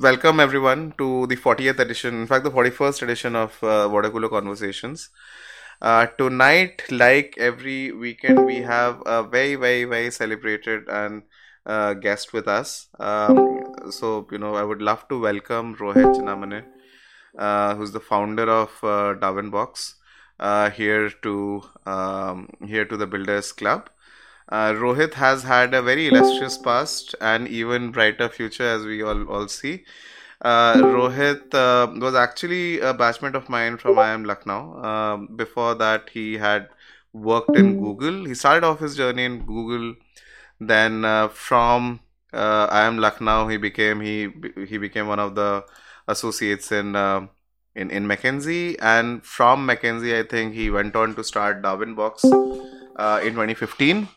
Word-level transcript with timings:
welcome 0.00 0.40
everyone 0.40 0.94
to 0.96 1.26
the 1.26 1.36
40th 1.36 1.78
edition, 1.78 2.22
in 2.22 2.26
fact, 2.26 2.42
the 2.42 2.50
41st 2.50 3.02
edition 3.02 3.36
of 3.36 3.62
uh, 3.62 3.86
Water 3.92 4.08
Cooler 4.08 4.30
Conversations. 4.30 5.10
Uh, 5.82 6.06
tonight, 6.16 6.82
like 6.90 7.34
every 7.36 7.92
weekend, 7.92 8.46
we 8.46 8.62
have 8.62 9.02
a 9.04 9.22
very, 9.22 9.56
very, 9.56 9.84
very 9.84 10.10
celebrated 10.10 10.88
and 10.88 11.22
uh, 11.66 11.92
guest 11.92 12.32
with 12.32 12.48
us. 12.48 12.88
Um, 12.98 13.74
so, 13.90 14.26
you 14.32 14.38
know, 14.38 14.54
I 14.54 14.62
would 14.62 14.80
love 14.80 15.06
to 15.08 15.20
welcome 15.20 15.76
Rohit 15.76 16.16
Chennamaneni, 16.16 16.64
uh, 17.38 17.74
who's 17.74 17.92
the 17.92 18.00
founder 18.00 18.48
of 18.50 18.70
uh, 18.82 19.12
Darwin 19.20 19.50
Box, 19.50 19.96
uh, 20.38 20.70
here 20.70 21.10
to 21.22 21.62
um, 21.84 22.48
here 22.66 22.86
to 22.86 22.96
the 22.96 23.06
Builders 23.06 23.52
Club. 23.52 23.90
Uh, 24.50 24.72
Rohit 24.72 25.14
has 25.14 25.44
had 25.44 25.74
a 25.74 25.82
very 25.82 26.08
illustrious 26.08 26.58
past 26.58 27.14
and 27.20 27.46
even 27.46 27.92
brighter 27.92 28.28
future, 28.28 28.68
as 28.68 28.84
we 28.84 29.02
all, 29.02 29.28
all 29.28 29.46
see. 29.46 29.84
Uh, 30.42 30.74
Rohit 30.74 31.54
uh, 31.54 31.92
was 32.00 32.14
actually 32.14 32.80
a 32.80 32.92
batchmate 32.92 33.34
of 33.34 33.48
mine 33.48 33.76
from 33.76 33.94
IIM 33.94 34.26
Lucknow. 34.26 34.82
Um, 34.82 35.36
before 35.36 35.74
that, 35.76 36.08
he 36.10 36.38
had 36.38 36.68
worked 37.12 37.56
in 37.56 37.78
Google. 37.78 38.24
He 38.24 38.34
started 38.34 38.64
off 38.64 38.80
his 38.80 38.96
journey 38.96 39.24
in 39.24 39.44
Google. 39.46 39.94
Then 40.58 41.04
uh, 41.04 41.28
from 41.28 42.00
uh, 42.32 42.68
IIM 42.68 42.98
Lucknow, 42.98 43.48
he 43.48 43.56
became 43.56 44.00
he 44.00 44.30
he 44.66 44.78
became 44.78 45.06
one 45.06 45.20
of 45.20 45.34
the 45.34 45.64
associates 46.08 46.72
in 46.72 46.96
uh, 46.96 47.26
in 47.76 47.90
in 47.90 48.06
McKinsey. 48.06 48.76
And 48.80 49.24
from 49.24 49.66
McKinsey, 49.66 50.18
I 50.18 50.26
think 50.26 50.54
he 50.54 50.70
went 50.70 50.96
on 50.96 51.14
to 51.14 51.22
start 51.22 51.62
Darwin 51.62 51.94
Box 51.94 52.24
uh, 52.24 53.20
in 53.22 53.34
2015 53.34 54.08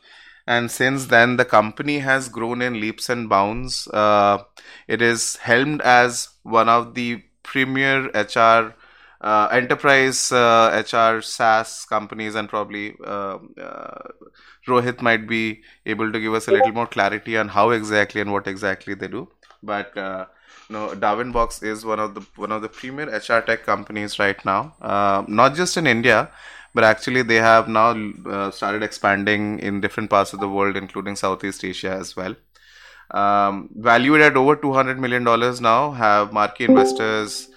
and 0.46 0.70
since 0.70 1.06
then 1.08 1.38
the 1.38 1.46
company 1.46 2.00
has 2.00 2.30
grown 2.30 2.62
in 2.62 2.80
leaps 2.80 3.10
and 3.10 3.30
bounds 3.30 3.88
uh, 3.90 4.38
it 4.88 5.02
is 5.02 5.38
helmed 5.38 5.82
as 5.82 6.30
one 6.44 6.70
of 6.70 6.94
the 6.96 7.24
premier 7.44 8.10
hr 8.14 8.74
uh, 9.22 9.48
enterprise 9.52 10.32
uh, 10.32 10.84
hr 10.92 11.22
saas 11.22 11.86
companies 11.86 12.36
and 12.36 12.50
probably 12.50 12.96
uh, 13.06 13.38
uh, 13.62 14.08
rohit 14.68 15.02
might 15.02 15.28
be 15.28 15.62
able 15.86 16.12
to 16.12 16.20
give 16.20 16.34
us 16.34 16.48
a 16.48 16.52
little 16.52 16.72
more 16.72 16.88
clarity 16.88 17.38
on 17.38 17.48
how 17.48 17.70
exactly 17.70 18.22
and 18.22 18.32
what 18.32 18.48
exactly 18.48 18.94
they 18.94 19.08
do 19.08 19.28
but 19.62 19.98
uh, 19.98 20.26
no, 20.70 20.96
Darwin 20.96 21.32
Box 21.32 21.62
is 21.62 21.86
one 21.86 22.00
of 22.00 22.16
the 22.16 22.22
one 22.36 22.52
of 22.52 22.62
the 22.62 22.70
premier 22.70 23.08
HR 23.08 23.42
tech 23.42 23.64
companies 23.64 24.18
right 24.20 24.44
now. 24.46 24.74
Uh, 24.82 25.24
not 25.28 25.56
just 25.56 25.78
in 25.78 25.88
India, 25.88 26.32
but 26.74 26.84
actually 26.84 27.22
they 27.22 27.36
have 27.36 27.68
now 27.68 27.96
uh, 28.26 28.52
started 28.52 28.84
expanding 28.84 29.60
in 29.60 29.82
different 29.82 30.10
parts 30.10 30.34
of 30.34 30.40
the 30.40 30.50
world, 30.50 30.78
including 30.78 31.16
Southeast 31.16 31.64
Asia 31.64 31.92
as 31.92 32.16
well. 32.16 32.36
Um, 33.12 33.70
valued 33.76 34.22
at 34.22 34.36
over 34.36 34.56
two 34.56 34.74
hundred 34.74 35.00
million 35.00 35.24
dollars 35.24 35.62
now, 35.62 35.92
have 35.92 36.34
marquee 36.34 36.66
investors 36.66 37.50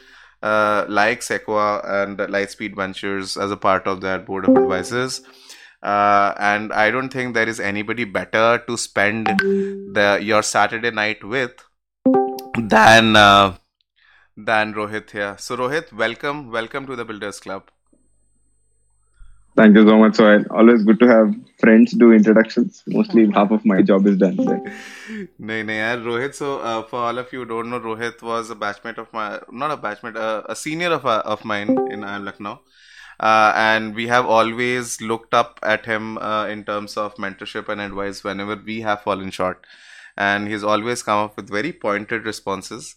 uh, 0.43 0.85
like 0.89 1.23
Sequoia 1.23 1.81
and 1.85 2.19
Lightspeed 2.19 2.77
Ventures 2.77 3.37
as 3.37 3.51
a 3.51 3.57
part 3.57 3.87
of 3.87 4.01
their 4.01 4.19
board 4.19 4.49
of 4.49 4.57
advisors. 4.57 5.23
Uh, 5.83 6.35
and 6.39 6.73
I 6.73 6.91
don't 6.91 7.11
think 7.11 7.35
there 7.35 7.49
is 7.49 7.61
anybody 7.61 8.05
better 8.05 8.63
to 8.67 8.77
spend 8.77 9.29
the 9.29 10.19
your 10.21 10.43
Saturday 10.43 10.91
night 10.91 11.23
with 11.23 11.53
than 12.59 13.15
uh, 13.15 13.57
than 14.37 14.75
Rohit 14.75 15.11
here. 15.11 15.37
So 15.39 15.57
Rohit, 15.57 15.93
welcome, 15.93 16.51
welcome 16.51 16.87
to 16.87 16.97
the 16.97 17.05
Builders 17.05 17.39
Club. 17.41 17.71
Thank 19.57 19.75
you 19.75 19.87
so 19.89 19.97
much, 19.97 20.17
Sohail. 20.17 20.45
Always 20.51 20.83
good 20.85 20.99
to 21.01 21.07
have 21.09 21.35
friends 21.59 21.93
do 21.93 22.13
introductions. 22.13 22.83
Mostly 22.87 23.23
mm-hmm. 23.23 23.33
half 23.33 23.51
of 23.51 23.65
my 23.65 23.81
job 23.81 24.07
is 24.07 24.19
done. 24.19 24.37
no, 24.37 24.53
no, 25.39 25.73
yaar, 25.73 26.03
Rohit. 26.09 26.35
So 26.35 26.59
uh, 26.59 26.83
for 26.83 26.97
all 26.97 27.17
of 27.17 27.33
you 27.33 27.39
who 27.39 27.47
don't 27.47 27.71
know, 27.71 27.81
Rohit 27.81 28.21
was 28.21 28.51
a 28.51 28.55
batchmate 28.55 28.99
of 28.99 29.11
my, 29.15 29.41
not 29.51 29.71
a 29.71 29.79
batchmate, 29.79 30.17
uh, 30.17 30.43
a 30.47 30.55
senior 30.55 30.91
of 30.93 31.07
uh, 31.07 31.23
of 31.25 31.43
mine 31.47 31.71
in 31.91 32.03
IIM 32.03 32.25
Lucknow. 32.25 32.61
Uh, 33.19 33.53
and 33.57 33.95
we 33.95 34.09
have 34.09 34.27
always 34.27 35.01
looked 35.01 35.33
up 35.33 35.59
at 35.63 35.87
him 35.87 36.19
uh, 36.19 36.47
in 36.47 36.63
terms 36.65 36.99
of 36.99 37.15
mentorship 37.15 37.71
and 37.71 37.81
advice 37.81 38.23
whenever 38.23 38.57
we 38.57 38.83
have 38.83 39.01
fallen 39.01 39.31
short. 39.31 39.67
And 40.19 40.49
he's 40.49 40.65
always 40.65 41.03
come 41.03 41.25
up 41.25 41.37
with 41.39 41.49
very 41.49 41.73
pointed 41.73 42.27
responses. 42.27 42.95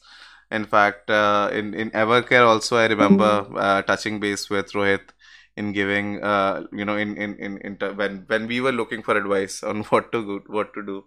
In 0.52 0.66
fact, 0.66 1.10
uh, 1.10 1.50
in, 1.54 1.74
in 1.74 1.90
Evercare 1.92 2.46
also, 2.46 2.76
I 2.76 2.88
remember 2.88 3.44
mm-hmm. 3.44 3.88
touching 3.88 4.20
base 4.20 4.50
with 4.50 4.74
Rohit 4.74 5.12
in 5.60 5.72
giving, 5.74 6.24
uh, 6.24 6.64
you 6.72 6.86
know, 6.86 6.98
in 6.98 7.16
in 7.18 7.36
in, 7.48 7.58
in 7.70 7.76
when 8.02 8.24
when 8.34 8.48
we 8.48 8.62
were 8.62 8.72
looking 8.82 9.04
for 9.04 9.18
advice 9.18 9.64
on 9.64 9.84
what 9.94 10.12
to 10.14 10.24
go, 10.32 10.40
what 10.60 10.74
to 10.76 10.86
do. 10.92 11.04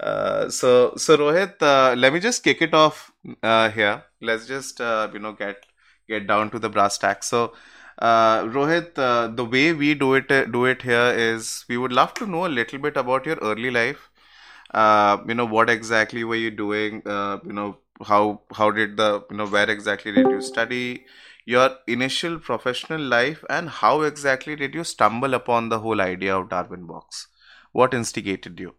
Uh, 0.00 0.48
so 0.50 0.94
so 0.96 1.16
Rohit, 1.16 1.62
uh, 1.62 1.94
let 1.96 2.12
me 2.12 2.20
just 2.20 2.42
kick 2.44 2.62
it 2.62 2.74
off 2.74 3.12
uh, 3.42 3.70
here. 3.70 4.02
Let's 4.20 4.46
just 4.46 4.80
uh, 4.80 5.08
you 5.12 5.20
know 5.20 5.32
get 5.32 5.64
get 6.08 6.26
down 6.26 6.50
to 6.50 6.58
the 6.58 6.70
brass 6.70 6.98
tacks. 6.98 7.28
So. 7.28 7.52
Uh, 7.96 8.42
Rohit, 8.54 8.96
the 9.36 9.44
way 9.44 9.72
we 9.72 9.94
do 9.94 10.14
it 10.14 10.28
do 10.50 10.64
it 10.64 10.82
here 10.82 11.12
is 11.16 11.64
we 11.68 11.76
would 11.76 11.92
love 11.92 12.12
to 12.14 12.26
know 12.26 12.44
a 12.44 12.48
little 12.56 12.80
bit 12.80 12.96
about 12.96 13.24
your 13.24 13.36
early 13.36 13.70
life. 13.70 14.10
You 14.74 15.34
know, 15.34 15.46
what 15.46 15.70
exactly 15.70 16.24
were 16.24 16.34
you 16.44 16.50
doing? 16.50 17.02
You 17.06 17.52
know, 17.58 17.78
how 18.04 18.42
how 18.52 18.70
did 18.70 18.96
the 18.96 19.24
you 19.30 19.36
know 19.36 19.46
where 19.46 19.70
exactly 19.70 20.12
did 20.12 20.28
you 20.30 20.40
study? 20.42 21.06
Your 21.46 21.76
initial 21.86 22.38
professional 22.38 23.00
life 23.00 23.44
and 23.50 23.68
how 23.68 24.02
exactly 24.02 24.56
did 24.56 24.74
you 24.74 24.84
stumble 24.84 25.34
upon 25.34 25.68
the 25.68 25.80
whole 25.80 26.00
idea 26.00 26.36
of 26.36 26.48
Darwin 26.48 26.86
Box? 26.86 27.28
What 27.72 27.92
instigated 27.92 28.58
you? 28.60 28.74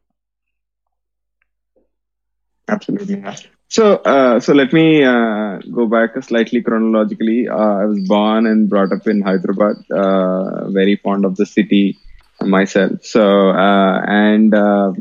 Absolutely. 2.67 3.23
So, 3.67 3.97
uh, 3.97 4.39
so 4.39 4.53
let 4.53 4.73
me 4.73 5.03
uh, 5.03 5.59
go 5.73 5.87
back 5.87 6.21
slightly 6.23 6.61
chronologically. 6.61 7.47
Uh, 7.47 7.55
I 7.55 7.85
was 7.85 8.07
born 8.07 8.47
and 8.47 8.69
brought 8.69 8.91
up 8.91 9.07
in 9.07 9.21
Hyderabad. 9.21 9.75
Uh, 9.91 10.69
very 10.71 10.95
fond 10.95 11.25
of 11.25 11.35
the 11.35 11.45
city 11.45 11.97
myself. 12.41 13.03
So, 13.03 13.49
uh, 13.49 14.01
and 14.07 14.53
uh, 14.53 14.91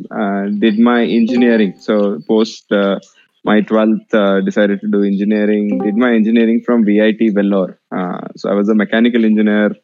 did 0.58 0.78
my 0.78 1.04
engineering. 1.04 1.75
So, 1.78 2.20
post 2.26 2.70
my 3.44 3.60
twelfth, 3.60 4.12
uh, 4.15 4.41
decided 4.41 4.81
to 4.81 4.88
do 4.88 5.03
engineering. 5.03 5.78
Did 5.78 5.97
my 5.97 6.15
engineering 6.15 6.62
from 6.65 6.84
VIT 6.84 7.21
Vellore. 7.34 7.77
Uh, 7.94 8.28
so, 8.37 8.50
I 8.50 8.55
was 8.55 8.69
a 8.69 8.75
mechanical 8.75 9.25
engineer 9.25 9.77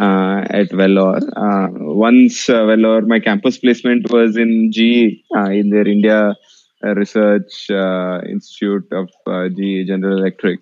uh, 0.00 0.46
at 0.48 0.70
Vellore. 0.70 1.22
Uh, 1.36 1.68
once 1.72 2.48
uh, 2.48 2.64
Vellore, 2.64 3.06
my 3.06 3.20
campus 3.20 3.58
placement 3.58 4.10
was 4.10 4.36
in 4.36 4.70
GE 4.72 5.22
uh, 5.36 5.50
in 5.50 5.70
their 5.70 5.86
India 5.86 6.34
Research 6.82 7.68
uh, 7.70 8.20
Institute 8.26 8.86
of 8.92 9.08
GE 9.54 9.86
General 9.88 10.18
Electric. 10.18 10.60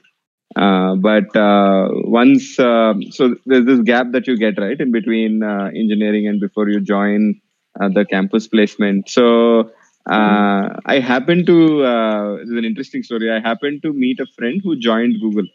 But 0.57 1.29
once, 1.35 2.57
so 2.57 3.37
there's 3.47 3.67
this 3.67 3.81
gap 3.83 4.11
that 4.11 4.27
you 4.27 4.37
get 4.37 4.59
right 4.59 4.81
in 4.81 4.91
between 4.91 5.45
engineering 5.45 6.27
and 6.27 6.41
before 6.41 6.69
you 6.69 6.81
join 6.81 7.41
the 7.77 8.05
campus 8.11 8.49
placement. 8.49 9.09
So 9.09 9.71
uh, 10.09 10.77
I 10.87 11.01
happened 11.01 11.47
to, 11.47 11.85
uh, 11.85 12.37
this 12.39 12.49
is 12.49 12.57
an 12.57 12.65
interesting 12.65 13.03
story. 13.03 13.31
I 13.31 13.41
happened 13.41 13.83
to 13.83 13.93
meet 13.93 14.21
a 14.21 14.27
friend 14.27 14.61
who 14.63 14.77
joined 14.77 15.21
Google. 15.21 15.47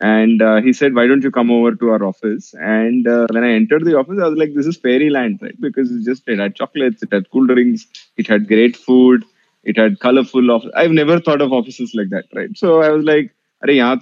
And 0.00 0.42
uh, 0.42 0.62
he 0.62 0.72
said, 0.72 0.94
Why 0.94 1.06
don't 1.06 1.22
you 1.22 1.30
come 1.30 1.50
over 1.50 1.74
to 1.74 1.90
our 1.90 2.04
office? 2.04 2.54
And 2.54 3.06
uh, 3.06 3.26
when 3.32 3.44
I 3.44 3.52
entered 3.52 3.84
the 3.84 3.98
office, 3.98 4.18
I 4.22 4.28
was 4.28 4.38
like, 4.38 4.54
This 4.54 4.66
is 4.66 4.78
fairyland, 4.78 5.40
right? 5.42 5.60
Because 5.60 5.90
it 5.92 6.04
just 6.04 6.28
it 6.28 6.38
had 6.38 6.56
chocolates, 6.56 7.02
it 7.02 7.12
had 7.12 7.30
cool 7.30 7.46
drinks, 7.46 7.86
it 8.16 8.26
had 8.26 8.48
great 8.48 8.76
food, 8.76 9.24
it 9.64 9.76
had 9.76 10.00
colorful 10.00 10.50
of 10.50 10.64
I've 10.74 10.90
never 10.92 11.20
thought 11.20 11.42
of 11.42 11.52
offices 11.52 11.92
like 11.94 12.10
that, 12.10 12.24
right? 12.34 12.56
So 12.56 12.82
I 12.82 12.90
was 12.90 13.04
like, 13.04 13.34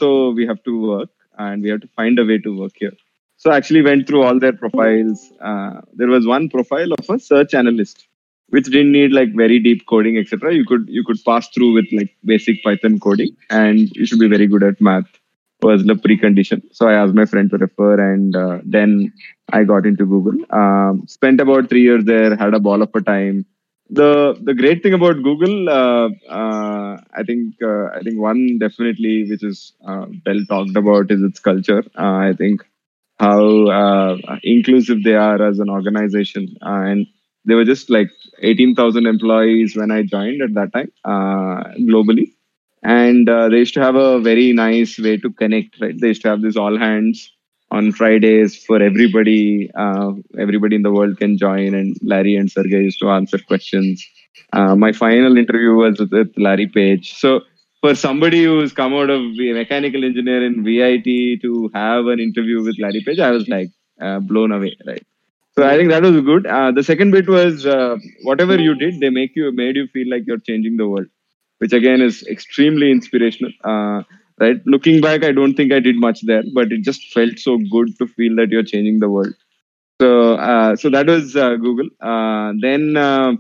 to 0.00 0.31
we 0.34 0.47
have 0.47 0.62
to 0.64 0.81
work 0.88 1.10
and 1.38 1.62
we 1.62 1.70
have 1.70 1.81
to 1.81 1.88
find 1.97 2.19
a 2.19 2.25
way 2.25 2.38
to 2.38 2.58
work 2.58 2.72
here. 2.76 2.92
So 3.37 3.50
I 3.50 3.56
actually 3.56 3.82
went 3.82 4.06
through 4.06 4.22
all 4.22 4.38
their 4.38 4.53
profiles. 4.53 5.32
Uh, 5.41 5.81
there 5.94 6.08
was 6.08 6.26
one 6.26 6.48
profile 6.48 6.92
of 6.92 7.10
a 7.10 7.19
search 7.19 7.54
analyst, 7.54 8.06
which 8.50 8.66
didn't 8.66 8.92
need 8.92 9.12
like 9.12 9.34
very 9.34 9.59
deep 9.59 9.86
coding, 9.86 10.16
etc. 10.19 10.54
You 10.54 10.64
could 10.64 10.86
you 10.88 11.04
could 11.04 11.19
pass 11.25 11.48
through 11.48 11.72
with 11.75 11.86
like 11.92 12.14
basic 12.25 12.62
Python 12.62 12.98
coding, 13.00 13.36
and 13.50 13.91
you 13.94 14.06
should 14.06 14.19
be 14.20 14.28
very 14.28 14.47
good 14.47 14.62
at 14.62 14.81
math. 14.81 15.06
Was 15.61 15.84
the 15.84 15.94
precondition. 15.94 16.62
So 16.70 16.87
I 16.87 16.93
asked 16.94 17.14
my 17.14 17.25
friend 17.25 17.50
to 17.50 17.58
refer, 17.58 17.94
and 18.12 18.37
uh, 18.37 18.61
then 18.64 19.12
I 19.52 19.64
got 19.64 19.87
into 19.87 20.06
Google. 20.06 20.38
Um, 20.56 21.02
spent 21.08 21.40
about 21.40 21.69
three 21.69 21.82
years 21.82 22.05
there. 22.05 22.37
Had 22.37 22.55
a 22.55 22.61
ball 22.61 22.81
of 22.81 22.90
a 22.94 23.00
time. 23.00 23.44
The 23.90 24.38
the 24.40 24.55
great 24.55 24.82
thing 24.84 24.94
about 24.94 25.22
Google, 25.22 25.69
uh, 25.69 26.11
uh, 26.28 26.99
I 27.12 27.22
think 27.26 27.55
uh, 27.62 27.87
I 27.87 28.00
think 28.05 28.20
one 28.20 28.58
definitely 28.58 29.28
which 29.28 29.43
is 29.43 29.72
uh, 29.84 30.06
well 30.26 30.40
talked 30.49 30.76
about 30.76 31.11
is 31.11 31.22
its 31.22 31.40
culture. 31.40 31.82
Uh, 31.99 32.17
I 32.28 32.34
think 32.38 32.62
how 33.19 33.67
uh, 33.69 34.17
inclusive 34.43 35.02
they 35.05 35.14
are 35.14 35.43
as 35.43 35.58
an 35.58 35.70
organization, 35.70 36.56
and 36.61 37.06
they 37.44 37.55
were 37.55 37.64
just 37.64 37.90
like 37.90 38.11
18,000 38.43 39.06
employees 39.06 39.76
when 39.76 39.90
I 39.90 40.02
joined 40.02 40.43
at 40.43 40.55
that 40.55 40.73
time 40.73 40.93
uh, 41.05 41.64
globally. 41.81 42.32
And 42.82 43.29
uh, 43.29 43.49
they 43.49 43.58
used 43.58 43.75
to 43.75 43.81
have 43.81 43.96
a 43.96 44.20
very 44.20 44.52
nice 44.52 44.99
way 44.99 45.17
to 45.17 45.31
connect, 45.31 45.81
right? 45.81 45.99
They 46.00 46.08
used 46.08 46.23
to 46.23 46.29
have 46.29 46.43
this 46.43 46.56
all 46.56 46.79
hands 46.79 47.32
on 47.70 47.93
Fridays 47.93 48.64
for 48.64 48.81
everybody. 48.81 49.70
Uh, 49.75 50.12
everybody 50.38 50.76
in 50.76 50.82
the 50.82 50.93
world 50.93 51.19
can 51.19 51.37
join, 51.37 51.75
and 51.75 51.96
Larry 52.02 52.37
and 52.37 52.50
Sergey 52.50 52.85
used 52.85 53.00
to 53.00 53.11
answer 53.11 53.38
questions. 53.38 54.05
Uh, 54.52 54.75
my 54.76 54.93
final 54.93 55.37
interview 55.37 55.75
was 55.75 55.99
with, 55.99 56.12
with 56.12 56.32
Larry 56.37 56.69
Page. 56.69 57.14
So 57.14 57.41
for 57.81 57.94
somebody 57.94 58.44
who's 58.44 58.73
come 58.73 58.94
out 58.94 59.11
of 59.11 59.20
a 59.20 59.52
mechanical 59.52 60.05
engineer 60.05 60.44
in 60.46 60.64
VIT 60.64 61.43
to 61.43 61.70
have 61.75 62.06
an 62.06 62.20
interview 62.20 62.62
with 62.62 62.79
Larry 62.79 63.02
Page, 63.05 63.19
I 63.19 63.31
was 63.31 63.49
like 63.49 63.70
uh, 64.00 64.20
blown 64.20 64.52
away, 64.52 64.76
right? 64.87 65.05
So 65.58 65.66
I 65.66 65.76
think 65.76 65.90
that 65.90 66.02
was 66.05 66.20
good. 66.20 66.46
Uh, 66.46 66.70
the 66.70 66.84
second 66.84 67.10
bit 67.10 67.28
was 67.28 67.66
uh, 67.66 67.96
whatever 68.22 68.60
you 68.60 68.76
did, 68.76 69.00
they 69.00 69.10
make 69.10 69.34
you 69.34 69.50
made 69.50 69.75
you 69.75 69.88
feel 69.88 70.08
like 70.08 70.22
you're 70.25 70.38
changing 70.38 70.76
the 70.76 70.88
world, 70.88 71.06
which 71.58 71.72
again 71.72 72.00
is 72.00 72.22
extremely 72.28 72.93
inspirational. 72.93 73.50
Uh, 73.64 74.05
right? 74.38 74.60
Looking 74.66 75.00
back, 75.00 75.25
I 75.25 75.32
don't 75.32 75.55
think 75.55 75.72
I 75.72 75.81
did 75.81 75.96
much 75.96 76.20
there, 76.22 76.44
but 76.55 76.70
it 76.70 76.82
just 76.82 77.12
felt 77.12 77.40
so 77.40 77.58
good 77.72 77.99
to 77.99 78.06
feel 78.06 78.37
that 78.37 78.50
you're 78.50 78.62
changing 78.62 79.00
the 79.00 79.08
world. 79.08 79.34
So 80.00 80.34
uh, 80.34 80.76
so 80.76 80.90
that 80.90 81.08
was 81.08 81.34
uh, 81.34 81.56
Google. 81.56 81.88
Uh, 82.00 82.52
then 82.60 82.96
uh, 82.96 83.32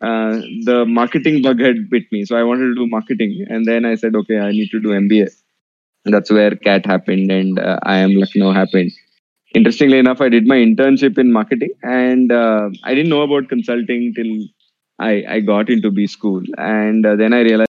the 0.00 0.84
marketing 0.86 1.42
bug 1.42 1.60
had 1.60 1.90
bit 1.90 2.10
me. 2.10 2.24
So 2.24 2.36
I 2.36 2.44
wanted 2.44 2.68
to 2.68 2.76
do 2.76 2.86
marketing. 2.86 3.44
And 3.50 3.66
then 3.66 3.84
I 3.84 3.96
said, 3.96 4.14
okay, 4.14 4.38
I 4.38 4.52
need 4.52 4.70
to 4.70 4.80
do 4.80 4.88
MBA. 4.88 5.30
That's 6.06 6.30
where 6.30 6.52
CAT 6.52 6.86
happened 6.86 7.30
and 7.30 7.58
uh, 7.58 7.78
IIM 7.84 8.18
Lucknow 8.18 8.52
happened. 8.52 8.92
Interestingly 9.58 9.98
enough, 9.98 10.20
I 10.20 10.28
did 10.28 10.46
my 10.46 10.56
internship 10.56 11.18
in 11.18 11.32
marketing 11.32 11.70
and 11.82 12.30
uh, 12.30 12.70
I 12.84 12.94
didn't 12.94 13.10
know 13.10 13.22
about 13.22 13.48
consulting 13.48 14.14
till 14.14 14.32
I, 15.00 15.24
I 15.28 15.40
got 15.40 15.68
into 15.70 15.90
B 15.90 16.06
school. 16.06 16.42
And 16.56 17.04
uh, 17.04 17.16
then 17.16 17.32
I 17.34 17.40
realized 17.40 17.68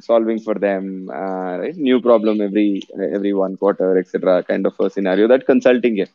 solving 0.00 0.38
for 0.40 0.54
them 0.54 1.08
uh, 1.10 1.52
right 1.62 1.76
new 1.76 2.00
problem 2.08 2.40
every 2.40 2.82
every 3.16 3.32
one 3.32 3.56
quarter 3.56 3.90
etc 3.98 4.42
kind 4.50 4.66
of 4.66 4.74
a 4.80 4.90
scenario 4.90 5.28
that 5.32 5.46
consulting 5.46 5.98
is 5.98 6.10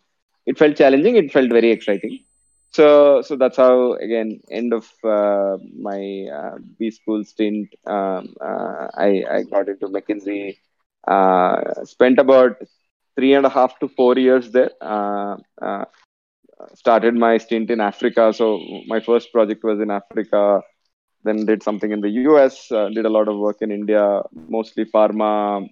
it 0.45 0.57
felt 0.57 0.75
challenging. 0.77 1.15
It 1.17 1.31
felt 1.31 1.49
very 1.49 1.71
exciting. 1.71 2.19
So, 2.77 3.21
so 3.21 3.35
that's 3.35 3.57
how 3.57 3.93
again 4.07 4.29
end 4.51 4.73
of 4.73 4.85
uh, 5.03 5.57
my 5.87 6.01
uh, 6.39 6.55
B 6.77 6.91
school 6.91 7.23
stint. 7.23 7.67
Um, 7.85 8.35
uh, 8.49 8.87
I 9.07 9.09
I 9.35 9.43
got 9.53 9.67
into 9.69 9.87
McKinsey. 9.95 10.57
Uh, 11.15 11.83
spent 11.85 12.19
about 12.19 12.53
three 13.15 13.33
and 13.33 13.45
a 13.45 13.49
half 13.49 13.79
to 13.79 13.87
four 13.87 14.15
years 14.17 14.51
there. 14.51 14.71
Uh, 14.81 15.37
uh, 15.61 15.85
started 16.75 17.15
my 17.15 17.37
stint 17.37 17.69
in 17.71 17.79
Africa. 17.81 18.33
So 18.33 18.59
my 18.87 18.99
first 18.99 19.31
project 19.31 19.63
was 19.63 19.79
in 19.79 19.91
Africa. 19.91 20.61
Then 21.23 21.45
did 21.45 21.63
something 21.63 21.91
in 21.91 22.01
the 22.01 22.09
US. 22.25 22.67
did 22.69 23.05
a 23.05 23.09
lot 23.17 23.27
of 23.27 23.37
work 23.37 23.57
in 23.61 23.71
India, 23.71 24.21
mostly 24.47 24.85
pharma, 24.85 25.67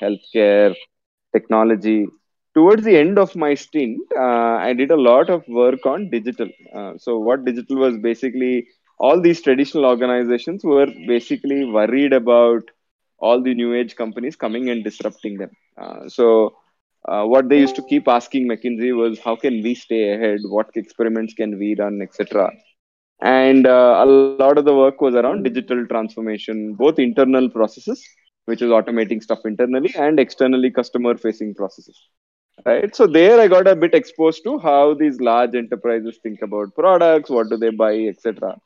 healthcare, 0.00 0.74
technology 1.32 2.06
towards 2.56 2.84
the 2.84 2.96
end 2.96 3.18
of 3.18 3.36
my 3.36 3.54
stint, 3.54 4.00
uh, 4.18 4.56
I 4.68 4.72
did 4.72 4.90
a 4.90 4.96
lot 4.96 5.28
of 5.28 5.46
work 5.46 5.84
on 5.84 6.08
digital. 6.10 6.48
Uh, 6.74 6.94
so, 6.96 7.18
what 7.18 7.44
digital 7.44 7.76
was 7.76 7.98
basically 7.98 8.66
all 8.98 9.20
these 9.20 9.42
traditional 9.42 9.84
organizations 9.84 10.64
were 10.64 10.86
basically 11.06 11.66
worried 11.66 12.14
about 12.14 12.62
all 13.18 13.42
the 13.42 13.54
new 13.54 13.74
age 13.74 13.94
companies 13.94 14.36
coming 14.36 14.70
and 14.70 14.82
disrupting 14.82 15.36
them. 15.36 15.50
Uh, 15.80 16.08
so, 16.08 16.56
uh, 17.06 17.24
what 17.24 17.50
they 17.50 17.58
used 17.58 17.76
to 17.76 17.82
keep 17.82 18.08
asking 18.08 18.48
McKinsey 18.48 18.96
was, 18.96 19.20
how 19.20 19.36
can 19.36 19.62
we 19.62 19.74
stay 19.74 20.14
ahead? 20.14 20.40
What 20.44 20.70
experiments 20.74 21.34
can 21.34 21.58
we 21.58 21.76
run, 21.78 22.00
etc. 22.02 22.50
And 23.20 23.66
uh, 23.66 24.02
a 24.02 24.06
lot 24.06 24.58
of 24.58 24.64
the 24.64 24.74
work 24.74 25.00
was 25.00 25.14
around 25.14 25.44
digital 25.44 25.86
transformation, 25.86 26.74
both 26.74 26.98
internal 26.98 27.50
processes, 27.50 28.02
which 28.46 28.62
is 28.62 28.70
automating 28.70 29.22
stuff 29.22 29.40
internally, 29.44 29.94
and 29.94 30.18
externally 30.18 30.70
customer 30.70 31.16
facing 31.16 31.54
processes 31.54 32.00
right? 32.64 32.94
So 32.94 33.06
there 33.06 33.40
i 33.40 33.48
got 33.48 33.66
a 33.66 33.76
bit 33.76 33.94
exposed 33.94 34.42
to 34.44 34.58
how 34.58 34.94
these 34.94 35.20
large 35.20 35.54
enterprises 35.54 36.18
think 36.22 36.42
about 36.42 36.74
products 36.74 37.30
what 37.30 37.50
do 37.50 37.56
they 37.56 37.70
buy 37.70 37.94
etc 37.94 38.56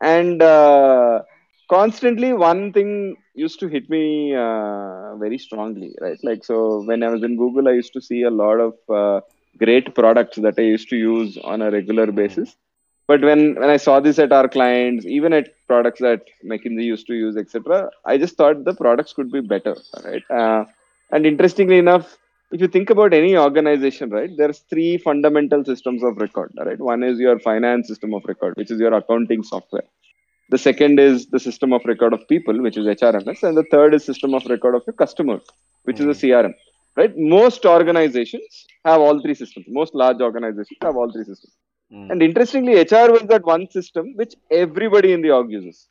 and 0.00 0.42
uh, 0.42 1.22
constantly 1.70 2.32
one 2.32 2.72
thing 2.72 3.16
used 3.34 3.60
to 3.60 3.68
hit 3.68 3.88
me 3.88 4.34
uh, 4.34 5.16
very 5.16 5.38
strongly 5.38 5.94
right? 6.00 6.18
Like 6.22 6.44
so 6.44 6.82
when 6.82 7.02
i 7.02 7.08
was 7.08 7.22
in 7.22 7.36
google 7.36 7.68
i 7.68 7.72
used 7.72 7.92
to 7.94 8.02
see 8.02 8.22
a 8.22 8.30
lot 8.30 8.58
of 8.60 8.74
uh, 8.90 9.20
great 9.58 9.94
products 9.94 10.36
that 10.36 10.58
i 10.58 10.62
used 10.62 10.88
to 10.90 10.96
use 10.96 11.38
on 11.44 11.62
a 11.62 11.70
regular 11.70 12.10
basis. 12.10 12.56
But 13.08 13.20
when 13.20 13.56
when 13.60 13.68
i 13.68 13.76
saw 13.76 14.00
this 14.00 14.18
at 14.18 14.32
our 14.32 14.48
clients 14.48 15.04
even 15.04 15.32
at 15.32 15.48
products 15.66 16.00
that 16.00 16.22
mckinsey 16.50 16.84
used 16.84 17.06
to 17.08 17.14
use 17.14 17.36
etc 17.36 17.90
i 18.04 18.16
just 18.16 18.36
thought 18.36 18.64
the 18.64 18.74
products 18.74 19.12
could 19.12 19.30
be 19.30 19.40
better 19.40 19.76
right? 20.04 20.22
Uh, 20.30 20.64
and 21.10 21.26
interestingly 21.26 21.78
enough 21.78 22.16
if 22.52 22.60
you 22.60 22.68
think 22.68 22.90
about 22.90 23.14
any 23.14 23.36
organization, 23.36 24.10
right, 24.10 24.30
there's 24.36 24.58
three 24.70 24.98
fundamental 24.98 25.64
systems 25.64 26.02
of 26.02 26.18
record, 26.18 26.52
right? 26.58 26.78
One 26.78 27.02
is 27.02 27.18
your 27.18 27.38
finance 27.40 27.88
system 27.88 28.12
of 28.12 28.22
record, 28.26 28.56
which 28.56 28.70
is 28.70 28.78
your 28.78 28.92
accounting 28.92 29.42
software. 29.42 29.84
The 30.50 30.58
second 30.58 31.00
is 31.00 31.26
the 31.28 31.40
system 31.40 31.72
of 31.72 31.80
record 31.86 32.12
of 32.12 32.28
people, 32.28 32.60
which 32.60 32.76
is 32.76 32.86
HRMS, 32.86 33.42
and 33.42 33.56
the 33.56 33.64
third 33.70 33.94
is 33.94 34.04
system 34.04 34.34
of 34.34 34.44
record 34.46 34.74
of 34.74 34.82
your 34.86 34.92
customers, 34.92 35.42
which 35.84 35.96
mm-hmm. 35.96 36.10
is 36.10 36.22
a 36.22 36.26
CRM. 36.26 36.52
Right? 36.94 37.16
Most 37.16 37.64
organizations 37.64 38.66
have 38.84 39.00
all 39.00 39.22
three 39.22 39.34
systems. 39.34 39.64
Most 39.68 39.94
large 39.94 40.20
organizations 40.20 40.76
have 40.82 40.94
all 40.94 41.10
three 41.10 41.24
systems. 41.24 41.54
Mm-hmm. 41.90 42.10
And 42.10 42.22
interestingly, 42.22 42.74
HR 42.74 43.10
was 43.12 43.22
that 43.28 43.44
one 43.44 43.70
system 43.70 44.12
which 44.16 44.34
everybody 44.50 45.14
in 45.14 45.22
the 45.22 45.30
org 45.30 45.50
uses. 45.50 45.88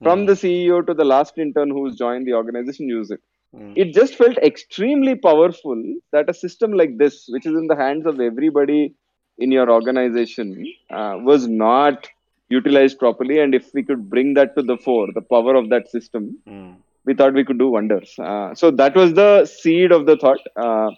From 0.00 0.20
mm-hmm. 0.20 0.26
the 0.26 0.34
CEO 0.34 0.86
to 0.86 0.94
the 0.94 1.04
last 1.04 1.38
intern 1.38 1.70
who's 1.70 1.96
joined 1.96 2.26
the 2.28 2.34
organization, 2.34 2.88
use 2.88 3.10
it. 3.10 3.20
Mm. 3.54 3.72
It 3.76 3.94
just 3.94 4.16
felt 4.16 4.36
extremely 4.38 5.14
powerful 5.14 5.80
that 6.12 6.28
a 6.28 6.34
system 6.34 6.72
like 6.72 6.98
this, 6.98 7.26
which 7.28 7.46
is 7.46 7.52
in 7.52 7.66
the 7.66 7.76
hands 7.76 8.06
of 8.06 8.20
everybody 8.20 8.94
in 9.38 9.52
your 9.52 9.70
organization, 9.70 10.72
uh, 10.90 11.14
was 11.18 11.46
not 11.46 12.08
utilized 12.48 12.98
properly. 12.98 13.38
And 13.40 13.54
if 13.54 13.72
we 13.74 13.82
could 13.82 14.08
bring 14.10 14.34
that 14.34 14.56
to 14.56 14.62
the 14.62 14.76
fore, 14.76 15.08
the 15.14 15.22
power 15.22 15.54
of 15.54 15.70
that 15.70 15.88
system, 15.88 16.38
mm. 16.48 16.76
we 17.04 17.14
thought 17.14 17.34
we 17.34 17.44
could 17.44 17.58
do 17.58 17.68
wonders. 17.68 18.14
Uh, 18.18 18.54
so 18.54 18.70
that 18.72 18.94
was 18.96 19.14
the 19.14 19.46
seed 19.46 19.92
of 19.92 20.06
the 20.06 20.16
thought. 20.16 20.40
Uh, 20.56 20.90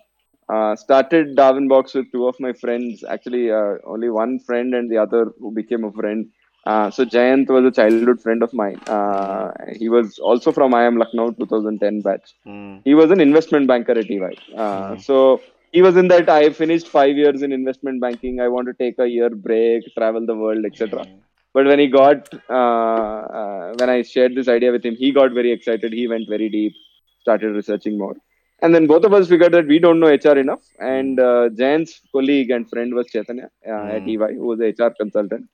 uh 0.48 0.76
started 0.76 1.36
Darwinbox 1.36 1.92
with 1.96 2.10
two 2.12 2.28
of 2.28 2.36
my 2.38 2.52
friends. 2.52 3.02
Actually, 3.02 3.50
uh, 3.50 3.72
only 3.84 4.08
one 4.08 4.38
friend 4.38 4.74
and 4.74 4.88
the 4.88 4.96
other 4.96 5.32
who 5.40 5.50
became 5.50 5.82
a 5.82 5.90
friend 5.90 6.28
uh, 6.66 6.90
so 6.90 7.04
Jayant 7.04 7.48
was 7.48 7.64
a 7.64 7.70
childhood 7.70 8.20
friend 8.20 8.42
of 8.42 8.52
mine. 8.52 8.80
Uh, 8.88 9.52
he 9.78 9.88
was 9.88 10.18
also 10.18 10.50
from 10.50 10.72
IIM 10.72 10.98
Lucknow 10.98 11.30
2010 11.30 12.00
batch. 12.00 12.34
Mm. 12.44 12.80
He 12.84 12.94
was 12.94 13.12
an 13.12 13.20
investment 13.20 13.68
banker 13.68 13.92
at 13.92 14.10
EY. 14.10 14.36
Uh, 14.56 14.94
mm. 14.94 15.02
So 15.02 15.40
he 15.70 15.80
was 15.80 15.96
in 15.96 16.08
that. 16.08 16.28
I 16.28 16.50
finished 16.50 16.88
five 16.88 17.16
years 17.16 17.42
in 17.42 17.52
investment 17.52 18.00
banking. 18.00 18.40
I 18.40 18.48
want 18.48 18.66
to 18.66 18.74
take 18.74 18.98
a 18.98 19.06
year 19.06 19.30
break, 19.30 19.84
travel 19.96 20.26
the 20.26 20.34
world, 20.34 20.64
etc. 20.64 21.04
Mm. 21.04 21.18
But 21.54 21.66
when 21.66 21.78
he 21.78 21.86
got, 21.86 22.28
uh, 22.50 22.52
uh, 22.52 23.74
when 23.78 23.88
I 23.88 24.02
shared 24.02 24.34
this 24.34 24.48
idea 24.48 24.72
with 24.72 24.84
him, 24.84 24.96
he 24.96 25.12
got 25.12 25.32
very 25.32 25.52
excited. 25.52 25.92
He 25.92 26.08
went 26.08 26.28
very 26.28 26.48
deep, 26.48 26.74
started 27.20 27.54
researching 27.54 27.96
more. 27.96 28.16
And 28.60 28.74
then 28.74 28.86
both 28.88 29.04
of 29.04 29.12
us 29.12 29.28
figured 29.28 29.52
that 29.52 29.66
we 29.66 29.78
don't 29.78 30.00
know 30.00 30.08
HR 30.08 30.36
enough. 30.38 30.64
And 30.80 31.20
uh, 31.20 31.50
Jayant's 31.50 32.00
colleague 32.10 32.50
and 32.50 32.68
friend 32.68 32.92
was 32.92 33.06
Chaitanya 33.06 33.50
at 33.64 34.02
hmm. 34.02 34.08
EY, 34.08 34.34
who 34.34 34.46
was 34.46 34.60
a 34.60 34.70
HR 34.70 34.90
consultant 34.98 35.46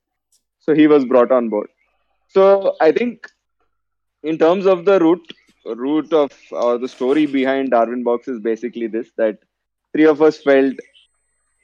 so 0.65 0.73
he 0.73 0.87
was 0.87 1.05
brought 1.05 1.31
on 1.31 1.49
board. 1.49 1.69
So 2.29 2.75
I 2.81 2.91
think 2.91 3.27
in 4.23 4.37
terms 4.37 4.65
of 4.65 4.85
the 4.85 4.99
root 4.99 5.33
root 5.65 6.11
of 6.11 6.31
or 6.51 6.77
the 6.77 6.87
story 6.87 7.25
behind 7.25 7.71
darwin 7.71 8.03
box 8.03 8.27
is 8.27 8.39
basically 8.39 8.87
this 8.87 9.09
that 9.17 9.37
three 9.93 10.05
of 10.05 10.21
us 10.21 10.37
felt 10.37 10.75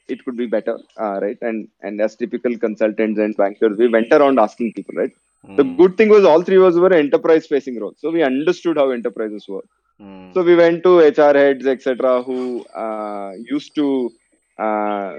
it 0.07 0.23
could 0.25 0.37
be 0.37 0.47
better, 0.47 0.79
uh, 0.99 1.19
right? 1.21 1.37
And 1.41 1.67
and 1.81 2.01
as 2.01 2.15
typical 2.15 2.57
consultants 2.57 3.19
and 3.19 3.35
bankers, 3.35 3.77
we 3.77 3.87
went 3.87 4.11
around 4.11 4.39
asking 4.39 4.73
people, 4.73 4.95
right? 4.95 5.11
Mm. 5.47 5.57
The 5.57 5.63
good 5.63 5.97
thing 5.97 6.09
was 6.09 6.25
all 6.25 6.41
three 6.43 6.57
of 6.57 6.63
us 6.63 6.75
were 6.75 6.93
enterprise 6.93 7.47
facing 7.47 7.79
roles, 7.79 7.97
so 7.99 8.09
we 8.09 8.23
understood 8.23 8.77
how 8.77 8.89
enterprises 8.91 9.47
work. 9.47 9.67
Mm. 10.01 10.33
So 10.33 10.43
we 10.43 10.55
went 10.55 10.83
to 10.83 10.99
HR 10.99 11.35
heads, 11.37 11.65
etc., 11.65 12.23
who 12.23 12.65
uh, 12.65 13.33
used 13.37 13.75
to 13.75 14.11
uh, 14.59 15.13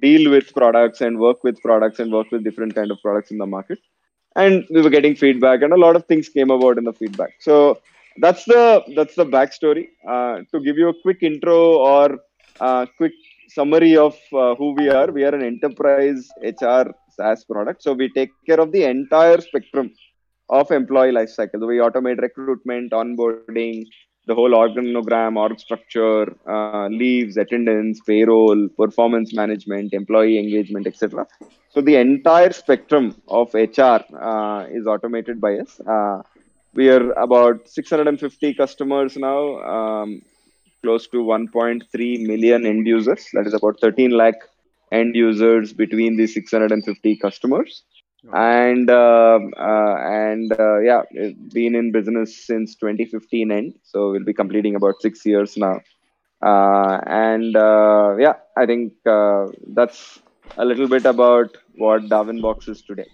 deal 0.00 0.30
with 0.30 0.52
products 0.54 1.00
and 1.00 1.18
work 1.18 1.44
with 1.44 1.60
products 1.62 1.98
and 2.00 2.12
work 2.12 2.30
with 2.32 2.44
different 2.44 2.74
kind 2.74 2.90
of 2.90 2.98
products 3.00 3.30
in 3.30 3.38
the 3.38 3.46
market. 3.46 3.78
And 4.34 4.64
we 4.70 4.82
were 4.82 4.90
getting 4.90 5.14
feedback 5.14 5.62
and 5.62 5.72
a 5.72 5.76
lot 5.76 5.94
of 5.96 6.06
things 6.06 6.28
came 6.28 6.50
about 6.50 6.78
in 6.78 6.84
the 6.84 6.92
feedback. 6.92 7.34
So 7.40 7.80
that's 8.18 8.44
the 8.44 8.82
that's 8.96 9.14
the 9.14 9.26
backstory. 9.26 9.88
Uh, 10.08 10.38
to 10.52 10.60
give 10.60 10.76
you 10.76 10.88
a 10.88 10.94
quick 11.02 11.22
intro 11.22 11.58
or 11.78 12.18
uh, 12.60 12.86
quick 12.96 13.12
summary 13.48 13.96
of 13.96 14.14
uh, 14.32 14.54
who 14.54 14.74
we 14.78 14.88
are 14.88 15.10
we 15.10 15.24
are 15.24 15.34
an 15.34 15.44
enterprise 15.44 16.28
hr 16.42 16.84
saas 17.16 17.44
product. 17.44 17.82
So 17.82 17.92
we 17.92 18.08
take 18.10 18.30
care 18.46 18.60
of 18.60 18.72
the 18.72 18.84
entire 18.84 19.40
spectrum 19.40 19.92
of 20.48 20.70
employee 20.70 21.12
life 21.12 21.30
cycle 21.30 21.66
we 21.66 21.76
automate 21.76 22.20
recruitment 22.20 22.92
onboarding 22.92 23.84
the 24.26 24.34
whole 24.34 24.50
organogram, 24.50 25.36
org 25.36 25.58
structure, 25.58 26.34
uh, 26.46 26.86
leaves, 26.88 27.36
attendance, 27.36 28.00
payroll, 28.00 28.68
performance 28.68 29.34
management, 29.34 29.92
employee 29.92 30.38
engagement, 30.38 30.86
etc. 30.86 31.26
So 31.70 31.80
the 31.80 31.96
entire 31.96 32.52
spectrum 32.52 33.20
of 33.28 33.52
HR 33.54 34.00
uh, 34.14 34.66
is 34.70 34.86
automated 34.86 35.40
by 35.40 35.58
us. 35.58 35.80
Uh, 35.80 36.22
we 36.74 36.88
are 36.88 37.12
about 37.12 37.68
650 37.68 38.54
customers 38.54 39.16
now, 39.16 39.60
um, 39.62 40.22
close 40.82 41.06
to 41.08 41.18
1.3 41.18 42.26
million 42.26 42.64
end 42.64 42.86
users. 42.86 43.28
That 43.32 43.46
is 43.46 43.54
about 43.54 43.80
13 43.80 44.10
lakh 44.10 44.36
end 44.90 45.16
users 45.16 45.72
between 45.72 46.16
the 46.16 46.26
650 46.26 47.16
customers. 47.16 47.82
And 48.32 48.88
uh, 48.88 49.38
uh, 49.56 49.96
and 50.00 50.52
uh, 50.58 50.78
yeah, 50.78 51.02
been 51.52 51.74
in 51.74 51.90
business 51.92 52.46
since 52.46 52.76
2015 52.76 53.50
end, 53.50 53.74
so 53.82 54.12
we'll 54.12 54.24
be 54.24 54.34
completing 54.34 54.76
about 54.76 55.00
six 55.00 55.26
years 55.26 55.56
now. 55.56 55.80
Uh, 56.40 57.00
and 57.06 57.56
uh, 57.56 58.16
yeah, 58.18 58.34
I 58.56 58.66
think 58.66 58.94
uh, 59.06 59.46
that's 59.74 60.20
a 60.56 60.64
little 60.64 60.88
bit 60.88 61.04
about 61.04 61.56
what 61.76 62.02
Darwinbox 62.02 62.68
is 62.68 62.82
today. 62.82 63.06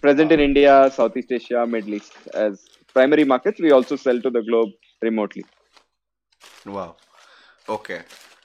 Present 0.00 0.32
in 0.32 0.40
India, 0.40 0.90
Southeast 0.94 1.30
Asia, 1.30 1.66
Middle 1.66 1.94
East 1.94 2.12
as 2.34 2.68
primary 2.92 3.24
markets. 3.24 3.60
We 3.60 3.70
also 3.70 3.96
sell 3.96 4.20
to 4.20 4.30
the 4.30 4.42
globe 4.42 4.70
remotely. 5.02 5.44
Wow. 6.64 6.96
Okay. 7.68 8.02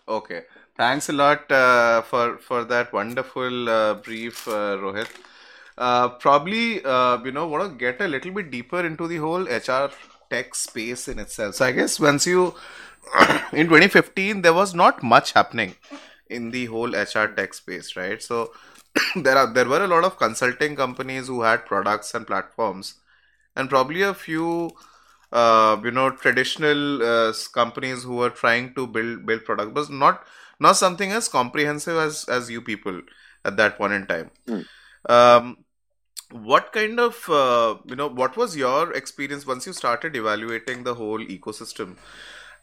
Okay. 0.07 0.43
Thanks 0.77 1.09
a 1.09 1.13
lot 1.13 1.51
uh, 1.51 2.01
for 2.01 2.37
for 2.37 2.63
that 2.65 2.91
wonderful 2.91 3.69
uh, 3.69 3.93
brief, 3.95 4.47
uh, 4.47 4.77
Rohit. 4.77 5.09
Uh, 5.77 6.09
probably, 6.09 6.83
uh, 6.85 7.21
you 7.23 7.31
know, 7.31 7.47
want 7.47 7.69
to 7.69 7.77
get 7.77 7.99
a 7.99 8.07
little 8.07 8.31
bit 8.31 8.49
deeper 8.49 8.85
into 8.85 9.07
the 9.07 9.17
whole 9.17 9.45
HR 9.47 9.91
tech 10.29 10.55
space 10.55 11.07
in 11.07 11.19
itself. 11.19 11.55
So 11.55 11.65
I 11.65 11.71
guess 11.71 11.99
once 11.99 12.25
you 12.25 12.55
in 13.53 13.67
2015 13.67 14.41
there 14.41 14.53
was 14.53 14.73
not 14.73 15.03
much 15.03 15.33
happening 15.33 15.75
in 16.29 16.51
the 16.51 16.65
whole 16.65 16.95
HR 16.95 17.27
tech 17.27 17.53
space, 17.53 17.95
right? 17.95 18.21
So 18.21 18.51
there 19.15 19.37
are 19.37 19.51
there 19.53 19.67
were 19.67 19.83
a 19.83 19.87
lot 19.87 20.03
of 20.03 20.17
consulting 20.17 20.75
companies 20.75 21.27
who 21.27 21.41
had 21.41 21.65
products 21.65 22.13
and 22.13 22.25
platforms, 22.25 22.95
and 23.55 23.69
probably 23.69 24.01
a 24.01 24.13
few 24.13 24.71
uh, 25.31 25.77
you 25.83 25.91
know 25.91 26.09
traditional 26.11 27.03
uh, 27.03 27.33
companies 27.53 28.03
who 28.03 28.15
were 28.15 28.29
trying 28.29 28.73
to 28.75 28.87
build 28.87 29.25
build 29.25 29.43
products, 29.45 29.71
but 29.73 29.89
not 29.89 30.25
not 30.59 30.77
something 30.77 31.11
as 31.11 31.27
comprehensive 31.27 31.97
as 31.97 32.25
as 32.25 32.49
you 32.49 32.61
people 32.61 33.01
at 33.43 33.57
that 33.57 33.77
point 33.77 33.93
in 33.93 34.07
time. 34.07 34.31
Hmm. 34.47 34.61
Um, 35.07 35.57
what 36.31 36.71
kind 36.73 36.99
of 36.99 37.29
uh, 37.29 37.77
you 37.85 37.95
know 37.95 38.07
what 38.07 38.37
was 38.37 38.55
your 38.57 38.91
experience 38.93 39.45
once 39.45 39.67
you 39.67 39.73
started 39.73 40.15
evaluating 40.15 40.83
the 40.83 40.95
whole 40.95 41.19
ecosystem? 41.19 41.97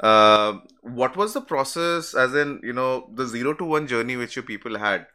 Uh, 0.01 0.59
what 0.81 1.17
was 1.17 1.33
the 1.35 1.41
process, 1.41 2.15
as 2.15 2.35
in 2.35 2.61
you 2.63 2.73
know 2.73 3.09
the 3.15 3.27
zero 3.27 3.55
to 3.55 3.65
one 3.65 3.87
journey 3.87 4.17
which 4.17 4.37
you 4.37 4.43
people 4.43 4.79
had? 4.79 5.07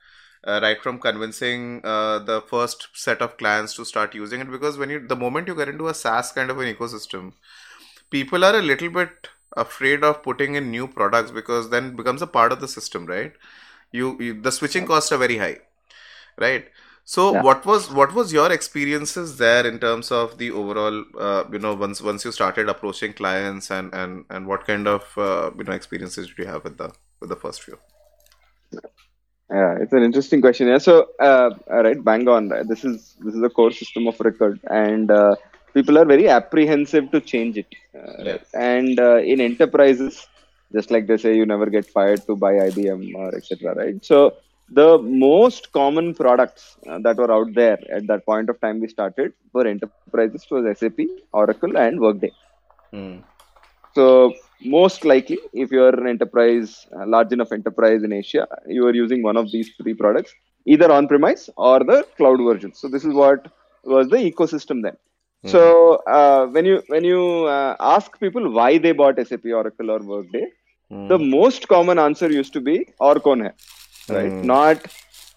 uh, 0.46 0.60
right 0.62 0.82
from 0.82 1.00
convincing 1.00 1.82
uh, 1.84 2.20
the 2.20 2.42
first 2.42 2.88
set 2.94 3.22
of 3.22 3.38
clients 3.38 3.74
to 3.76 3.86
start 3.86 4.16
using 4.16 4.42
it 4.42 4.52
because 4.52 4.78
when 4.78 4.90
you 4.90 5.00
the 5.08 5.16
moment 5.16 5.48
you 5.48 5.56
get 5.56 5.70
into 5.70 5.88
a 5.88 5.94
SaaS 5.94 6.32
kind 6.32 6.50
of 6.50 6.60
an 6.60 6.74
ecosystem, 6.74 7.34
people 8.10 8.46
are 8.46 8.56
a 8.56 8.62
little 8.62 8.90
bit 8.90 9.30
afraid 9.56 10.04
of 10.04 10.22
putting 10.24 10.56
in 10.56 10.72
new 10.72 10.88
products 10.88 11.32
because 11.32 11.70
then 11.70 11.88
it 11.88 11.96
becomes 11.96 12.22
a 12.22 12.28
part 12.28 12.52
of 12.52 12.62
the 12.62 12.68
system, 12.68 13.06
right? 13.06 13.34
You, 13.92 14.18
you 14.20 14.42
the 14.42 14.52
switching 14.52 14.86
costs 14.86 15.12
are 15.12 15.18
very 15.18 15.38
high, 15.38 15.58
right? 16.38 16.68
So 17.14 17.26
Yeah. 17.34 17.42
what 17.48 17.66
was 17.66 17.84
what 17.98 18.14
was 18.16 18.34
your 18.38 18.52
experiences 18.52 19.38
there 19.42 19.66
in 19.68 19.80
terms 19.84 20.12
of 20.12 20.38
the 20.40 20.48
overall 20.62 20.98
uh, 21.28 21.44
you 21.54 21.60
know 21.66 21.74
once 21.84 22.02
once 22.08 22.26
you 22.26 22.32
started 22.38 22.68
approaching 22.74 23.14
clients 23.20 23.70
and 23.76 23.94
and 24.00 24.26
and 24.30 24.50
what 24.52 24.66
kind 24.70 24.90
of 24.94 25.14
uh, 25.18 25.52
you 25.58 25.64
know 25.68 25.76
experiences 25.82 26.28
did 26.28 26.40
you 26.44 26.48
have 26.54 26.66
with 26.66 26.78
the 26.82 26.90
with 27.22 27.30
the 27.34 27.38
first 27.44 27.64
few? 27.64 27.78
Yeah, 29.50 29.78
it's 29.84 29.94
an 29.94 30.04
interesting 30.04 30.42
question. 30.42 30.68
Yeah, 30.68 30.80
so 30.80 30.96
uh, 31.28 31.50
all 31.72 31.84
right, 31.84 32.04
bang 32.10 32.28
on. 32.28 32.50
Right? 32.50 32.68
This 32.68 32.84
is 32.84 33.16
this 33.26 33.36
is 33.36 33.42
a 33.42 33.50
core 33.60 33.72
system 33.72 34.08
of 34.12 34.20
record, 34.20 34.60
and 34.70 35.10
uh, 35.10 35.36
people 35.74 35.98
are 35.98 36.06
very 36.14 36.28
apprehensive 36.40 37.10
to 37.14 37.22
change 37.22 37.58
it. 37.64 37.72
Uh, 38.00 38.24
Yeah. 38.30 38.38
And 38.72 39.00
uh, 39.00 39.20
in 39.36 39.40
enterprises, 39.40 40.28
just 40.74 40.92
like 40.92 41.08
they 41.08 41.18
say, 41.26 41.34
you 41.38 41.46
never 41.46 41.68
get 41.78 41.88
fired 41.96 42.26
to 42.28 42.36
buy 42.36 42.54
IBM 42.68 43.16
or 43.16 43.30
etc. 43.40 43.76
Right? 43.84 44.04
So 44.12 44.20
the 44.70 44.98
most 45.00 45.72
common 45.72 46.14
products 46.14 46.78
uh, 46.88 47.00
that 47.00 47.18
were 47.18 47.32
out 47.32 47.54
there 47.54 47.80
at 47.92 48.08
that 48.08 48.26
point 48.26 48.50
of 48.50 48.60
time 48.62 48.80
we 48.82 48.88
started 48.88 49.34
for 49.52 49.66
enterprises 49.68 50.46
was 50.52 50.78
SAP, 50.80 51.00
Oracle, 51.32 51.78
and 51.78 52.00
Workday. 52.00 52.32
Hmm. 52.92 53.18
So 53.96 54.34
most 54.64 55.06
likely, 55.06 55.40
if 55.54 55.72
you 55.72 55.84
are 55.84 55.96
an 56.00 56.08
enterprise, 56.08 56.86
a 56.92 57.06
large 57.06 57.32
enough 57.32 57.52
enterprise 57.52 58.04
in 58.04 58.14
Asia, 58.14 58.48
you 58.68 58.86
are 58.86 58.94
using 58.94 59.24
one 59.24 59.38
of 59.38 59.52
these 59.52 59.72
three 59.82 59.94
products, 59.94 60.34
either 60.66 60.92
on-premise 60.92 61.50
or 61.58 61.80
the 61.80 62.06
cloud 62.18 62.40
version. 62.40 62.74
So 62.74 62.88
this 62.88 63.06
is 63.06 63.14
what 63.14 63.52
was 63.84 64.10
the 64.10 64.18
ecosystem 64.18 64.84
then. 64.84 64.98
So 65.46 65.96
uh, 66.08 66.48
when 66.48 66.66
you 66.66 66.84
when 66.88 67.04
you 67.06 67.46
uh, 67.46 67.76
ask 67.80 68.20
people 68.20 68.52
why 68.52 68.78
they 68.78 68.92
bought 68.92 69.26
SAP, 69.26 69.46
Oracle, 69.46 69.92
or 69.92 70.00
Workday, 70.00 70.48
Hmm. 70.90 71.08
the 71.08 71.20
most 71.20 71.68
common 71.68 72.00
answer 72.00 72.32
used 72.32 72.54
to 72.54 72.62
be 72.62 72.88
or 73.00 73.20
hai, 73.26 73.52
right? 74.10 74.32
Hmm. 74.32 74.46
Not 74.46 74.86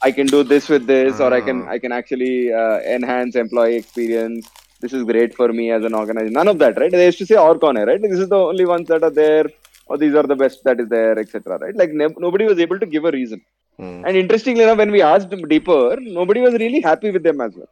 I 0.03 0.11
can 0.13 0.27
do 0.27 0.43
this 0.43 0.69
with 0.69 0.87
this, 0.87 1.21
or 1.21 1.33
I 1.33 1.41
can 1.41 1.59
Ah. 1.67 1.73
I 1.75 1.79
can 1.79 1.93
actually 1.93 2.53
uh, 2.53 2.79
enhance 2.97 3.37
employee 3.37 3.77
experience. 3.77 4.49
This 4.83 4.93
is 4.99 5.03
great 5.05 5.35
for 5.35 5.49
me 5.59 5.71
as 5.77 5.85
an 5.85 5.95
organization. 5.95 6.33
None 6.41 6.49
of 6.49 6.59
that, 6.63 6.79
right? 6.81 6.91
They 6.91 7.05
used 7.07 7.19
to 7.19 7.27
say 7.27 7.37
or 7.37 7.59
corner 7.59 7.85
right? 7.91 8.01
This 8.01 8.19
is 8.27 8.29
the 8.29 8.43
only 8.53 8.67
ones 8.75 8.89
that 8.89 9.03
are 9.09 9.11
there, 9.23 9.47
or 9.87 9.99
these 9.99 10.15
are 10.15 10.27
the 10.33 10.37
best 10.45 10.65
that 10.65 10.81
is 10.81 10.89
there, 10.89 11.19
etc. 11.19 11.59
Right? 11.65 11.77
Like 11.77 11.93
ne- 11.93 12.17
nobody 12.27 12.47
was 12.53 12.59
able 12.59 12.79
to 12.85 12.87
give 12.87 13.05
a 13.05 13.11
reason. 13.11 13.43
Hmm. 13.79 14.05
And 14.07 14.17
interestingly 14.17 14.63
enough, 14.65 14.79
when 14.79 14.91
we 14.91 15.03
asked 15.03 15.31
deeper, 15.55 15.97
nobody 16.01 16.41
was 16.41 16.55
really 16.65 16.81
happy 16.81 17.11
with 17.11 17.23
them 17.23 17.41
as 17.41 17.53
well. 17.55 17.71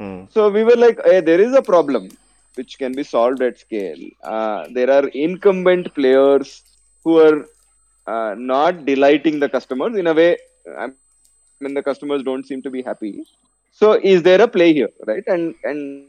Hmm. 0.00 0.24
So 0.30 0.48
we 0.50 0.64
were 0.64 0.76
like, 0.76 1.00
hey, 1.04 1.20
there 1.20 1.40
is 1.40 1.54
a 1.54 1.62
problem 1.62 2.08
which 2.54 2.78
can 2.78 2.92
be 2.92 3.02
solved 3.02 3.42
at 3.42 3.58
scale. 3.58 4.02
Uh, 4.22 4.66
there 4.72 4.90
are 4.90 5.06
incumbent 5.08 5.94
players 5.94 6.62
who 7.04 7.18
are 7.18 7.46
uh, 8.12 8.34
not 8.36 8.84
delighting 8.84 9.38
the 9.40 9.48
customers 9.48 9.96
in 9.96 10.06
a 10.06 10.14
way. 10.14 10.36
I 10.84 10.88
mean, 11.60 11.74
the 11.74 11.82
customers 11.82 12.22
don't 12.22 12.46
seem 12.46 12.62
to 12.62 12.70
be 12.70 12.82
happy. 12.82 13.24
So 13.72 13.92
is 14.12 14.22
there 14.22 14.40
a 14.40 14.48
play 14.48 14.72
here, 14.72 14.90
right? 15.06 15.26
And 15.26 15.54
and 15.64 16.06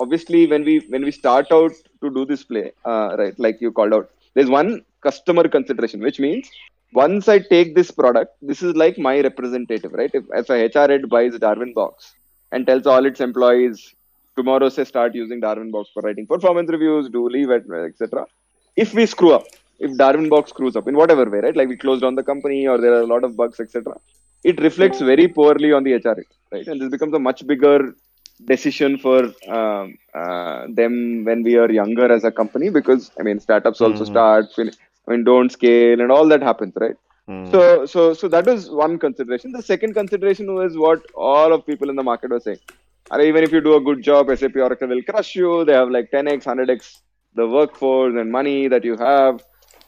obviously 0.00 0.46
when 0.46 0.64
we 0.64 0.74
when 0.88 1.04
we 1.04 1.10
start 1.10 1.50
out 1.52 1.72
to 2.02 2.10
do 2.18 2.24
this 2.24 2.44
play, 2.44 2.72
uh, 2.84 3.16
right, 3.18 3.38
like 3.38 3.60
you 3.60 3.72
called 3.72 3.94
out, 3.94 4.10
there's 4.34 4.50
one 4.50 4.84
customer 5.02 5.48
consideration, 5.48 6.00
which 6.00 6.20
means 6.20 6.50
once 6.92 7.28
I 7.28 7.38
take 7.40 7.74
this 7.74 7.90
product, 7.90 8.36
this 8.40 8.62
is 8.62 8.76
like 8.76 8.98
my 8.98 9.20
representative, 9.20 9.92
right? 9.92 10.10
If, 10.14 10.24
if 10.32 10.48
a 10.50 10.66
HR 10.66 10.90
head 10.92 11.08
buys 11.08 11.38
Darwin 11.38 11.72
Box 11.74 12.14
and 12.52 12.66
tells 12.66 12.86
all 12.86 13.04
its 13.04 13.20
employees 13.20 13.94
tomorrow, 14.36 14.68
say 14.68 14.84
start 14.84 15.14
using 15.14 15.40
Darwin 15.40 15.70
Box 15.70 15.90
for 15.92 16.02
writing 16.02 16.26
performance 16.26 16.70
reviews, 16.70 17.08
do 17.08 17.28
leave, 17.28 17.50
etc. 17.50 18.26
If 18.76 18.94
we 18.94 19.06
screw 19.06 19.32
up, 19.32 19.44
if 19.78 19.96
Darwin 19.96 20.28
Box 20.28 20.50
screws 20.50 20.76
up 20.76 20.88
in 20.88 20.96
whatever 20.96 21.28
way, 21.28 21.40
right? 21.40 21.56
Like 21.56 21.68
we 21.68 21.76
close 21.76 22.00
down 22.00 22.14
the 22.14 22.22
company 22.22 22.66
or 22.66 22.80
there 22.80 22.94
are 22.94 23.00
a 23.00 23.06
lot 23.06 23.24
of 23.24 23.36
bugs, 23.36 23.60
etc. 23.60 23.96
It 24.42 24.60
reflects 24.60 25.00
very 25.00 25.28
poorly 25.28 25.72
on 25.72 25.84
the 25.84 25.94
HR, 25.94 26.16
right? 26.52 26.66
And 26.66 26.80
this 26.80 26.90
becomes 26.90 27.14
a 27.14 27.18
much 27.18 27.46
bigger 27.46 27.94
decision 28.44 28.98
for 28.98 29.32
um, 29.48 29.96
uh, 30.14 30.66
them 30.68 31.24
when 31.24 31.42
we 31.42 31.56
are 31.56 31.70
younger 31.70 32.10
as 32.12 32.24
a 32.24 32.32
company 32.32 32.68
because 32.68 33.10
I 33.18 33.22
mean 33.22 33.38
startups 33.40 33.80
also 33.80 34.04
Mhm. 34.04 34.08
start, 34.08 34.46
I 35.06 35.10
mean 35.10 35.24
don't 35.24 35.50
scale 35.50 36.00
and 36.00 36.10
all 36.10 36.26
that 36.28 36.42
happens, 36.42 36.74
right? 36.76 36.96
Hmm. 37.26 37.46
So, 37.46 37.86
so, 37.86 38.12
so 38.12 38.28
that 38.28 38.46
was 38.46 38.70
one 38.70 38.98
consideration. 38.98 39.52
The 39.52 39.62
second 39.62 39.94
consideration 39.94 40.54
was 40.54 40.76
what 40.76 41.00
all 41.14 41.52
of 41.52 41.64
people 41.64 41.88
in 41.88 41.96
the 41.96 42.02
market 42.02 42.30
were 42.30 42.40
saying. 42.40 42.58
And 43.10 43.22
even 43.22 43.44
if 43.44 43.52
you 43.52 43.60
do 43.60 43.76
a 43.76 43.80
good 43.80 44.02
job, 44.02 44.28
SAP 44.36 44.56
Oracle 44.56 44.88
will 44.88 45.02
crush 45.02 45.34
you. 45.36 45.64
They 45.64 45.72
have 45.72 45.90
like 45.90 46.10
10x, 46.10 46.44
100x 46.44 47.00
the 47.34 47.46
workforce 47.46 48.14
and 48.16 48.30
money 48.30 48.68
that 48.68 48.84
you 48.84 48.96
have. 48.96 49.42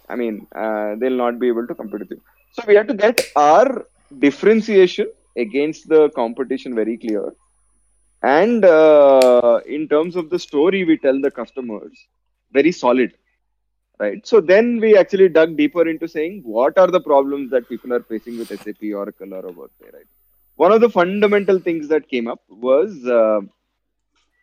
I 0.08 0.16
mean, 0.16 0.46
uh, 0.54 0.94
they'll 0.96 1.22
not 1.24 1.38
be 1.38 1.48
able 1.48 1.66
to 1.66 1.74
compete 1.74 2.00
with 2.00 2.10
you. 2.10 2.20
So 2.52 2.62
we 2.66 2.74
have 2.76 2.86
to 2.88 2.94
get 2.94 3.20
our 3.34 3.86
differentiation 4.18 5.08
against 5.36 5.88
the 5.88 6.10
competition 6.10 6.74
very 6.74 6.96
clear. 6.96 7.32
And 8.22 8.64
uh, 8.64 9.60
in 9.66 9.88
terms 9.88 10.16
of 10.16 10.30
the 10.30 10.38
story 10.38 10.84
we 10.84 10.96
tell 10.96 11.20
the 11.20 11.30
customers, 11.30 12.06
very 12.52 12.72
solid 12.72 13.12
right 13.98 14.26
so 14.26 14.40
then 14.40 14.78
we 14.84 14.96
actually 14.96 15.28
dug 15.28 15.56
deeper 15.56 15.88
into 15.88 16.06
saying 16.06 16.42
what 16.44 16.78
are 16.78 16.90
the 16.96 17.00
problems 17.00 17.50
that 17.50 17.68
people 17.68 17.92
are 17.96 18.02
facing 18.12 18.38
with 18.38 18.48
sap 18.48 18.82
oracle 19.02 19.32
or 19.38 19.52
workday 19.62 19.90
right 19.96 20.10
one 20.56 20.72
of 20.72 20.80
the 20.80 20.90
fundamental 20.98 21.58
things 21.58 21.88
that 21.88 22.08
came 22.08 22.28
up 22.32 22.42
was 22.48 22.90
uh, 23.06 23.40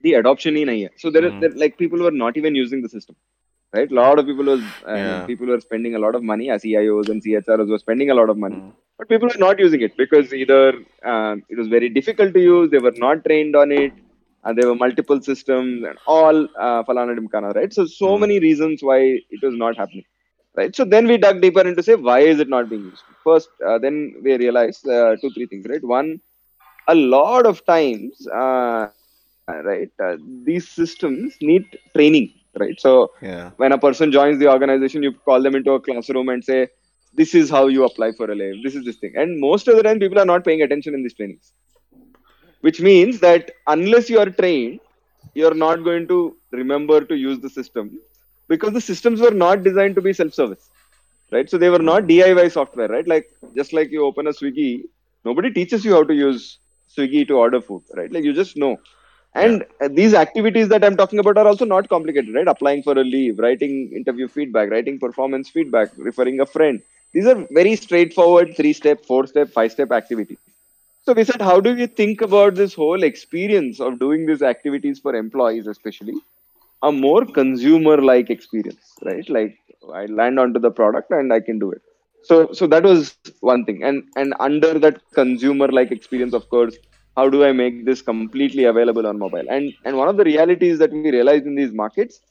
the 0.04 0.14
adoption 0.16 0.58
in 0.58 0.70
IA. 0.70 0.90
So 0.98 1.12
there, 1.12 1.26
are 1.26 1.34
Mhm. 1.34 1.42
there 1.42 1.52
like 1.56 1.78
people 1.78 2.00
were 2.00 2.12
not 2.12 2.38
even 2.38 2.56
using 2.56 2.82
the 2.82 2.90
system, 2.90 3.16
right? 3.74 3.92
A 3.92 3.96
lot 3.96 4.20
of 4.20 4.26
people 4.26 4.46
was 4.46 4.64
uh, 4.88 5.20
Yeah. 5.20 5.28
people 5.28 5.48
were 5.48 5.60
spending 5.60 5.96
a 5.96 6.00
lot 6.00 6.16
of 6.16 6.24
money 6.24 6.50
as 6.50 6.64
EIOs 6.66 7.10
and 7.10 7.22
CHROs 7.22 7.70
were 7.70 7.80
spending 7.80 8.10
a 8.12 8.16
lot 8.16 8.30
of 8.30 8.38
money, 8.38 8.62
Hmm. 8.62 8.98
but 8.98 9.10
people 9.10 9.28
were 9.28 9.40
not 9.40 9.60
using 9.60 9.82
it 9.82 9.96
because 9.98 10.34
either 10.34 10.74
um, 11.06 11.44
it 11.50 11.58
was 11.58 11.68
very 11.68 11.90
difficult 11.90 12.34
to 12.34 12.40
use, 12.42 12.70
they 12.72 12.80
were 12.80 12.94
not 12.98 13.24
trained 13.26 13.56
on 13.56 13.72
it, 13.72 13.94
and 14.44 14.58
there 14.58 14.68
were 14.68 14.76
multiple 14.76 15.22
systems 15.22 15.84
and 15.84 15.98
all 16.06 16.44
uh, 16.60 16.84
falana 16.84 17.18
dimkana, 17.20 17.54
right? 17.56 17.74
So 17.74 17.86
so 17.86 18.18
Hmm. 18.18 18.26
many 18.26 18.40
reasons 18.40 18.82
why 18.84 19.00
it 19.30 19.42
was 19.42 19.56
not 19.56 19.78
happening. 19.78 20.06
Right, 20.56 20.76
so 20.76 20.84
then 20.86 21.08
we 21.08 21.18
dug 21.18 21.42
deeper 21.42 21.62
into 21.68 21.84
say 21.84 21.96
why 21.96 22.20
is 22.20 22.40
it 22.40 22.50
not 22.50 22.70
being 22.70 22.84
used. 22.84 23.06
First, 23.24 23.50
uh, 23.66 23.78
then 23.80 24.16
we 24.24 24.38
realized 24.38 24.88
uh, 24.88 25.16
two, 25.22 25.32
three 25.32 25.46
things. 25.48 25.66
Right, 25.70 25.84
one, 25.84 26.20
a 26.88 26.96
lot 26.96 27.46
of 27.46 27.66
times, 27.66 28.28
uh, 28.28 28.88
right, 29.48 29.90
uh, 30.04 30.16
these 30.44 30.68
systems 30.70 31.36
need 31.42 31.66
training. 31.96 32.34
Right, 32.60 32.80
so 32.80 33.12
Yeah. 33.22 33.52
when 33.58 33.72
a 33.72 33.78
person 33.78 34.12
joins 34.12 34.40
the 34.40 34.50
organization, 34.50 35.04
you 35.04 35.12
call 35.14 35.42
them 35.42 35.56
into 35.56 35.72
a 35.74 35.80
classroom 35.82 36.30
and 36.30 36.44
say, 36.44 36.68
this 37.14 37.34
is 37.34 37.50
how 37.50 37.68
you 37.68 37.84
apply 37.84 38.12
for 38.14 38.30
a 38.32 38.36
leave. 38.36 38.64
This 38.64 38.76
is 38.76 38.86
this 38.86 38.98
thing. 38.98 39.14
And 39.16 39.40
most 39.40 39.68
of 39.68 39.76
the 39.76 39.84
time, 39.84 40.00
people 40.00 40.20
are 40.20 40.26
not 40.26 40.44
paying 40.46 40.62
attention 40.62 40.94
in 40.94 41.04
these 41.04 41.14
trainings, 41.14 41.54
which 42.62 42.82
means 42.82 43.20
that 43.20 43.52
unless 43.68 44.10
you 44.10 44.20
are 44.20 44.30
trained, 44.30 44.80
you're 45.34 45.54
not 45.54 45.84
going 45.84 46.08
to 46.08 46.36
remember 46.52 47.02
to 47.04 47.16
use 47.16 47.40
the 47.40 47.50
system 47.50 48.00
because 48.48 48.74
the 48.74 48.82
systems 48.82 49.20
were 49.22 49.32
not 49.32 49.64
designed 49.64 49.96
to 49.96 50.02
be 50.02 50.14
self-service, 50.14 50.72
right? 51.32 51.50
So 51.50 51.58
they 51.58 51.70
were 51.70 51.80
not 51.80 52.08
DIY 52.08 52.50
software, 52.50 52.88
right? 52.88 53.08
Like 53.08 53.28
just 53.56 53.74
like 53.74 53.92
you 53.92 54.06
open 54.06 54.28
a 54.28 54.32
Swiggy, 54.32 54.84
nobody 55.26 55.52
teaches 55.52 55.84
you 55.86 55.94
how 55.94 56.04
to 56.04 56.14
use 56.14 56.60
Swiggy 56.96 57.28
to 57.28 57.36
order 57.38 57.62
food, 57.62 57.84
right? 57.96 58.12
Like 58.12 58.24
you 58.24 58.34
just 58.34 58.58
know. 58.58 58.78
And 59.36 59.66
uh, 59.82 59.90
these 59.92 60.14
activities 60.14 60.70
that 60.70 60.84
I'm 60.84 60.96
talking 60.96 61.20
about 61.20 61.38
are 61.38 61.48
also 61.48 61.66
not 61.66 61.90
complicated, 61.90 62.34
right? 62.36 62.48
Applying 62.48 62.84
for 62.84 62.94
a 62.98 63.04
leave, 63.04 63.40
writing 63.40 63.92
interview 63.94 64.28
feedback, 64.28 64.70
writing 64.70 65.00
performance 65.00 65.50
feedback, 65.50 65.90
referring 65.98 66.40
a 66.40 66.46
friend. 66.46 66.82
These 67.14 67.26
are 67.28 67.48
very 67.52 67.76
straightforward 67.76 68.56
three 68.56 68.74
step, 68.74 69.06
four 69.06 69.28
step, 69.28 69.50
five 69.50 69.72
step 69.72 69.92
activities. 69.92 70.38
So 71.04 71.14
we 71.14 71.24
said, 71.24 71.42
how 71.42 71.60
do 71.60 71.76
we 71.76 71.88
think 71.88 72.22
about 72.22 72.56
this 72.56 72.74
whole 72.74 73.04
experience 73.04 73.80
of 73.80 74.00
doing 74.00 74.26
these 74.26 74.42
activities 74.42 75.00
for 75.00 75.16
employees, 75.16 75.68
especially 75.68 76.16
a 76.82 76.92
more 76.92 77.26
consumer 77.26 77.98
like 78.02 78.30
experience, 78.30 78.94
right? 79.04 79.28
Like 79.30 79.58
I 79.94 80.06
land 80.06 80.40
onto 80.40 80.60
the 80.60 80.72
product 80.72 81.12
and 81.12 81.34
I 81.34 81.40
can 81.40 81.60
do 81.60 81.72
it. 81.72 81.82
So, 82.24 82.52
so 82.54 82.68
that 82.68 82.84
was 82.84 83.18
one 83.42 83.66
thing. 83.66 83.84
And, 83.84 84.04
and 84.16 84.34
under 84.40 84.80
that 84.80 85.02
consumer 85.14 85.68
like 85.68 85.92
experience, 85.92 86.34
of 86.34 86.50
course, 86.50 86.76
how 87.16 87.30
do 87.30 87.44
I 87.44 87.52
make 87.52 87.86
this 87.86 88.02
completely 88.02 88.64
available 88.66 89.06
on 89.08 89.20
mobile? 89.20 89.46
And 89.50 89.74
and 89.86 89.98
one 89.98 90.10
of 90.10 90.18
the 90.18 90.24
realities 90.24 90.80
that 90.80 90.92
we 90.92 91.12
realize 91.12 91.46
in 91.46 91.56
these 91.56 91.72
markets 91.72 92.22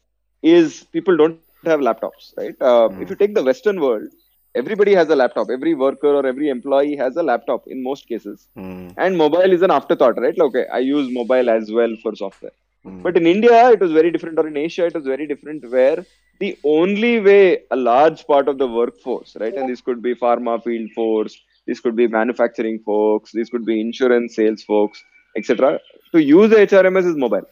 is 0.43 0.85
people 0.93 1.17
don't 1.17 1.39
have 1.65 1.81
laptops, 1.81 2.37
right? 2.37 2.57
Uh, 2.61 2.89
mm. 2.89 3.03
If 3.03 3.11
you 3.11 3.17
take 3.17 3.35
the 3.35 3.45
Western 3.45 3.81
world, 3.81 4.09
everybody 4.55 4.95
has 4.95 5.09
a 5.09 5.17
laptop. 5.17 5.49
Every 5.51 5.75
worker 5.75 6.09
or 6.09 6.27
every 6.27 6.49
employee 6.49 6.97
has 6.97 7.17
a 7.17 7.23
laptop 7.23 7.69
in 7.69 7.83
most 7.83 8.09
cases, 8.09 8.49
mm. 8.57 8.93
and 8.97 9.17
mobile 9.17 9.53
is 9.53 9.63
an 9.63 9.71
afterthought, 9.71 10.19
right? 10.21 10.37
Like, 10.37 10.49
okay, 10.49 10.67
I 10.73 10.79
use 10.79 11.13
mobile 11.13 11.49
as 11.51 11.71
well 11.71 11.95
for 12.03 12.17
software. 12.17 12.53
Mm. 12.85 13.03
But 13.03 13.17
in 13.17 13.27
India, 13.27 13.71
it 13.71 13.81
was 13.81 13.93
very 13.93 14.11
different, 14.11 14.39
or 14.39 14.49
in 14.49 14.57
Asia, 14.57 14.87
it 14.87 14.95
was 14.95 15.05
very 15.05 15.27
different, 15.29 15.71
where 15.71 16.05
the 16.41 16.59
only 16.65 17.21
way 17.21 17.61
a 17.71 17.77
large 17.77 18.27
part 18.27 18.49
of 18.49 18.59
the 18.59 18.67
workforce, 18.67 19.37
right, 19.39 19.55
and 19.55 19.69
this 19.69 19.81
could 19.81 20.03
be 20.03 20.15
pharma 20.17 20.61
field 20.65 20.91
force, 20.91 21.41
this 21.67 21.81
could 21.81 21.97
be 21.97 22.07
manufacturing 22.07 22.81
folks, 22.81 23.33
this 23.33 23.51
could 23.51 23.65
be 23.65 23.81
insurance 23.81 24.37
sales 24.37 24.63
folks, 24.63 25.03
etc. 25.37 25.79
To 26.13 26.23
use 26.23 26.51
the 26.51 26.57
HRMS 26.57 27.07
is 27.07 27.17
mobile. 27.17 27.47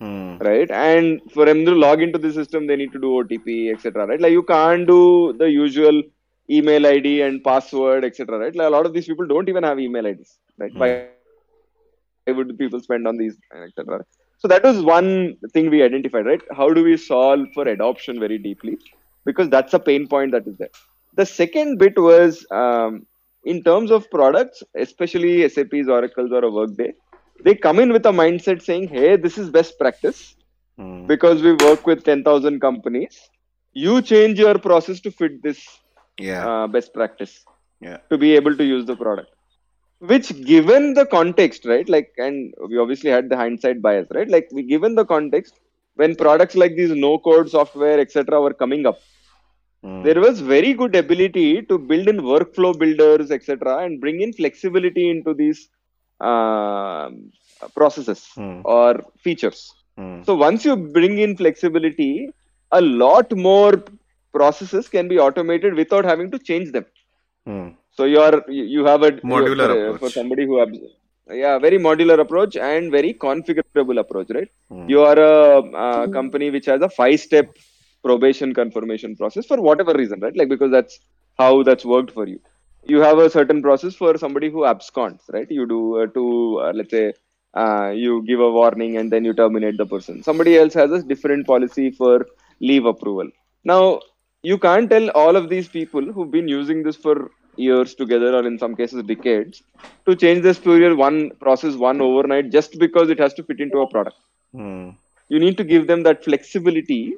Hmm. 0.00 0.36
Right, 0.38 0.68
and 0.70 1.20
for 1.32 1.44
them 1.44 1.64
to 1.64 1.72
log 1.72 2.02
into 2.02 2.18
the 2.18 2.32
system, 2.32 2.66
they 2.66 2.74
need 2.74 2.92
to 2.92 2.98
do 2.98 3.10
OTP, 3.22 3.72
etc. 3.72 4.06
Right, 4.06 4.20
like 4.20 4.32
you 4.32 4.42
can't 4.42 4.86
do 4.86 5.32
the 5.38 5.48
usual 5.48 6.02
email 6.50 6.86
ID 6.86 7.22
and 7.22 7.42
password, 7.44 8.04
etc. 8.04 8.38
Right, 8.38 8.54
like 8.54 8.66
a 8.66 8.70
lot 8.70 8.84
of 8.84 8.92
these 8.92 9.06
people 9.06 9.26
don't 9.26 9.48
even 9.48 9.62
have 9.62 9.78
email 9.78 10.06
IDs. 10.06 10.38
Right, 10.58 10.72
hmm. 10.72 10.78
why 10.78 11.08
would 12.26 12.58
people 12.58 12.80
spend 12.80 13.06
on 13.06 13.16
these, 13.16 13.36
etc. 13.54 14.04
So 14.38 14.48
that 14.48 14.64
was 14.64 14.82
one 14.82 15.36
thing 15.52 15.70
we 15.70 15.84
identified. 15.84 16.26
Right, 16.26 16.42
how 16.50 16.70
do 16.70 16.82
we 16.82 16.96
solve 16.96 17.46
for 17.54 17.68
adoption 17.68 18.18
very 18.18 18.38
deeply? 18.38 18.78
Because 19.24 19.48
that's 19.50 19.72
a 19.72 19.78
pain 19.78 20.08
point 20.08 20.32
that 20.32 20.48
is 20.48 20.56
there. 20.56 20.70
The 21.14 21.26
second 21.26 21.78
bit 21.78 21.96
was 21.96 22.44
um, 22.50 23.06
in 23.44 23.62
terms 23.62 23.90
of 23.90 24.10
products, 24.10 24.62
especially 24.74 25.48
SAP's, 25.48 25.88
Oracle's, 25.88 26.32
or 26.32 26.44
a 26.44 26.50
Workday, 26.50 26.92
they 27.44 27.54
come 27.54 27.78
in 27.80 27.92
with 27.92 28.06
a 28.06 28.10
mindset 28.10 28.62
saying, 28.62 28.88
hey, 28.88 29.16
this 29.16 29.38
is 29.38 29.50
best 29.50 29.78
practice 29.78 30.36
mm. 30.78 31.06
because 31.06 31.42
we 31.42 31.52
work 31.54 31.86
with 31.86 32.04
10,000 32.04 32.60
companies. 32.60 33.28
You 33.72 34.02
change 34.02 34.38
your 34.38 34.58
process 34.58 35.00
to 35.00 35.10
fit 35.10 35.42
this 35.42 35.66
yeah. 36.18 36.46
uh, 36.46 36.66
best 36.66 36.92
practice 36.92 37.44
yeah. 37.80 37.98
to 38.10 38.18
be 38.18 38.34
able 38.34 38.56
to 38.56 38.64
use 38.64 38.86
the 38.86 38.96
product. 38.96 39.30
Which, 39.98 40.44
given 40.44 40.94
the 40.94 41.06
context, 41.06 41.64
right? 41.64 41.88
Like, 41.88 42.12
and 42.18 42.52
we 42.68 42.76
obviously 42.76 43.10
had 43.10 43.28
the 43.28 43.36
hindsight 43.36 43.80
bias, 43.80 44.08
right? 44.10 44.28
Like, 44.28 44.48
we 44.52 44.64
given 44.64 44.96
the 44.96 45.04
context 45.04 45.60
when 45.94 46.16
products 46.16 46.56
like 46.56 46.74
these 46.74 46.90
no 46.90 47.18
code 47.18 47.48
software, 47.48 48.00
etc., 48.00 48.40
were 48.40 48.54
coming 48.54 48.84
up 48.86 48.98
Mm. 49.84 50.04
There 50.04 50.20
was 50.20 50.40
very 50.40 50.74
good 50.74 50.94
ability 50.94 51.62
to 51.62 51.78
build 51.78 52.08
in 52.08 52.18
workflow 52.18 52.78
builders, 52.78 53.30
etc., 53.30 53.78
and 53.78 54.00
bring 54.00 54.20
in 54.20 54.32
flexibility 54.32 55.10
into 55.10 55.34
these 55.34 55.68
uh, 56.20 57.10
processes 57.74 58.28
mm. 58.36 58.62
or 58.64 59.02
features. 59.18 59.74
Mm. 59.98 60.24
So 60.24 60.34
once 60.34 60.64
you 60.64 60.76
bring 60.76 61.18
in 61.18 61.36
flexibility, 61.36 62.30
a 62.70 62.80
lot 62.80 63.34
more 63.36 63.82
processes 64.32 64.88
can 64.88 65.08
be 65.08 65.18
automated 65.18 65.74
without 65.74 66.04
having 66.04 66.30
to 66.30 66.38
change 66.38 66.72
them. 66.72 66.86
Hmm. 67.46 67.68
So 67.96 68.04
you 68.04 68.20
are 68.20 68.42
you 68.48 68.84
have 68.84 69.02
a 69.02 69.12
modular 69.34 69.66
for, 69.66 69.80
approach. 69.80 70.00
for 70.00 70.10
somebody 70.10 70.46
who 70.46 70.58
has 70.60 70.68
yeah 71.28 71.58
very 71.58 71.78
modular 71.78 72.18
approach 72.20 72.56
and 72.56 72.90
very 72.90 73.12
configurable 73.14 73.98
approach 74.00 74.28
right 74.30 74.50
hmm. 74.68 74.88
you 74.88 75.02
are 75.02 75.18
a, 75.18 75.58
a 75.86 76.08
company 76.12 76.50
which 76.50 76.66
has 76.66 76.80
a 76.82 76.88
five 76.88 77.20
step 77.20 77.56
probation 78.02 78.54
confirmation 78.54 79.16
process 79.16 79.46
for 79.46 79.60
whatever 79.60 79.92
reason, 79.94 80.20
right? 80.20 80.36
Like 80.36 80.48
because 80.48 80.70
that's 80.70 81.00
how 81.38 81.62
that's 81.62 81.84
worked 81.84 82.12
for 82.12 82.26
you. 82.26 82.40
You 82.84 83.00
have 83.00 83.18
a 83.18 83.30
certain 83.30 83.62
process 83.62 83.94
for 83.94 84.16
somebody 84.18 84.50
who 84.50 84.60
absconds, 84.60 85.20
right? 85.32 85.50
You 85.50 85.66
do 85.66 86.02
uh, 86.02 86.06
to 86.08 86.60
uh, 86.62 86.72
let's 86.74 86.90
say 86.90 87.12
uh, 87.54 87.90
you 87.94 88.22
give 88.26 88.40
a 88.40 88.50
warning 88.50 88.96
and 88.96 89.10
then 89.12 89.24
you 89.24 89.34
terminate 89.34 89.76
the 89.76 89.86
person. 89.86 90.22
Somebody 90.22 90.56
else 90.58 90.74
has 90.74 90.90
a 90.90 91.02
different 91.02 91.46
policy 91.46 91.90
for 91.90 92.26
leave 92.60 92.86
approval. 92.86 93.30
Now 93.64 94.00
you 94.42 94.58
can't 94.58 94.90
tell 94.90 95.08
all 95.10 95.36
of 95.36 95.48
these 95.48 95.68
people 95.68 96.12
who've 96.12 96.30
been 96.30 96.48
using 96.48 96.82
this 96.82 96.96
for 96.96 97.30
years 97.56 97.94
together 97.94 98.34
or 98.34 98.46
in 98.46 98.58
some 98.58 98.74
cases 98.74 99.02
decades 99.04 99.62
to 100.06 100.16
change 100.16 100.42
this 100.42 100.58
period 100.58 100.96
one 100.96 101.30
process 101.38 101.74
one 101.74 102.00
overnight 102.00 102.50
just 102.50 102.78
because 102.78 103.10
it 103.10 103.18
has 103.18 103.34
to 103.34 103.42
fit 103.42 103.60
into 103.60 103.78
a 103.78 103.88
product. 103.88 104.16
Hmm. 104.52 104.90
You 105.28 105.38
need 105.38 105.56
to 105.58 105.64
give 105.64 105.86
them 105.86 106.02
that 106.02 106.24
flexibility 106.24 107.14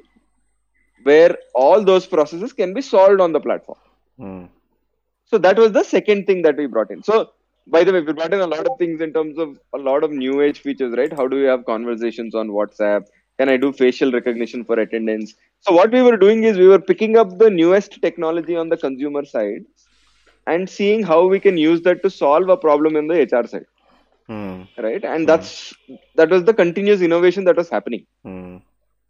where 1.05 1.37
all 1.53 1.83
those 1.83 2.05
processes 2.05 2.51
can 2.51 2.73
be 2.73 2.81
solved 2.81 3.21
on 3.21 3.31
the 3.31 3.39
platform. 3.39 3.77
Mm. 4.19 4.49
So 5.25 5.37
that 5.37 5.57
was 5.57 5.71
the 5.71 5.83
second 5.83 6.25
thing 6.25 6.41
that 6.41 6.57
we 6.57 6.65
brought 6.65 6.91
in. 6.91 7.03
So 7.03 7.29
by 7.67 7.83
the 7.83 7.93
way, 7.93 8.01
we 8.01 8.13
brought 8.13 8.33
in 8.33 8.41
a 8.41 8.47
lot 8.47 8.67
of 8.67 8.77
things 8.77 9.01
in 9.01 9.13
terms 9.13 9.37
of 9.37 9.59
a 9.73 9.77
lot 9.77 10.03
of 10.03 10.11
new 10.11 10.41
age 10.41 10.59
features, 10.59 10.95
right? 10.97 11.11
How 11.11 11.27
do 11.27 11.37
we 11.37 11.43
have 11.43 11.65
conversations 11.65 12.35
on 12.35 12.49
WhatsApp? 12.49 13.05
Can 13.37 13.49
I 13.49 13.57
do 13.57 13.71
facial 13.71 14.11
recognition 14.11 14.63
for 14.63 14.79
attendance? 14.79 15.35
So 15.59 15.73
what 15.73 15.91
we 15.91 16.01
were 16.01 16.17
doing 16.17 16.43
is 16.43 16.57
we 16.57 16.67
were 16.67 16.79
picking 16.79 17.17
up 17.17 17.37
the 17.37 17.49
newest 17.49 18.01
technology 18.01 18.55
on 18.55 18.69
the 18.69 18.77
consumer 18.77 19.25
side 19.25 19.65
and 20.47 20.69
seeing 20.69 21.03
how 21.03 21.25
we 21.27 21.39
can 21.39 21.57
use 21.57 21.81
that 21.81 22.03
to 22.03 22.09
solve 22.09 22.49
a 22.49 22.57
problem 22.57 22.95
in 22.95 23.07
the 23.07 23.15
HR 23.15 23.47
side. 23.47 23.65
Mm. 24.29 24.67
Right? 24.77 25.03
And 25.03 25.23
mm. 25.23 25.27
that's 25.27 25.73
that 26.15 26.29
was 26.29 26.45
the 26.45 26.53
continuous 26.53 27.01
innovation 27.01 27.45
that 27.45 27.57
was 27.57 27.69
happening. 27.69 28.05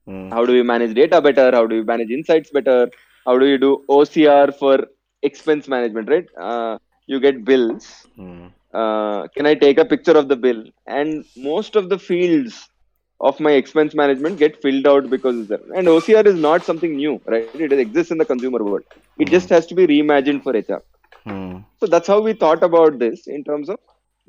Hmm. 0.05 0.11
Mm. 0.11 0.33
How 0.33 0.45
do 0.45 0.53
we 0.53 0.63
manage 0.63 0.95
data 0.95 1.21
better? 1.21 1.51
How 1.51 1.65
do 1.65 1.75
we 1.75 1.83
manage 1.83 2.09
insights 2.09 2.51
better? 2.51 2.89
How 3.25 3.37
do 3.39 3.45
you 3.45 3.57
do 3.57 3.83
OCR 3.89 4.55
for 4.57 4.85
expense 5.21 5.67
management? 5.67 6.09
Right? 6.09 6.27
Uh, 6.37 6.77
you 7.07 7.19
get 7.19 7.43
bills. 7.45 8.07
Mm. 8.17 8.51
Uh, 8.73 9.27
can 9.35 9.45
I 9.45 9.55
take 9.55 9.77
a 9.77 9.85
picture 9.85 10.17
of 10.17 10.27
the 10.27 10.35
bill? 10.35 10.63
And 10.85 11.25
most 11.35 11.75
of 11.75 11.89
the 11.89 11.97
fields 11.97 12.69
of 13.21 13.39
my 13.39 13.51
expense 13.51 13.95
management 13.95 14.37
get 14.37 14.61
filled 14.61 14.85
out 14.85 15.09
because 15.09 15.39
of 15.39 15.47
that. 15.47 15.61
And 15.75 15.87
OCR 15.87 16.25
is 16.25 16.35
not 16.35 16.63
something 16.63 16.95
new, 16.95 17.21
right? 17.25 17.49
It 17.55 17.71
exists 17.71 18.11
in 18.11 18.17
the 18.17 18.25
consumer 18.25 18.63
world. 18.63 18.83
It 19.17 19.27
mm. 19.27 19.31
just 19.31 19.49
has 19.49 19.65
to 19.67 19.75
be 19.75 19.87
reimagined 19.87 20.43
for 20.43 20.51
HR. 20.51 20.83
Mm. 21.25 21.63
So 21.79 21.87
that's 21.87 22.07
how 22.07 22.21
we 22.21 22.33
thought 22.33 22.61
about 22.63 22.99
this 22.99 23.27
in 23.27 23.43
terms 23.43 23.69
of 23.69 23.79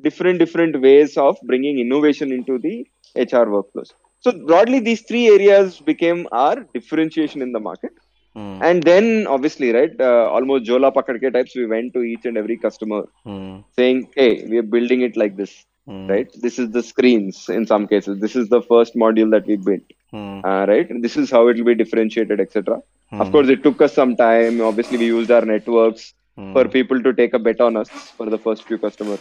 different 0.01 0.39
different 0.39 0.81
ways 0.81 1.17
of 1.17 1.37
bringing 1.43 1.79
innovation 1.79 2.33
into 2.33 2.59
the 2.59 2.87
HR 3.17 3.47
workflows. 3.55 3.93
So 4.21 4.33
broadly, 4.33 4.81
these 4.81 5.03
three 5.03 5.29
areas 5.29 5.81
became 5.81 6.27
our 6.33 6.67
differentiation 6.75 7.43
in 7.43 7.53
the 7.53 7.61
market. 7.61 7.93
Mm. 8.37 8.63
And 8.63 8.83
then, 8.83 9.27
obviously, 9.27 9.73
right, 9.73 9.99
uh, 9.99 10.29
almost 10.31 10.65
Jola 10.65 10.93
Pakadke 10.93 11.33
types, 11.33 11.57
we 11.57 11.67
went 11.67 11.95
to 11.95 12.03
each 12.03 12.27
and 12.27 12.37
every 12.37 12.59
customer 12.59 13.05
mm. 13.25 13.65
saying, 13.75 14.11
hey, 14.15 14.45
we 14.47 14.59
are 14.59 14.69
building 14.75 15.01
it 15.01 15.17
like 15.17 15.37
this, 15.37 15.65
mm. 15.89 16.09
right? 16.09 16.29
This 16.43 16.59
is 16.59 16.71
the 16.71 16.83
screens 16.83 17.49
in 17.49 17.67
some 17.67 17.87
cases. 17.87 18.21
This 18.21 18.37
is 18.37 18.51
the 18.51 18.61
first 18.61 18.95
module 18.95 19.31
that 19.31 19.47
we 19.47 19.57
built, 19.57 19.91
hmm. 20.11 20.41
uh, 20.45 20.67
right? 20.67 20.89
And 20.91 21.03
this 21.03 21.17
is 21.17 21.31
how 21.31 21.49
it 21.49 21.57
will 21.57 21.65
be 21.65 21.75
differentiated, 21.75 22.39
etc. 22.39 22.83
Hmm. 23.09 23.23
Of 23.23 23.33
course, 23.33 23.49
it 23.49 23.63
took 23.63 23.81
us 23.81 23.95
some 23.95 24.17
time. 24.17 24.61
Obviously, 24.61 24.99
we 24.99 25.07
used 25.07 25.31
our 25.31 25.47
networks 25.47 26.13
hmm. 26.37 26.53
for 26.53 26.69
people 26.69 27.03
to 27.03 27.15
take 27.15 27.33
a 27.33 27.39
bet 27.39 27.63
on 27.63 27.77
us 27.77 27.89
for 27.89 28.29
the 28.29 28.39
first 28.39 28.65
few 28.65 28.77
customers. 28.77 29.21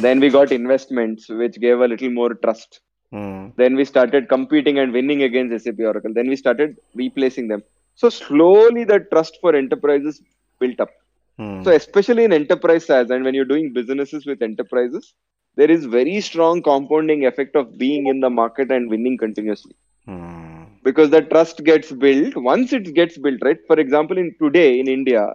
Then 0.00 0.20
we 0.20 0.28
got 0.28 0.52
investments, 0.52 1.30
which 1.30 1.58
gave 1.58 1.80
a 1.80 1.88
little 1.88 2.10
more 2.10 2.34
trust 2.34 2.80
Mm. 3.12 3.54
Then 3.56 3.74
we 3.74 3.84
started 3.84 4.28
competing 4.28 4.78
and 4.78 4.92
winning 4.92 5.22
against 5.22 5.64
SAP 5.64 5.80
Oracle. 5.80 6.12
Then 6.14 6.28
we 6.28 6.36
started 6.36 6.76
replacing 6.94 7.48
them. 7.48 7.62
So 7.94 8.08
slowly 8.08 8.84
the 8.84 9.00
trust 9.00 9.38
for 9.40 9.54
enterprises 9.54 10.22
built 10.58 10.80
up. 10.80 10.90
Mm. 11.38 11.64
So 11.64 11.72
especially 11.72 12.24
in 12.24 12.32
enterprise 12.32 12.86
size 12.86 13.10
and 13.10 13.24
when 13.24 13.34
you're 13.34 13.44
doing 13.44 13.72
businesses 13.72 14.26
with 14.26 14.42
enterprises, 14.42 15.14
there 15.56 15.70
is 15.70 15.84
very 15.86 16.20
strong 16.20 16.62
compounding 16.62 17.26
effect 17.26 17.56
of 17.56 17.76
being 17.76 18.06
in 18.06 18.20
the 18.20 18.30
market 18.30 18.70
and 18.70 18.88
winning 18.88 19.18
continuously. 19.18 19.74
Mm. 20.06 20.66
Because 20.82 21.10
the 21.10 21.22
trust 21.22 21.64
gets 21.64 21.90
built. 21.90 22.36
Once 22.36 22.72
it 22.72 22.94
gets 22.94 23.18
built, 23.18 23.40
right? 23.42 23.58
For 23.66 23.78
example, 23.78 24.16
in 24.16 24.34
today 24.40 24.78
in 24.78 24.88
India, 24.88 25.34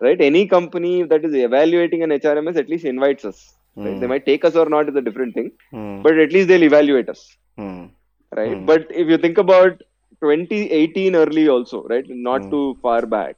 right? 0.00 0.20
Any 0.20 0.46
company 0.46 1.04
that 1.04 1.24
is 1.24 1.34
evaluating 1.34 2.02
an 2.02 2.10
HRMS 2.10 2.56
at 2.56 2.68
least 2.68 2.84
invites 2.84 3.24
us. 3.24 3.54
Right? 3.76 3.94
Hmm. 3.94 4.00
They 4.00 4.06
might 4.06 4.26
take 4.26 4.44
us 4.44 4.56
or 4.56 4.68
not 4.68 4.88
is 4.88 4.96
a 4.96 5.00
different 5.02 5.34
thing, 5.34 5.52
Hmm. 5.70 6.02
but 6.02 6.18
at 6.18 6.32
least 6.32 6.48
they'll 6.48 6.62
evaluate 6.70 7.08
us, 7.08 7.36
Hmm. 7.56 7.84
right? 8.32 8.56
Hmm. 8.56 8.66
But 8.66 8.86
if 8.90 9.08
you 9.08 9.18
think 9.18 9.38
about 9.38 9.82
2018 10.20 11.16
early 11.16 11.48
also, 11.48 11.82
right? 11.84 12.04
Not 12.08 12.44
Hmm. 12.44 12.50
too 12.50 12.76
far 12.82 13.02
back, 13.06 13.36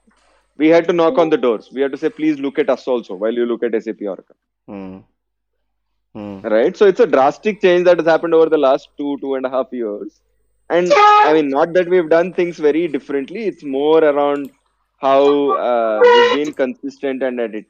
we 0.57 0.69
had 0.69 0.87
to 0.89 0.93
knock 0.93 1.19
on 1.19 1.31
the 1.31 1.37
doors. 1.39 1.71
We 1.73 1.81
had 1.83 1.93
to 1.93 1.99
say, 1.99 2.11
please 2.11 2.39
look 2.39 2.59
at 2.59 2.71
us 2.71 2.87
also 2.89 3.15
while 3.15 3.33
you 3.33 3.47
look 3.47 3.63
at 3.63 3.75
SAP 3.83 4.07
Oracle, 4.07 4.37
right? 6.43 6.77
So 6.77 6.87
it's 6.87 7.01
a 7.01 7.07
drastic 7.07 7.61
change 7.61 7.85
that 7.85 7.99
has 7.99 8.07
happened 8.07 8.35
over 8.35 8.49
the 8.49 8.59
last 8.59 8.89
two, 8.97 9.19
two 9.21 9.35
and 9.35 9.47
a 9.47 9.51
half 9.51 9.73
years. 9.73 10.21
And 10.71 10.91
I 10.95 11.33
mean, 11.35 11.49
not 11.49 11.73
that 11.75 11.89
we've 11.89 12.09
done 12.09 12.33
things 12.33 12.59
very 12.59 12.89
differently. 12.89 13.47
It's 13.47 13.65
more 13.65 14.03
around 14.03 14.51
how 14.99 15.51
uh, 15.53 16.01
we've 16.03 16.45
been 16.47 16.55
consistent 16.55 17.23
and 17.23 17.41
at 17.41 17.55
it. 17.55 17.67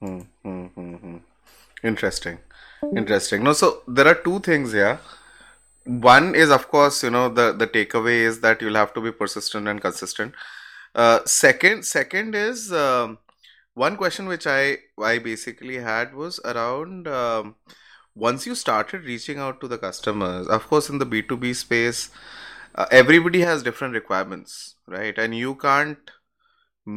Hmm. 0.00 0.20
Hmm. 0.42 0.66
Hmm. 0.66 0.94
Hmm. 0.94 1.16
Interesting. 1.82 2.38
Interesting. 2.96 3.42
No, 3.42 3.52
so 3.52 3.82
there 3.86 4.06
are 4.06 4.14
two 4.14 4.40
things 4.40 4.72
here. 4.72 5.00
One 5.84 6.34
is, 6.34 6.50
of 6.50 6.68
course, 6.68 7.02
you 7.02 7.10
know, 7.10 7.28
the 7.28 7.52
the 7.52 7.66
takeaway 7.66 8.20
is 8.30 8.40
that 8.40 8.62
you'll 8.62 8.74
have 8.74 8.94
to 8.94 9.00
be 9.00 9.12
persistent 9.12 9.68
and 9.68 9.80
consistent. 9.80 10.34
Uh, 10.94 11.20
second, 11.24 11.84
second 11.84 12.34
is 12.34 12.72
um, 12.72 13.18
one 13.74 13.96
question 13.96 14.26
which 14.26 14.46
I 14.46 14.78
I 14.98 15.18
basically 15.18 15.78
had 15.78 16.14
was 16.14 16.40
around 16.44 17.08
um, 17.08 17.54
once 18.14 18.46
you 18.46 18.54
started 18.54 19.04
reaching 19.04 19.38
out 19.38 19.60
to 19.60 19.68
the 19.68 19.78
customers. 19.78 20.46
Of 20.48 20.68
course, 20.68 20.90
in 20.90 20.98
the 20.98 21.06
B 21.06 21.22
two 21.22 21.36
B 21.36 21.52
space, 21.54 22.10
uh, 22.74 22.86
everybody 22.90 23.40
has 23.40 23.62
different 23.62 23.94
requirements, 23.94 24.76
right? 24.86 25.18
And 25.18 25.36
you 25.36 25.54
can't 25.54 25.98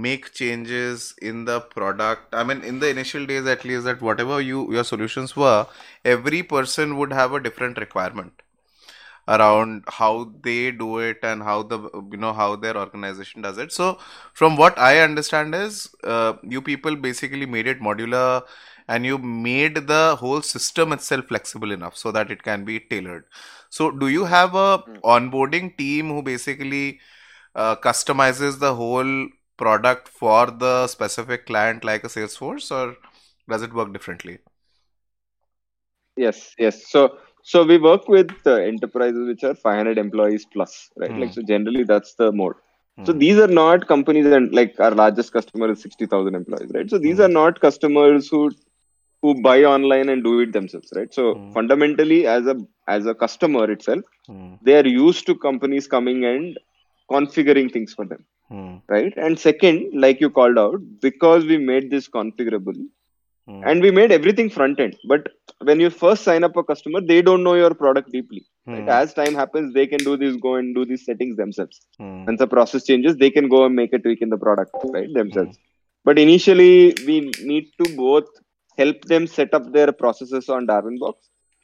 make 0.01 0.33
changes 0.33 1.13
in 1.21 1.45
the 1.45 1.61
product. 1.61 2.33
I 2.33 2.43
mean, 2.43 2.61
in 2.63 2.79
the 2.79 2.89
initial 2.89 3.25
days, 3.25 3.45
at 3.47 3.65
least, 3.65 3.85
that 3.85 4.01
whatever 4.01 4.41
you 4.41 4.71
your 4.73 4.83
solutions 4.83 5.35
were, 5.35 5.67
every 6.05 6.43
person 6.43 6.97
would 6.97 7.13
have 7.13 7.33
a 7.33 7.39
different 7.39 7.77
requirement 7.77 8.41
around 9.27 9.83
how 9.87 10.31
they 10.43 10.71
do 10.71 10.99
it 10.99 11.17
and 11.23 11.41
how 11.43 11.63
the 11.63 11.77
you 12.11 12.17
know 12.17 12.33
how 12.33 12.55
their 12.55 12.75
organization 12.77 13.41
does 13.41 13.57
it 13.57 13.71
so 13.71 13.97
from 14.33 14.57
what 14.57 14.77
i 14.77 14.99
understand 14.99 15.55
is 15.55 15.89
uh, 16.03 16.33
you 16.43 16.61
people 16.61 16.95
basically 16.95 17.45
made 17.45 17.67
it 17.67 17.79
modular 17.79 18.41
and 18.87 19.05
you 19.05 19.17
made 19.17 19.75
the 19.87 20.15
whole 20.19 20.41
system 20.41 20.91
itself 20.91 21.25
flexible 21.27 21.71
enough 21.71 21.95
so 21.95 22.11
that 22.11 22.29
it 22.31 22.43
can 22.43 22.65
be 22.65 22.79
tailored 22.79 23.23
so 23.69 23.91
do 23.91 24.09
you 24.09 24.25
have 24.25 24.55
a 24.55 24.83
Hmm. 24.85 24.99
onboarding 25.05 25.75
team 25.77 26.09
who 26.09 26.21
basically 26.21 26.99
uh, 27.55 27.75
customizes 27.77 28.59
the 28.59 28.75
whole 28.75 29.27
product 29.57 30.07
for 30.07 30.47
the 30.47 30.87
specific 30.87 31.45
client 31.45 31.83
like 31.83 32.03
a 32.03 32.07
salesforce 32.07 32.71
or 32.71 32.95
does 33.49 33.61
it 33.61 33.73
work 33.73 33.91
differently 33.93 34.39
Yes, 36.15 36.53
yes. 36.57 36.89
So, 36.89 37.17
so 37.43 37.63
we 37.65 37.77
work 37.77 38.07
with 38.07 38.31
uh, 38.45 38.55
enterprises 38.55 39.27
which 39.27 39.43
are 39.43 39.55
500 39.55 39.97
employees 39.97 40.45
plus, 40.51 40.89
right? 40.97 41.15
Hmm. 41.15 41.17
Like, 41.17 41.33
so 41.33 41.41
generally 41.41 41.83
that's 41.83 42.15
the 42.15 42.31
mode. 42.31 42.55
So 43.03 43.11
Hmm. 43.11 43.13
these 43.13 43.37
are 43.37 43.47
not 43.47 43.87
companies 43.87 44.25
and 44.27 44.53
like 44.53 44.79
our 44.79 44.91
largest 44.91 45.33
customer 45.33 45.71
is 45.71 45.81
60,000 45.81 46.35
employees, 46.35 46.71
right? 46.73 46.89
So 46.89 46.97
these 46.97 47.19
Hmm. 47.19 47.21
are 47.21 47.27
not 47.27 47.59
customers 47.59 48.29
who 48.29 48.51
who 49.21 49.41
buy 49.41 49.63
online 49.63 50.09
and 50.09 50.23
do 50.23 50.39
it 50.41 50.53
themselves, 50.53 50.89
right? 50.95 51.13
So 51.13 51.25
Hmm. 51.33 51.53
fundamentally, 51.53 52.27
as 52.27 52.45
a 52.47 52.55
as 52.87 53.05
a 53.05 53.15
customer 53.15 53.69
itself, 53.71 54.03
Hmm. 54.27 54.55
they 54.61 54.77
are 54.79 54.87
used 54.87 55.25
to 55.27 55.35
companies 55.35 55.87
coming 55.87 56.25
and 56.25 56.57
configuring 57.11 57.71
things 57.71 57.93
for 57.93 58.05
them, 58.05 58.25
Hmm. 58.53 58.73
right? 58.95 59.13
And 59.25 59.39
second, 59.47 59.77
like 60.05 60.19
you 60.23 60.29
called 60.39 60.59
out, 60.65 60.81
because 61.07 61.45
we 61.51 61.57
made 61.71 61.87
this 61.95 62.07
configurable 62.17 62.81
Hmm. 63.47 63.61
and 63.69 63.81
we 63.85 63.89
made 63.97 64.11
everything 64.17 64.49
front 64.57 64.79
end. 64.83 64.93
But 65.11 65.23
when 65.67 65.79
you 65.83 65.89
first 66.03 66.21
sign 66.27 66.43
up 66.47 66.55
a 66.61 66.63
customer, 66.63 66.99
they 67.01 67.21
don't 67.27 67.43
know 67.47 67.55
your 67.61 67.73
product 67.81 68.11
deeply. 68.17 68.43
Right? 68.65 68.83
Hmm. 68.83 68.89
As 68.97 69.13
time 69.13 69.35
happens, 69.41 69.73
they 69.77 69.85
can 69.93 70.01
do 70.09 70.13
this, 70.21 70.37
go 70.45 70.55
and 70.59 70.73
do 70.77 70.85
these 70.91 71.03
settings 71.07 71.35
themselves. 71.41 71.81
Hmm. 71.99 72.25
Once 72.29 72.39
the 72.43 72.47
process 72.55 72.85
changes, 72.91 73.17
they 73.17 73.31
can 73.37 73.49
go 73.55 73.65
and 73.65 73.75
make 73.81 73.93
a 73.97 73.99
tweak 74.05 74.21
in 74.21 74.29
the 74.35 74.41
product, 74.45 74.71
right? 74.97 75.11
Themselves. 75.19 75.57
But 76.05 76.19
initially, 76.19 76.95
we 77.09 77.31
need 77.51 77.67
to 77.81 77.95
both 77.97 78.29
help 78.77 79.01
them 79.13 79.27
set 79.27 79.53
up 79.53 79.65
their 79.73 79.91
processes 79.91 80.47
on 80.49 80.65
Darwinbox 80.67 81.15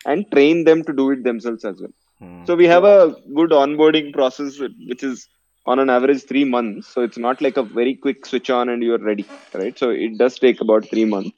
and 0.05 0.29
train 0.33 0.63
them 0.65 0.83
to 0.83 0.93
do 0.93 1.11
it 1.11 1.23
themselves 1.23 1.63
as 1.71 1.79
well. 1.81 1.95
Hmm. 2.19 2.45
So 2.45 2.55
we 2.55 2.67
have 2.73 2.83
a 2.83 3.15
good 3.39 3.51
onboarding 3.51 4.13
process, 4.13 4.59
which 4.59 5.03
is 5.03 5.27
on 5.71 5.79
an 5.83 5.89
average 5.95 6.23
three 6.29 6.45
months. 6.55 6.87
So 6.93 7.01
it's 7.07 7.17
not 7.17 7.41
like 7.45 7.57
a 7.57 7.63
very 7.79 7.95
quick 7.95 8.25
switch 8.25 8.49
on 8.49 8.69
and 8.69 8.83
you're 8.83 9.03
ready, 9.11 9.25
right? 9.53 9.77
So 9.77 9.89
it 9.91 10.17
does 10.17 10.37
take 10.39 10.61
about 10.61 10.87
three 10.89 11.05
months 11.05 11.37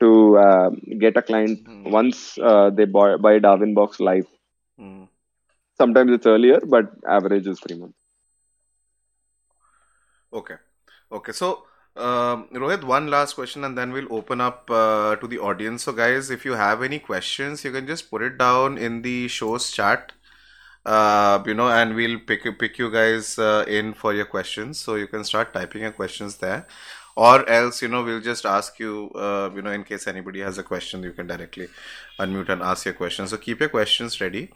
to 0.00 0.10
uh, 0.38 0.70
get 1.04 1.16
a 1.16 1.22
client 1.30 1.60
Hmm. 1.66 1.90
once 1.98 2.38
uh, 2.38 2.70
they 2.70 2.84
buy, 2.84 3.16
buy 3.16 3.38
Darwinbox 3.38 4.00
live. 4.00 4.26
Hmm. 4.78 5.04
Sometimes 5.82 6.12
it's 6.18 6.26
earlier, 6.26 6.60
but 6.76 6.92
average 7.18 7.46
is 7.46 7.60
three 7.60 7.78
months. 7.78 7.98
Okay. 10.32 10.56
Okay. 11.10 11.32
So, 11.32 11.64
um, 11.96 12.48
Rohit, 12.52 12.84
one 12.84 13.08
last 13.08 13.34
question 13.34 13.64
and 13.64 13.76
then 13.76 13.92
we'll 13.92 14.12
open 14.12 14.40
up 14.40 14.70
uh, 14.70 15.16
to 15.16 15.26
the 15.26 15.38
audience. 15.38 15.84
So, 15.84 15.92
guys, 15.92 16.30
if 16.30 16.44
you 16.44 16.54
have 16.54 16.82
any 16.82 16.98
questions, 16.98 17.64
you 17.64 17.72
can 17.72 17.86
just 17.86 18.10
put 18.10 18.22
it 18.22 18.38
down 18.38 18.78
in 18.78 19.02
the 19.02 19.28
show's 19.28 19.70
chat. 19.70 20.12
Uh, 20.84 21.42
you 21.46 21.54
know, 21.54 21.68
and 21.68 21.94
we'll 21.94 22.18
pick 22.20 22.44
pick 22.58 22.78
you 22.78 22.90
guys 22.90 23.38
uh, 23.38 23.64
in 23.68 23.92
for 23.94 24.14
your 24.14 24.24
questions. 24.24 24.80
So 24.80 24.94
you 24.94 25.06
can 25.06 25.24
start 25.24 25.52
typing 25.52 25.82
your 25.82 25.92
questions 25.92 26.36
there, 26.38 26.66
or 27.16 27.48
else 27.48 27.82
you 27.82 27.88
know 27.88 28.02
we'll 28.02 28.20
just 28.20 28.46
ask 28.46 28.78
you. 28.78 29.10
Uh, 29.14 29.50
you 29.54 29.62
know, 29.62 29.70
in 29.72 29.84
case 29.84 30.06
anybody 30.06 30.40
has 30.40 30.58
a 30.58 30.62
question, 30.62 31.02
you 31.02 31.12
can 31.12 31.26
directly 31.26 31.68
unmute 32.18 32.48
and 32.48 32.62
ask 32.62 32.84
your 32.86 32.94
question. 32.94 33.26
So 33.28 33.36
keep 33.36 33.60
your 33.60 33.68
questions 33.68 34.20
ready. 34.20 34.50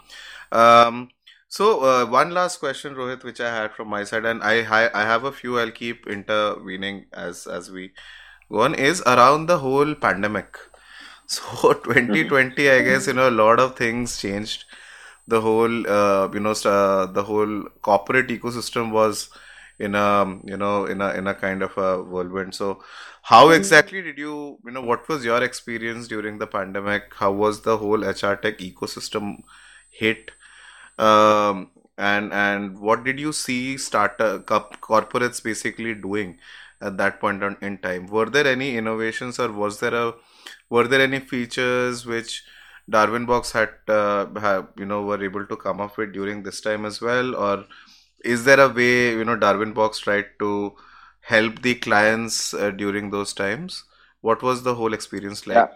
Um, 0.50 1.10
so 1.48 1.84
uh, 1.84 2.06
one 2.06 2.30
last 2.30 2.58
question, 2.58 2.94
Rohit, 2.94 3.24
which 3.24 3.40
I 3.40 3.54
had 3.54 3.74
from 3.74 3.88
my 3.88 4.04
side, 4.04 4.24
and 4.24 4.42
I 4.42 4.62
I, 4.80 5.02
I 5.02 5.04
have 5.04 5.24
a 5.24 5.32
few. 5.32 5.58
I'll 5.58 5.70
keep 5.70 6.06
intervening 6.06 7.06
as 7.12 7.46
as 7.46 7.70
we 7.70 7.92
go 8.50 8.62
on. 8.62 8.74
Is 8.74 9.02
around 9.02 9.46
the 9.46 9.58
whole 9.58 9.94
pandemic. 9.94 10.56
So 11.26 11.72
2020, 11.72 12.68
I 12.70 12.82
guess 12.82 13.06
you 13.06 13.14
know 13.14 13.28
a 13.28 13.30
lot 13.30 13.58
of 13.60 13.76
things 13.76 14.18
changed. 14.20 14.64
The 15.28 15.40
whole 15.40 15.86
uh, 15.88 16.28
you 16.32 16.40
know 16.40 16.52
st- 16.54 16.72
uh, 16.74 17.06
the 17.06 17.22
whole 17.22 17.62
corporate 17.82 18.28
ecosystem 18.28 18.90
was 18.90 19.30
in 19.78 19.94
a 19.94 20.38
you 20.44 20.56
know 20.56 20.86
in 20.86 21.00
a 21.00 21.10
in 21.10 21.26
a 21.26 21.34
kind 21.34 21.62
of 21.62 21.76
a 21.78 22.02
whirlwind. 22.02 22.54
So 22.54 22.82
how 23.22 23.50
exactly 23.50 24.02
did 24.02 24.18
you 24.18 24.58
you 24.64 24.70
know 24.72 24.82
what 24.82 25.08
was 25.08 25.24
your 25.24 25.42
experience 25.42 26.08
during 26.08 26.38
the 26.38 26.46
pandemic? 26.46 27.14
How 27.14 27.30
was 27.32 27.62
the 27.62 27.76
whole 27.78 28.04
HR 28.04 28.36
tech 28.36 28.58
ecosystem 28.58 29.42
hit? 29.90 30.32
um, 30.98 31.70
and 31.98 32.32
and 32.32 32.78
what 32.78 33.04
did 33.04 33.18
you 33.20 33.32
see 33.32 33.76
startup 33.78 34.46
corp- 34.46 34.80
corporates 34.80 35.42
basically 35.42 35.94
doing 35.94 36.38
at 36.80 36.96
that 36.96 37.20
point 37.20 37.42
in 37.62 37.78
time 37.78 38.06
were 38.06 38.26
there 38.28 38.46
any 38.46 38.76
innovations 38.76 39.38
or 39.38 39.52
was 39.52 39.78
there 39.80 39.94
a 39.94 40.12
were 40.70 40.86
there 40.88 41.00
any 41.00 41.20
features 41.20 42.06
which 42.06 42.44
Darwinbox 42.90 43.52
had 43.52 43.70
uh, 43.88 44.26
have, 44.40 44.68
you 44.76 44.84
know 44.84 45.02
were 45.02 45.22
able 45.22 45.46
to 45.46 45.56
come 45.56 45.80
up 45.80 45.96
with 45.96 46.12
during 46.12 46.42
this 46.42 46.60
time 46.60 46.84
as 46.84 47.00
well 47.00 47.34
or 47.34 47.64
is 48.24 48.44
there 48.44 48.60
a 48.60 48.68
way 48.68 49.10
you 49.10 49.24
know 49.24 49.36
Darwin 49.36 49.72
Box 49.72 49.98
tried 50.00 50.26
to 50.40 50.74
help 51.20 51.62
the 51.62 51.74
clients 51.76 52.54
uh, 52.54 52.70
during 52.70 53.10
those 53.10 53.32
times 53.32 53.84
what 54.20 54.42
was 54.42 54.62
the 54.62 54.74
whole 54.74 54.92
experience 54.92 55.46
Yeah. 55.52 55.66
like 55.66 55.70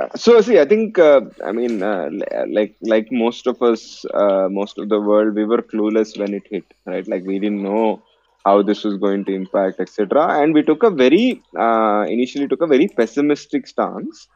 Uh, 0.00 0.08
So 0.16 0.40
see, 0.40 0.58
I 0.58 0.64
think 0.64 0.98
uh, 0.98 1.20
I 1.44 1.52
mean, 1.52 1.82
uh, 1.82 2.08
like 2.48 2.76
like 2.80 3.08
most 3.10 3.46
of 3.46 3.60
us, 3.62 4.04
uh, 4.14 4.48
most 4.50 4.78
of 4.78 4.88
the 4.88 5.00
world, 5.00 5.34
we 5.34 5.44
were 5.44 5.62
clueless 5.62 6.18
when 6.18 6.34
it 6.34 6.46
hit, 6.50 6.64
right? 6.86 7.06
Like 7.06 7.24
we 7.24 7.38
didn't 7.38 7.62
know 7.62 8.02
how 8.44 8.62
this 8.62 8.84
was 8.84 8.96
going 8.96 9.24
to 9.26 9.34
impact, 9.34 9.80
etc. 9.80 10.40
And 10.42 10.54
we 10.54 10.62
took 10.62 10.82
a 10.82 10.90
very 10.90 11.42
uh, 11.58 12.04
initially 12.08 12.48
took 12.48 12.62
a 12.62 12.66
very 12.66 12.88
pessimistic 12.88 13.66
stance 13.66 14.28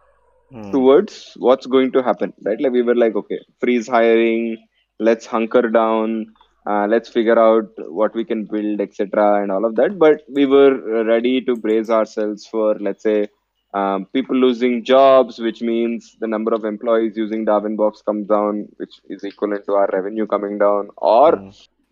Hmm. 0.51 0.73
towards 0.73 1.33
what's 1.37 1.67
going 1.67 1.93
to 1.93 2.03
happen, 2.03 2.33
right? 2.45 2.61
Like 2.61 2.73
we 2.73 2.83
were 2.83 2.95
like, 2.95 3.15
okay, 3.17 3.39
freeze 3.61 3.89
hiring, 3.89 4.57
let's 4.99 5.27
hunker 5.27 5.63
down, 5.71 6.27
uh, 6.67 6.87
let's 6.89 7.09
figure 7.09 7.39
out 7.39 7.69
what 7.79 8.15
we 8.15 8.25
can 8.25 8.45
build, 8.47 8.81
etc. 8.81 9.43
And 9.43 9.51
all 9.51 9.65
of 9.65 9.77
that. 9.77 9.99
But 9.99 10.23
we 10.29 10.47
were 10.47 11.05
ready 11.05 11.41
to 11.43 11.57
brace 11.57 11.91
ourselves 11.91 12.47
for, 12.47 12.75
let's 12.79 13.03
say, 13.03 13.29
um, 13.75 14.07
people 14.13 14.37
losing 14.37 14.85
jobs, 14.85 15.39
which 15.39 15.61
means 15.63 16.17
the 16.21 16.27
number 16.27 16.55
of 16.55 16.65
employees 16.65 17.17
using 17.17 17.45
Darwinbox 17.45 18.05
comes 18.05 18.27
down, 18.29 18.69
which 18.77 19.01
is 19.09 19.23
equivalent 19.25 19.65
to 19.67 19.73
our 19.73 19.89
revenue 19.93 20.27
coming 20.27 20.59
down, 20.59 20.89
or 20.97 21.39
Hmm. 21.39 21.51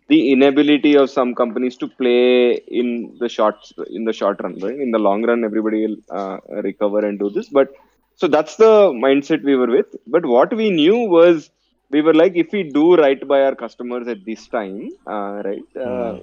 the 0.09 0.31
inability 0.31 0.95
of 0.95 1.09
some 1.09 1.33
companies 1.35 1.77
to 1.77 1.87
play 1.87 2.53
in 2.79 3.15
the 3.19 3.29
short 3.29 3.55
in 3.89 4.03
the 4.05 4.13
short 4.13 4.39
run. 4.43 4.55
Right? 4.61 4.79
In 4.85 4.91
the 4.91 4.99
long 4.99 5.23
run, 5.23 5.43
everybody 5.43 5.85
will 5.87 5.97
uh, 6.09 6.37
recover 6.63 6.99
and 7.05 7.19
do 7.19 7.29
this. 7.29 7.49
But 7.49 7.69
so 8.15 8.27
that's 8.27 8.55
the 8.55 8.91
mindset 9.05 9.43
we 9.43 9.55
were 9.55 9.67
with. 9.69 9.87
But 10.07 10.25
what 10.25 10.53
we 10.55 10.69
knew 10.69 10.97
was 11.09 11.49
we 11.89 12.01
were 12.01 12.13
like, 12.13 12.33
if 12.35 12.51
we 12.51 12.63
do 12.71 12.95
right 12.95 13.25
by 13.27 13.41
our 13.41 13.55
customers 13.55 14.07
at 14.07 14.25
this 14.25 14.47
time, 14.47 14.89
uh, 15.07 15.41
right? 15.47 15.67
Uh, 15.75 16.13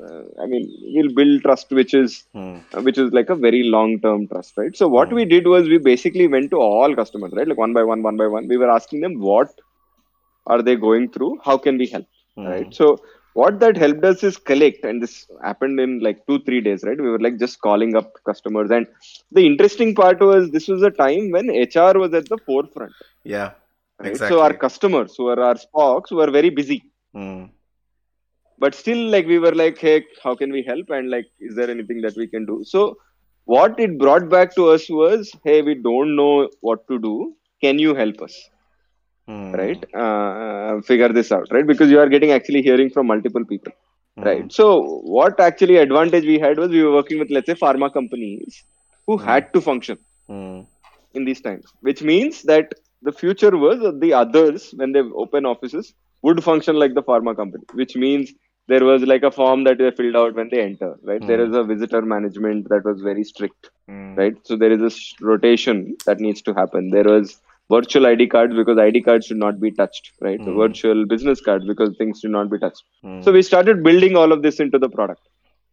I 0.43 0.47
mean, 0.47 0.73
we'll 0.95 1.15
build 1.15 1.43
trust, 1.43 1.71
which 1.71 1.95
is 1.95 2.27
uh, 2.75 2.81
which 2.83 2.99
is 2.99 3.13
like 3.13 3.31
a 3.31 3.37
very 3.37 3.63
long 3.65 4.01
term 4.01 4.29
trust, 4.29 4.55
right? 4.57 4.75
So 4.77 4.89
what 4.89 5.13
Hmm. 5.13 5.19
we 5.19 5.25
did 5.25 5.47
was 5.47 5.69
we 5.69 5.79
basically 5.79 6.27
went 6.29 6.51
to 6.51 6.57
all 6.59 6.95
customers, 6.95 7.33
right? 7.37 7.47
Like 7.49 7.59
one 7.59 7.73
by 7.75 7.85
one, 7.85 8.03
one 8.03 8.17
by 8.17 8.27
one. 8.27 8.49
We 8.49 8.57
were 8.57 8.71
asking 8.71 9.01
them 9.01 9.21
what 9.21 9.49
are 10.47 10.63
they 10.63 10.77
going 10.77 11.11
through, 11.11 11.39
how 11.45 11.59
can 11.59 11.79
we 11.79 11.87
help, 11.89 12.07
Hmm. 12.37 12.45
right? 12.45 12.73
So 12.73 12.99
what 13.35 13.61
that 13.61 13.77
helped 13.77 14.05
us 14.05 14.23
is 14.23 14.37
collect, 14.37 14.85
and 14.85 15.03
this 15.03 15.27
happened 15.43 15.81
in 15.81 16.01
like 16.01 16.27
two 16.27 16.39
three 16.45 16.61
days, 16.61 16.83
right? 16.85 17.01
We 17.01 17.11
were 17.11 17.21
like 17.21 17.39
just 17.39 17.61
calling 17.61 17.97
up 17.97 18.13
customers, 18.25 18.71
and 18.71 18.87
the 19.31 19.47
interesting 19.47 19.95
part 19.95 20.21
was 20.21 20.51
this 20.51 20.69
was 20.69 20.83
a 20.83 20.91
time 20.91 21.31
when 21.31 21.51
HR 21.51 21.99
was 21.99 22.13
at 22.15 22.29
the 22.29 22.39
forefront, 22.47 22.95
Yeah. 23.25 23.55
right? 23.99 24.23
Exactly. 24.23 24.25
So 24.25 24.41
our 24.41 24.53
customers, 24.55 25.15
who 25.17 25.29
are 25.29 25.41
our 25.41 25.55
SPOCs, 25.57 26.13
were 26.13 26.31
very 26.31 26.51
busy 26.51 26.83
Hmm. 27.13 27.45
but 28.59 28.75
still 28.75 29.03
like 29.15 29.27
we 29.27 29.39
were 29.39 29.53
like 29.61 29.79
hey 29.79 29.97
how 30.23 30.35
can 30.41 30.51
we 30.57 30.63
help 30.69 30.91
and 30.97 31.11
like 31.11 31.27
is 31.41 31.55
there 31.57 31.71
anything 31.75 32.01
that 32.03 32.17
we 32.17 32.27
can 32.35 32.45
do 32.47 32.57
so 32.73 32.83
what 33.45 33.79
it 33.87 33.99
brought 33.99 34.29
back 34.35 34.55
to 34.55 34.69
us 34.75 34.89
was 35.01 35.33
hey 35.45 35.61
we 35.63 35.75
don't 35.89 36.15
know 36.17 36.49
what 36.61 36.87
to 36.89 36.99
do 37.09 37.15
can 37.63 37.79
you 37.79 37.95
help 37.95 38.21
us 38.23 38.37
Hmm. 39.29 39.53
right 39.61 39.83
uh, 40.05 40.81
figure 40.91 41.11
this 41.19 41.31
out 41.33 41.47
right 41.51 41.67
because 41.67 41.91
you 41.91 41.99
are 42.01 42.09
getting 42.15 42.33
actually 42.33 42.63
hearing 42.63 42.91
from 42.91 43.07
multiple 43.07 43.45
people 43.53 43.73
Hmm. 44.17 44.23
right 44.29 44.53
so 44.59 44.67
what 45.17 45.41
actually 45.41 45.77
advantage 45.79 46.25
we 46.33 46.39
had 46.39 46.59
was 46.59 46.71
we 46.71 46.83
were 46.83 46.93
working 46.99 47.19
with 47.19 47.31
let's 47.31 47.47
say 47.53 47.55
pharma 47.65 47.93
companies 47.99 48.65
who 49.07 49.17
Hmm. 49.17 49.25
had 49.29 49.53
to 49.55 49.61
function 49.71 49.99
Hmm. 50.29 50.61
in 51.15 51.25
these 51.25 51.41
times 51.41 51.65
which 51.81 52.03
means 52.03 52.43
that 52.43 52.73
the 53.03 53.13
future 53.13 53.57
was 53.57 53.79
that 53.81 54.01
the 54.01 54.13
others 54.13 54.71
when 54.77 54.93
they 54.93 55.03
open 55.25 55.45
offices 55.47 55.95
would 56.23 56.43
function 56.43 56.77
like 56.77 56.95
the 56.95 57.03
pharma 57.11 57.35
company 57.37 57.65
which 57.73 57.95
means 57.97 58.33
there 58.69 58.85
was 58.85 59.03
like 59.03 59.23
a 59.23 59.31
form 59.31 59.65
that 59.65 59.79
they 59.79 59.91
filled 59.91 60.17
out 60.17 60.35
when 60.35 60.49
they 60.51 60.61
enter 60.63 60.91
right 61.11 61.25
there 61.27 61.43
Hmm. 61.43 61.47
is 61.47 61.55
a 61.55 61.65
visitor 61.65 62.03
management 62.03 62.69
that 62.69 62.85
was 62.91 63.01
very 63.11 63.25
strict 63.33 63.71
Hmm. 63.89 64.15
right 64.21 64.37
so 64.45 64.57
there 64.57 64.73
is 64.77 64.83
a 64.91 64.93
rotation 65.33 65.97
that 66.07 66.21
needs 66.27 66.43
to 66.49 66.55
happen 66.61 66.91
there 66.91 67.11
was 67.17 67.41
virtual 67.71 68.07
id 68.07 68.27
cards 68.29 68.55
because 68.55 68.79
id 68.79 69.01
cards 69.03 69.27
should 69.27 69.37
not 69.37 69.61
be 69.61 69.71
touched 69.71 70.13
right 70.21 70.41
Hmm. 70.41 70.57
virtual 70.57 71.07
business 71.07 71.41
cards 71.41 71.65
because 71.67 71.97
things 71.99 72.21
should 72.21 72.35
not 72.39 72.51
be 72.51 72.59
touched 72.59 72.85
Hmm. 73.03 73.21
so 73.23 73.33
we 73.33 73.43
started 73.43 73.83
building 73.83 74.17
all 74.17 74.33
of 74.33 74.43
this 74.43 74.61
into 74.61 74.79
the 74.79 74.89
product 74.89 75.23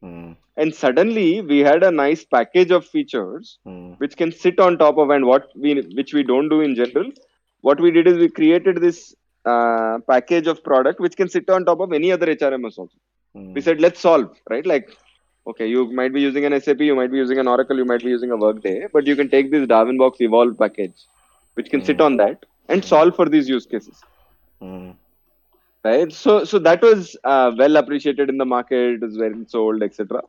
Hmm. 0.01 0.31
and 0.57 0.73
suddenly 0.73 1.41
we 1.41 1.59
had 1.59 1.83
a 1.83 1.91
nice 1.91 2.23
package 2.37 2.71
of 2.71 2.85
features 2.85 3.57
Hmm. 3.65 3.93
which 4.03 4.15
can 4.21 4.31
sit 4.31 4.59
on 4.59 4.77
top 4.77 4.97
of 4.97 5.09
and 5.17 5.25
what 5.31 5.49
we 5.55 5.75
which 6.01 6.13
we 6.19 6.23
don't 6.31 6.49
do 6.55 6.61
in 6.67 6.75
general 6.81 7.09
what 7.69 7.79
we 7.85 7.91
did 7.91 8.07
is 8.07 8.17
we 8.17 8.29
created 8.29 8.77
this 8.87 8.99
uh, 9.45 9.97
package 10.13 10.47
of 10.47 10.63
product 10.63 10.99
which 10.99 11.15
can 11.19 11.29
sit 11.35 11.49
on 11.49 11.65
top 11.65 11.79
of 11.87 11.93
any 11.99 12.11
other 12.17 12.27
hrms 12.37 12.77
also 12.83 12.97
Hmm. 13.35 13.53
we 13.55 13.61
said 13.67 13.81
let's 13.85 13.99
solve 14.09 14.27
right 14.53 14.65
like 14.73 14.87
okay 15.51 15.67
you 15.73 15.81
might 15.99 16.13
be 16.17 16.21
using 16.21 16.45
an 16.47 16.55
sap 16.67 16.79
you 16.87 16.95
might 16.99 17.11
be 17.15 17.19
using 17.23 17.39
an 17.43 17.47
oracle 17.53 17.77
you 17.81 17.85
might 17.91 18.03
be 18.07 18.11
using 18.17 18.31
a 18.35 18.37
workday 18.45 18.77
but 18.95 19.07
you 19.09 19.15
can 19.19 19.29
take 19.35 19.51
this 19.55 19.65
darwin 19.73 19.97
box 20.03 20.21
evolve 20.27 20.55
package 20.63 20.97
which 21.59 21.69
can 21.75 21.83
sit 21.91 22.01
Hmm. 22.01 22.09
on 22.09 22.17
that 22.23 22.45
and 22.69 22.85
solve 22.93 23.15
for 23.19 23.27
these 23.35 23.49
use 23.57 23.67
cases 23.75 24.03
Hmm. 24.59 24.91
right 25.87 26.11
so 26.21 26.33
so 26.49 26.57
that 26.67 26.81
was 26.87 27.01
uh, 27.33 27.51
well 27.61 27.75
appreciated 27.81 28.29
in 28.33 28.37
the 28.43 28.49
market 28.55 28.95
it 28.97 29.01
was 29.07 29.17
well 29.23 29.37
sold 29.53 29.83
etc 29.87 30.21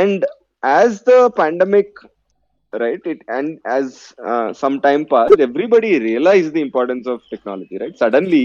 and 0.00 0.24
as 0.62 1.02
the 1.10 1.18
pandemic 1.40 1.88
right 2.82 3.04
it 3.12 3.20
and 3.36 3.58
as 3.76 4.14
uh, 4.32 4.52
some 4.62 4.76
time 4.86 5.04
passed 5.14 5.40
everybody 5.48 5.92
realized 6.08 6.52
the 6.54 6.62
importance 6.68 7.06
of 7.14 7.20
technology 7.34 7.78
right 7.82 7.96
suddenly 8.04 8.44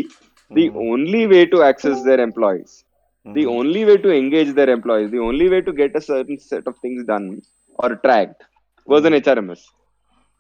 the 0.60 0.68
Hmm. 0.68 0.84
only 0.90 1.24
way 1.34 1.44
to 1.54 1.60
access 1.72 2.04
their 2.10 2.22
employees 2.28 2.74
the 3.38 3.46
Hmm. 3.46 3.58
only 3.58 3.84
way 3.90 3.98
to 4.06 4.12
engage 4.22 4.52
their 4.60 4.70
employees 4.78 5.12
the 5.16 5.24
only 5.30 5.48
way 5.54 5.62
to 5.70 5.74
get 5.82 5.96
a 5.96 6.06
certain 6.12 6.40
set 6.52 6.66
of 6.72 6.76
things 6.84 7.04
done 7.14 7.28
or 7.84 7.90
tracked 8.06 8.42
was 8.94 9.06
an 9.10 9.16
hrms 9.24 9.64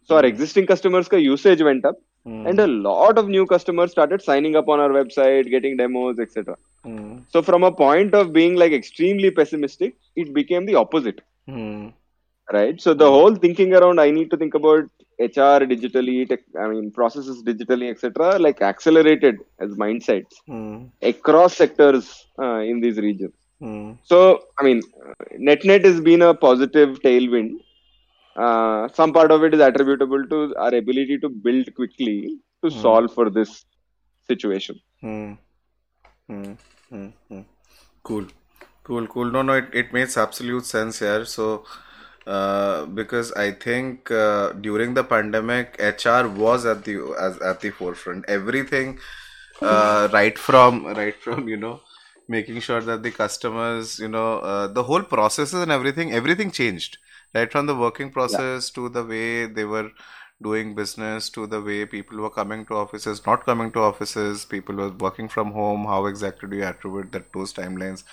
so 0.05 0.17
our 0.17 0.25
existing 0.25 0.65
customers 0.73 1.07
ka 1.07 1.17
usage 1.17 1.61
went 1.71 1.85
up 1.91 1.99
Hmm. 2.25 2.45
and 2.47 2.59
a 2.63 2.67
lot 2.67 3.17
of 3.21 3.27
new 3.27 3.45
customers 3.45 3.91
started 3.91 4.21
signing 4.21 4.55
up 4.55 4.69
on 4.73 4.79
our 4.83 4.91
website 4.97 5.49
getting 5.53 5.73
demos 5.79 6.19
etc 6.25 6.55
Hmm. 6.85 7.17
so 7.33 7.41
from 7.41 7.63
a 7.69 7.71
point 7.81 8.13
of 8.19 8.31
being 8.37 8.55
like 8.61 8.71
extremely 8.77 9.29
pessimistic 9.39 9.95
it 10.15 10.33
became 10.33 10.65
the 10.65 10.75
opposite. 10.83 11.19
Hmm. 11.47 11.87
right? 12.51 12.79
So 12.85 12.93
the 12.93 13.09
whole 13.15 13.35
thinking 13.35 13.73
around 13.79 13.99
i 13.99 14.09
need 14.17 14.29
to 14.31 14.37
think 14.37 14.53
about 14.61 14.85
hr 15.19 15.59
digitally 15.73 16.15
tech, 16.29 16.41
i 16.63 16.67
mean 16.71 16.91
processes 16.91 17.43
digitally 17.49 17.89
etc 17.93 18.37
like 18.45 18.61
accelerated 18.71 19.35
as 19.59 19.71
mindsets 19.83 20.35
across 21.01 21.55
sectors 21.63 22.25
uh, 22.43 22.59
in 22.71 22.79
these 22.81 22.97
regions. 23.07 23.33
So 24.11 24.17
i 24.59 24.63
mean 24.67 24.81
net 25.49 25.63
net 25.65 25.83
has 25.89 25.99
been 26.09 26.21
a 26.21 26.33
positive 26.47 26.99
tailwind 27.07 27.51
uh, 28.35 28.87
some 28.89 29.13
part 29.13 29.31
of 29.31 29.43
it 29.43 29.53
is 29.53 29.59
attributable 29.61 30.25
to 30.27 30.55
our 30.57 30.73
ability 30.73 31.17
to 31.19 31.29
build 31.29 31.73
quickly 31.75 32.37
to 32.63 32.69
Hmm. 32.69 32.79
solve 32.85 33.13
for 33.13 33.29
this 33.29 33.65
situation. 34.27 34.79
Hmm. 35.01 35.33
Hmm. 36.27 36.53
Cool. 38.03 38.27
Cool. 38.83 39.07
Cool. 39.07 39.31
No, 39.31 39.41
no, 39.41 39.53
it, 39.53 39.69
it 39.73 39.93
makes 39.93 40.17
absolute 40.17 40.65
sense 40.65 40.99
here. 40.99 41.25
So, 41.25 41.65
uh, 42.27 42.85
because 42.85 43.31
I 43.33 43.51
think 43.51 44.11
uh, 44.11 44.53
during 44.53 44.93
the 44.93 45.03
pandemic, 45.03 45.75
HR 45.79 46.27
was 46.27 46.65
at 46.65 46.83
the 46.83 46.97
as 47.19 47.37
at 47.39 47.61
the 47.61 47.69
forefront. 47.71 48.25
Everything, 48.27 48.99
uh, 49.61 50.09
right 50.13 50.37
from 50.37 50.85
right 50.87 51.15
from 51.21 51.47
you 51.47 51.57
know 51.57 51.81
making 52.27 52.59
sure 52.61 52.81
that 52.81 53.03
the 53.03 53.11
customers, 53.11 53.99
you 53.99 54.07
know, 54.07 54.39
uh, 54.39 54.67
the 54.67 54.83
whole 54.83 55.03
processes 55.03 55.61
and 55.61 55.71
everything, 55.71 56.13
everything 56.13 56.51
changed. 56.51 56.97
Right 57.33 57.51
from 57.51 57.65
the 57.65 57.75
working 57.75 58.11
process 58.11 58.69
to 58.71 58.89
the 58.89 59.03
way 59.03 59.47
they 59.47 59.65
were 59.65 59.89
doing 60.41 60.75
business 60.75 61.29
to 61.29 61.47
the 61.47 61.61
way 61.61 61.85
people 61.85 62.19
were 62.19 62.29
coming 62.29 62.65
to 62.65 62.75
offices, 62.75 63.25
not 63.25 63.45
coming 63.45 63.71
to 63.71 63.79
offices, 63.79 64.45
people 64.45 64.75
were 64.75 64.89
working 64.89 65.29
from 65.29 65.51
home. 65.51 65.85
How 65.85 66.05
exactly 66.05 66.49
do 66.49 66.57
you 66.57 66.63
attribute 66.65 67.11
that 67.13 67.31
those 67.33 67.53
timelines? 67.53 68.03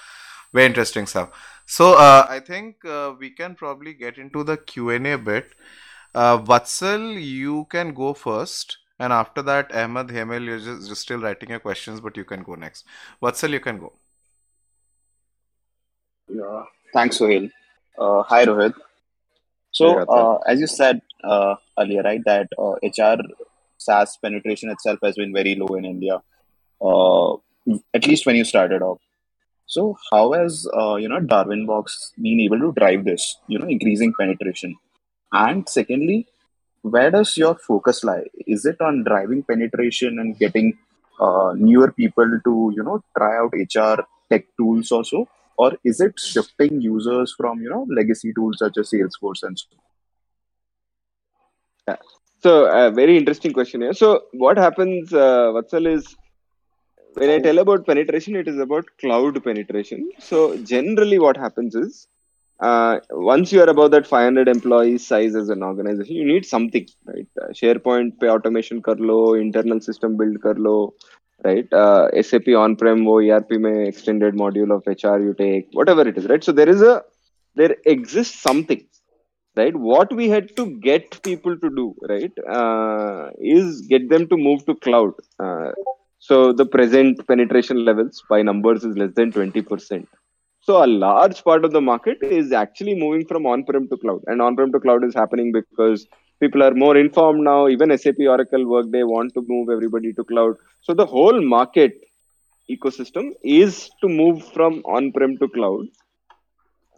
Very 0.53 0.67
interesting 0.67 1.07
stuff. 1.07 1.31
So 1.67 1.95
uh, 1.95 2.27
I 2.29 2.41
think 2.41 2.85
uh, 2.85 3.15
we 3.19 3.31
can 3.31 3.55
probably 3.55 3.95
get 3.95 4.19
into 4.19 4.45
the 4.45 4.57
Q 4.57 4.91
and 4.91 5.07
A 5.07 5.19
bit. 5.19 5.55
Uh, 6.15 6.39
Vatsal, 6.39 7.23
you 7.23 7.67
can 7.71 7.95
go 7.95 8.15
first, 8.15 8.79
and 8.99 9.13
after 9.13 9.43
that, 9.43 9.75
Ahmed 9.75 10.09
Hemel, 10.09 10.45
you're 10.45 10.59
just, 10.59 10.89
just 10.89 11.03
still 11.03 11.21
writing 11.21 11.51
your 11.51 11.61
questions, 11.61 12.01
but 12.01 12.17
you 12.17 12.25
can 12.25 12.43
go 12.43 12.55
next. 12.55 12.85
Vatsal, 13.23 13.51
you 13.51 13.61
can 13.61 13.79
go. 13.79 13.93
Yeah. 16.29 16.65
Thanks, 16.93 17.19
Sohail. 17.19 17.49
Uh, 17.99 18.23
hi, 18.23 18.45
Rohit. 18.45 18.75
So, 19.73 20.01
uh, 20.01 20.39
as 20.47 20.61
you 20.61 20.67
said 20.67 21.01
uh, 21.23 21.55
earlier, 21.79 22.03
right, 22.03 22.21
that 22.25 22.49
uh, 22.59 22.75
HR 22.83 23.23
SaaS 23.79 24.17
penetration 24.17 24.69
itself 24.71 24.99
has 25.03 25.15
been 25.17 25.33
very 25.33 25.55
low 25.55 25.75
in 25.77 25.85
India, 25.85 26.21
uh, 26.83 27.35
at 27.95 28.07
least 28.07 28.27
when 28.27 28.37
you 28.37 28.45
started 28.45 28.83
off. 28.83 28.99
So, 29.67 29.97
how 30.11 30.33
has 30.33 30.67
uh, 30.77 30.97
you 30.97 31.09
know 31.09 31.21
Darwin 31.21 31.67
Box 31.67 32.13
been 32.21 32.41
able 32.41 32.59
to 32.59 32.73
drive 32.73 33.05
this, 33.05 33.37
you 33.47 33.59
know, 33.59 33.69
increasing 33.69 34.13
penetration? 34.19 34.77
And 35.33 35.69
secondly, 35.69 36.27
where 36.83 37.11
does 37.11 37.37
your 37.37 37.55
focus 37.55 38.03
lie? 38.03 38.25
Is 38.47 38.65
it 38.65 38.81
on 38.81 39.05
driving 39.05 39.45
penetration 39.45 40.19
and 40.19 40.37
getting 40.37 40.77
uh, 41.21 41.53
newer 41.57 41.93
people 41.93 42.41
to 42.45 42.73
you 42.75 42.83
know 42.83 43.03
try 43.17 43.37
out 43.39 43.53
HR 43.53 44.03
tech 44.31 44.47
tools 44.57 44.91
also, 44.91 45.29
or 45.65 45.69
is 45.93 46.01
it 46.07 46.19
shifting 46.33 46.81
users 46.81 47.35
from 47.39 47.61
you 47.65 47.71
know 47.75 47.85
legacy 48.01 48.33
tools 48.39 48.59
such 48.65 48.79
as 48.83 48.91
Salesforce 48.93 49.43
and 49.49 49.63
so? 49.63 49.69
So, 52.45 52.53
a 52.67 52.91
very 52.91 53.19
interesting 53.19 53.53
question 53.53 53.83
here. 53.83 53.93
So, 53.93 54.09
what 54.33 54.57
happens, 54.57 55.13
uh, 55.13 55.53
Vatsal, 55.57 55.87
is 55.95 56.17
when 57.15 57.29
I 57.29 57.39
tell 57.39 57.59
about 57.59 57.85
penetration, 57.87 58.37
it 58.37 58.49
is 58.49 58.59
about 58.59 58.87
cloud 58.99 59.43
penetration. 59.45 60.11
So, 60.19 60.57
generally, 60.73 61.19
what 61.19 61.37
happens 61.37 61.75
is 61.75 62.07
uh, 62.61 63.01
once 63.11 63.53
you 63.53 63.61
are 63.63 63.69
above 63.69 63.91
that 63.91 64.07
500 64.07 64.49
employees 64.49 65.07
size 65.07 65.35
as 65.35 65.51
an 65.51 65.63
organization, 65.63 66.17
you 66.17 66.25
need 66.25 66.47
something, 66.47 66.87
right? 67.05 67.29
Uh, 67.43 67.49
SharePoint 67.49 68.19
pay 68.21 68.29
automation 68.29 68.83
kar 68.83 68.97
lo, 68.97 69.35
internal 69.35 69.81
system 69.81 70.17
build 70.17 70.41
kar 70.43 70.55
lo, 70.55 70.95
right? 71.45 71.73
Uh, 71.73 72.09
SAP 72.23 72.49
on-prem 72.49 73.05
wo 73.05 73.21
ERP 73.21 73.53
mein 73.53 73.87
extended 73.87 74.35
module 74.35 74.75
of 74.77 74.83
HR 74.87 75.19
you 75.21 75.35
take, 75.35 75.69
whatever 75.73 76.07
it 76.07 76.17
is, 76.19 76.27
right? 76.27 76.43
So, 76.43 76.53
there 76.53 76.69
is 76.69 76.83
a 76.83 77.03
there 77.55 77.77
exists 77.85 78.41
something 78.41 78.83
right 79.57 79.75
what 79.75 80.13
we 80.13 80.29
had 80.29 80.55
to 80.57 80.65
get 80.89 81.23
people 81.23 81.57
to 81.59 81.71
do 81.71 81.95
right 82.09 82.33
uh, 82.59 83.31
is 83.41 83.81
get 83.93 84.09
them 84.09 84.29
to 84.29 84.37
move 84.37 84.65
to 84.67 84.75
cloud 84.77 85.13
uh, 85.45 85.71
so 86.19 86.53
the 86.53 86.67
present 86.67 87.27
penetration 87.27 87.85
levels 87.85 88.23
by 88.29 88.43
numbers 88.43 88.85
is 88.85 88.97
less 88.97 89.13
than 89.15 89.33
20% 89.33 90.07
so 90.63 90.85
a 90.85 90.87
large 90.87 91.43
part 91.43 91.65
of 91.65 91.73
the 91.73 91.81
market 91.81 92.19
is 92.23 92.53
actually 92.53 92.95
moving 92.95 93.27
from 93.27 93.47
on-prem 93.47 93.89
to 93.89 93.97
cloud 93.97 94.23
and 94.27 94.41
on-prem 94.41 94.73
to 94.73 94.81
cloud 94.81 95.05
is 95.05 95.15
happening 95.15 95.51
because 95.53 96.07
people 96.41 96.63
are 96.63 96.75
more 96.75 96.97
informed 96.97 97.43
now. 97.45 97.69
Even 97.69 97.97
sap 97.99 98.17
oracle 98.19 98.67
Workday 98.67 99.03
want 99.03 99.35
to 99.35 99.45
move 99.49 99.71
everybody 99.71 100.13
to 100.15 100.25
cloud. 100.25 100.57
So 100.81 100.95
the 100.95 101.07
whole 101.07 101.41
market 101.41 102.01
ecosystem 102.71 103.33
is 103.43 103.91
to 104.01 104.09
move 104.09 104.45
from 104.53 104.83
on-prem 104.85 105.37
to 105.39 105.49
cloud 105.49 105.87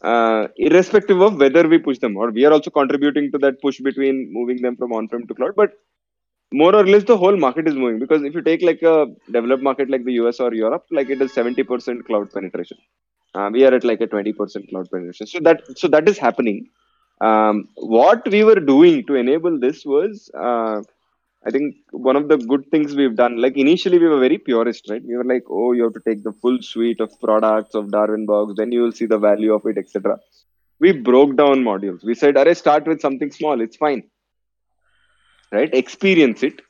uh, 0.03 0.49
irrespective 0.57 1.21
of 1.21 1.39
whether 1.39 1.69
we 1.69 1.79
push 1.79 1.99
them 1.99 2.17
or 2.17 2.31
we 2.31 2.45
are 2.45 2.53
also 2.53 2.71
contributing 2.71 3.31
to 3.33 3.39
that 3.39 3.61
push 3.61 3.81
between 3.81 4.33
moving 4.33 4.61
them 4.61 4.77
from 4.77 4.93
on-prem 4.93 5.27
to 5.27 5.35
cloud. 5.35 5.55
But 5.57 5.73
more 6.53 6.75
or 6.75 6.85
less 6.85 7.05
the 7.05 7.17
whole 7.17 7.37
market 7.37 7.67
is 7.67 7.75
moving 7.75 7.99
because 7.99 8.23
if 8.23 8.35
you 8.35 8.43
take 8.43 8.63
like 8.63 8.83
a 8.83 9.07
developed 9.31 9.63
market 9.63 9.89
like 9.89 10.05
the 10.05 10.13
us 10.13 10.39
or 10.39 10.53
europe 10.53 10.85
like 10.91 11.09
it 11.09 11.23
is 11.23 11.33
70% 11.33 12.05
cloud 12.05 12.31
penetration. 12.33 12.79
Uh, 13.35 13.49
we 13.51 13.65
are 13.65 13.73
at 13.73 13.85
like 13.85 14.03
a 14.03 14.07
20% 14.07 14.69
cloud 14.69 14.91
penetration. 14.91 15.27
So 15.27 15.41
that 15.41 15.63
so 15.77 15.89
that 15.89 16.09
is 16.09 16.19
happening 16.19 16.69
um, 17.29 17.69
what 17.97 18.29
we 18.35 18.43
were 18.49 18.61
doing 18.73 19.07
to 19.07 19.15
enable 19.23 19.55
this 19.65 19.79
was 19.95 20.31
uh, 20.47 20.79
i 21.47 21.51
think 21.55 21.77
one 22.09 22.19
of 22.21 22.27
the 22.33 22.39
good 22.53 22.65
things 22.73 22.95
we've 23.01 23.19
done 23.23 23.35
like 23.45 23.57
initially 23.65 23.99
we 24.03 24.09
were 24.13 24.23
very 24.27 24.39
purist 24.39 24.85
right? 24.91 25.05
We 25.11 25.17
were 25.17 25.29
like 25.33 25.45
oh 25.59 25.73
you 25.73 25.85
have 25.85 25.97
to 25.99 26.05
take 26.09 26.23
the 26.29 26.35
full 26.43 26.59
suite 26.71 27.01
of 27.07 27.19
products 27.27 27.75
of 27.75 27.87
darwinbox 27.97 28.57
then 28.57 28.73
you 28.73 28.83
will 28.85 28.97
see 29.01 29.09
the 29.15 29.23
value 29.29 29.53
of 29.59 29.67
it 29.73 29.79
etc 29.79 30.19
we 30.85 30.91
broke 30.91 31.37
down 31.37 31.63
modules. 31.63 32.05
We 32.05 32.15
said 32.21 32.37
array 32.37 32.55
start 32.55 32.89
with 32.89 33.01
something 33.01 33.31
small 33.31 33.61
it's 33.61 33.77
fine. 33.77 34.03
Right? 35.53 35.73
Experience 35.73 36.43
it. 36.43 36.61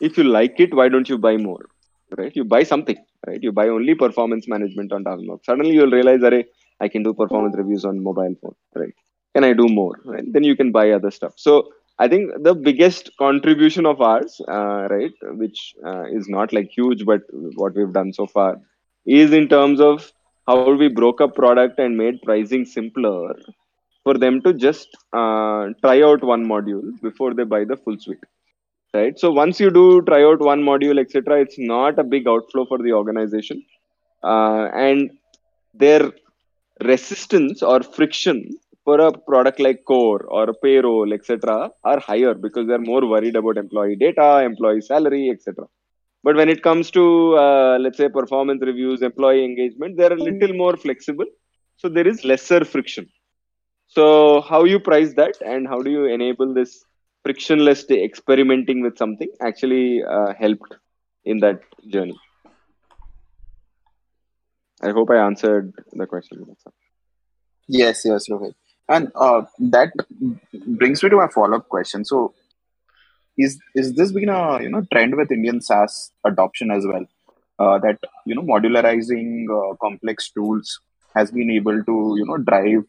If 0.00 0.18
you 0.18 0.24
like 0.24 0.58
it 0.58 0.74
why 0.74 0.88
don't 0.88 1.08
you 1.08 1.18
buy 1.18 1.36
more? 1.36 1.66
Right? 2.18 2.34
You 2.34 2.44
buy 2.44 2.64
something 2.64 2.98
right? 3.26 3.42
You 3.42 3.52
buy 3.52 3.68
only 3.68 3.94
performance 3.94 4.48
management 4.48 4.92
on 4.92 5.04
darwinbox 5.04 5.44
suddenly 5.44 5.72
you'll 5.72 5.96
realize 5.98 6.22
array 6.22 6.44
i 6.80 6.88
can 6.88 7.02
do 7.02 7.12
performance 7.22 7.56
reviews 7.62 7.84
on 7.84 8.02
mobile 8.08 8.34
phone 8.42 8.56
right 8.74 8.94
can 9.34 9.44
I 9.44 9.52
do 9.52 9.68
more? 9.68 10.00
Right? 10.04 10.24
Then 10.32 10.44
you 10.44 10.56
can 10.56 10.72
buy 10.72 10.90
other 10.90 11.10
stuff. 11.10 11.34
So 11.36 11.72
I 11.98 12.08
think 12.08 12.30
the 12.42 12.54
biggest 12.54 13.10
contribution 13.18 13.86
of 13.86 14.00
ours, 14.00 14.40
uh, 14.48 14.88
right, 14.90 15.12
which 15.22 15.74
uh, 15.84 16.04
is 16.04 16.28
not 16.28 16.52
like 16.52 16.70
huge, 16.70 17.04
but 17.04 17.20
what 17.30 17.74
we've 17.74 17.92
done 17.92 18.12
so 18.12 18.26
far 18.26 18.56
is 19.06 19.32
in 19.32 19.48
terms 19.48 19.80
of 19.80 20.12
how 20.46 20.74
we 20.74 20.88
broke 20.88 21.20
up 21.20 21.34
product 21.34 21.78
and 21.78 21.96
made 21.96 22.20
pricing 22.22 22.64
simpler 22.64 23.34
for 24.04 24.14
them 24.18 24.40
to 24.42 24.52
just 24.52 24.88
uh, 25.12 25.66
try 25.82 26.02
out 26.02 26.22
one 26.24 26.44
module 26.44 27.00
before 27.02 27.34
they 27.34 27.44
buy 27.44 27.64
the 27.64 27.76
full 27.76 27.98
suite 27.98 28.24
right 28.94 29.18
so 29.18 29.30
once 29.30 29.60
you 29.60 29.70
do 29.70 29.84
try 30.02 30.22
out 30.28 30.40
one 30.40 30.62
module 30.70 30.98
etc 31.02 31.40
it's 31.40 31.58
not 31.58 31.98
a 31.98 32.06
big 32.14 32.26
outflow 32.26 32.64
for 32.70 32.78
the 32.78 32.92
organization 32.92 33.62
uh, 34.24 34.64
and 34.88 35.10
their 35.74 36.10
resistance 36.92 37.62
or 37.62 37.82
friction 37.82 38.38
for 38.84 39.00
a 39.00 39.12
product 39.30 39.60
like 39.60 39.84
core 39.84 40.22
or 40.38 40.46
payroll 40.62 41.12
etc 41.12 41.70
are 41.84 42.00
higher 42.00 42.34
because 42.34 42.66
they're 42.66 42.88
more 42.92 43.04
worried 43.06 43.36
about 43.36 43.56
employee 43.56 43.96
data 43.96 44.28
employee 44.50 44.80
salary 44.80 45.30
etc 45.34 45.66
but 46.22 46.36
when 46.36 46.48
it 46.48 46.62
comes 46.62 46.90
to 46.90 47.36
uh, 47.36 47.78
let's 47.78 47.96
say 47.96 48.08
performance 48.08 48.62
reviews 48.62 49.02
employee 49.02 49.44
engagement 49.44 49.96
they're 49.96 50.12
a 50.12 50.22
little 50.28 50.54
more 50.54 50.76
flexible. 50.76 51.24
So 51.76 51.88
there 51.88 52.06
is 52.06 52.24
lesser 52.24 52.64
friction. 52.64 53.08
So 53.88 54.42
how 54.42 54.64
you 54.64 54.78
price 54.78 55.14
that 55.14 55.36
and 55.44 55.66
how 55.66 55.80
do 55.80 55.90
you 55.90 56.04
enable 56.04 56.52
this 56.52 56.84
frictionless 57.24 57.88
experimenting 57.90 58.82
with 58.82 58.98
something 58.98 59.30
actually 59.40 60.02
uh, 60.04 60.34
helped 60.38 60.74
in 61.24 61.38
that 61.38 61.60
journey? 61.88 62.18
I 64.82 64.90
hope 64.92 65.10
i 65.10 65.16
answered 65.16 65.74
the 65.92 66.06
question 66.06 66.56
yes 67.68 68.02
yes 68.06 68.28
rohit 68.30 68.54
and 68.90 69.10
uh, 69.14 69.42
that 69.58 69.92
brings 70.66 71.02
me 71.02 71.08
to 71.08 71.16
my 71.16 71.28
follow-up 71.28 71.68
question. 71.68 72.04
So, 72.04 72.34
is 73.38 73.58
is 73.74 73.94
this 73.94 74.12
been 74.12 74.28
a 74.28 74.60
you 74.62 74.68
know 74.68 74.84
trend 74.92 75.16
with 75.16 75.30
Indian 75.32 75.60
SaaS 75.60 76.12
adoption 76.24 76.70
as 76.70 76.86
well? 76.86 77.06
Uh, 77.58 77.78
that 77.78 77.98
you 78.26 78.34
know 78.34 78.42
modularizing 78.42 79.46
uh, 79.58 79.76
complex 79.76 80.30
tools 80.30 80.80
has 81.14 81.30
been 81.30 81.50
able 81.50 81.82
to 81.84 82.14
you 82.18 82.26
know 82.26 82.38
drive 82.38 82.84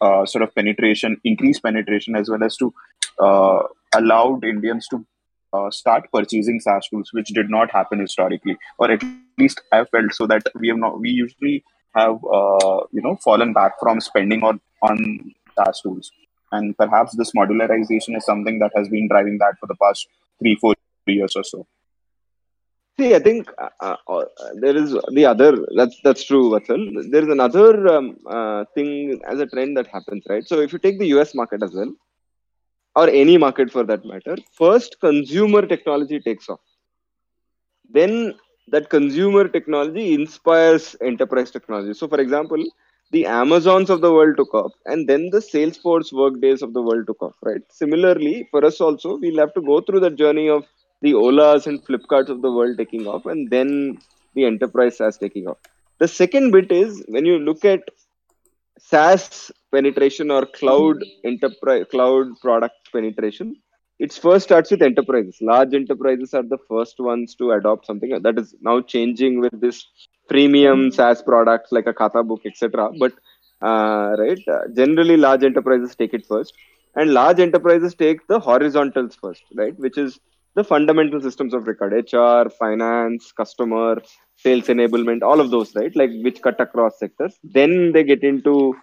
uh, 0.00 0.26
sort 0.26 0.42
of 0.42 0.54
penetration, 0.54 1.20
increase 1.24 1.60
penetration, 1.60 2.16
as 2.16 2.28
well 2.28 2.42
as 2.42 2.56
to 2.56 2.74
uh, 3.20 3.62
allowed 3.94 4.44
Indians 4.44 4.88
to 4.88 5.04
uh, 5.52 5.70
start 5.70 6.04
purchasing 6.12 6.60
SaaS 6.60 6.88
tools, 6.88 7.10
which 7.12 7.28
did 7.28 7.48
not 7.48 7.70
happen 7.70 8.00
historically, 8.00 8.56
or 8.78 8.90
at 8.90 9.02
least 9.38 9.62
I 9.72 9.84
felt 9.84 10.12
so 10.12 10.26
that 10.26 10.42
we 10.56 10.68
have 10.68 10.78
not. 10.78 11.00
We 11.00 11.10
usually 11.10 11.64
have 11.94 12.16
uh, 12.24 12.80
you 12.92 13.02
know 13.02 13.16
fallen 13.24 13.52
back 13.52 13.78
from 13.80 14.00
spending 14.00 14.42
on 14.42 14.60
on 14.82 15.34
SaaS 15.56 15.80
tools. 15.82 16.10
And 16.52 16.76
perhaps 16.76 17.14
this 17.16 17.32
modularization 17.32 18.16
is 18.16 18.24
something 18.24 18.58
that 18.60 18.72
has 18.74 18.88
been 18.88 19.08
driving 19.08 19.38
that 19.38 19.58
for 19.60 19.66
the 19.66 19.76
past 19.76 20.08
three, 20.38 20.56
four 20.56 20.74
years 21.06 21.36
or 21.36 21.44
so. 21.44 21.66
See, 22.98 23.14
I 23.14 23.20
think 23.20 23.48
uh, 23.58 23.68
uh, 23.80 23.96
uh 24.08 24.24
there 24.54 24.76
is 24.76 24.96
the 25.12 25.24
other. 25.24 25.56
That's 25.76 26.00
that's 26.02 26.24
true, 26.24 26.50
Vatsal. 26.50 27.10
There 27.12 27.22
is 27.22 27.28
another 27.28 27.86
um, 27.96 28.16
uh, 28.28 28.64
thing 28.74 29.20
as 29.24 29.38
a 29.38 29.46
trend 29.46 29.76
that 29.76 29.86
happens, 29.86 30.24
right? 30.28 30.46
So 30.46 30.60
if 30.60 30.72
you 30.72 30.80
take 30.80 30.98
the 30.98 31.06
U.S. 31.08 31.32
market 31.32 31.62
as 31.62 31.72
well, 31.74 31.92
or 32.96 33.08
any 33.08 33.38
market 33.38 33.70
for 33.70 33.84
that 33.84 34.04
matter, 34.04 34.36
first 34.52 34.98
consumer 35.00 35.64
technology 35.64 36.18
takes 36.18 36.48
off. 36.48 36.60
Then 37.88 38.34
that 38.68 38.90
consumer 38.90 39.46
technology 39.48 40.14
inspires 40.14 40.96
enterprise 41.00 41.52
technology. 41.52 41.94
So, 41.94 42.08
for 42.08 42.20
example, 42.20 42.64
the 43.10 43.26
Amazons 43.26 43.90
of 43.90 44.00
the 44.00 44.12
world 44.12 44.36
took 44.36 44.52
off, 44.54 44.72
and 44.84 45.08
then 45.08 45.30
the 45.30 45.38
Salesforce 45.38 46.12
Workdays 46.12 46.62
of 46.62 46.74
the 46.74 46.82
world 46.82 47.06
took 47.06 47.22
off, 47.22 47.34
right? 47.42 47.62
Similarly, 47.70 48.48
for 48.50 48.64
us 48.64 48.80
also, 48.80 49.16
we'll 49.16 49.38
have 49.38 49.54
to 49.54 49.62
go 49.62 49.80
through 49.80 50.00
the 50.00 50.10
journey 50.10 50.48
of 50.48 50.64
the 51.00 51.12
Olas 51.12 51.66
and 51.66 51.82
Flipkarts 51.84 52.28
of 52.28 52.42
the 52.42 52.52
world 52.52 52.76
taking 52.76 53.06
off, 53.06 53.24
and 53.26 53.50
then 53.50 53.98
the 54.34 54.44
enterprise 54.44 54.98
SaaS 54.98 55.16
taking 55.16 55.46
off. 55.48 55.58
The 55.98 56.08
second 56.08 56.50
bit 56.50 56.70
is 56.70 57.02
when 57.08 57.24
you 57.24 57.38
look 57.38 57.64
at 57.64 57.82
SaaS 58.78 59.50
penetration 59.72 60.30
or 60.30 60.46
cloud 60.46 61.02
enterprise 61.24 61.86
cloud 61.90 62.26
product 62.40 62.76
penetration, 62.92 63.56
it 63.98 64.12
first 64.12 64.44
starts 64.44 64.70
with 64.70 64.82
enterprises. 64.82 65.38
Large 65.40 65.74
enterprises 65.74 66.32
are 66.34 66.42
the 66.42 66.58
first 66.68 67.00
ones 67.00 67.34
to 67.36 67.52
adopt 67.52 67.86
something 67.86 68.20
that 68.22 68.38
is 68.38 68.54
now 68.60 68.80
changing 68.80 69.40
with 69.40 69.60
this 69.60 69.86
premium 70.28 70.90
SaaS 70.92 71.22
products 71.22 71.72
like 71.72 71.86
a 71.86 71.92
Khatabook, 71.92 72.46
etc. 72.46 72.90
But 72.98 73.12
uh, 73.60 74.14
right, 74.18 74.40
uh, 74.46 74.68
generally 74.74 75.16
large 75.16 75.42
enterprises 75.42 75.96
take 75.96 76.14
it 76.14 76.26
first, 76.26 76.54
and 76.94 77.12
large 77.12 77.40
enterprises 77.40 77.94
take 77.94 78.26
the 78.28 78.38
horizontals 78.38 79.16
first, 79.20 79.42
right, 79.54 79.76
which 79.78 79.98
is 79.98 80.20
the 80.54 80.62
fundamental 80.62 81.20
systems 81.20 81.52
of 81.52 81.66
record: 81.66 81.92
HR, 81.92 82.48
finance, 82.50 83.32
customer, 83.32 84.00
sales 84.36 84.66
enablement, 84.66 85.22
all 85.22 85.40
of 85.40 85.50
those, 85.50 85.74
right, 85.74 85.94
like 85.96 86.10
which 86.22 86.40
cut 86.40 86.60
across 86.60 87.00
sectors. 87.00 87.36
Then 87.42 87.92
they 87.92 88.04
get 88.04 88.22
into 88.22 88.76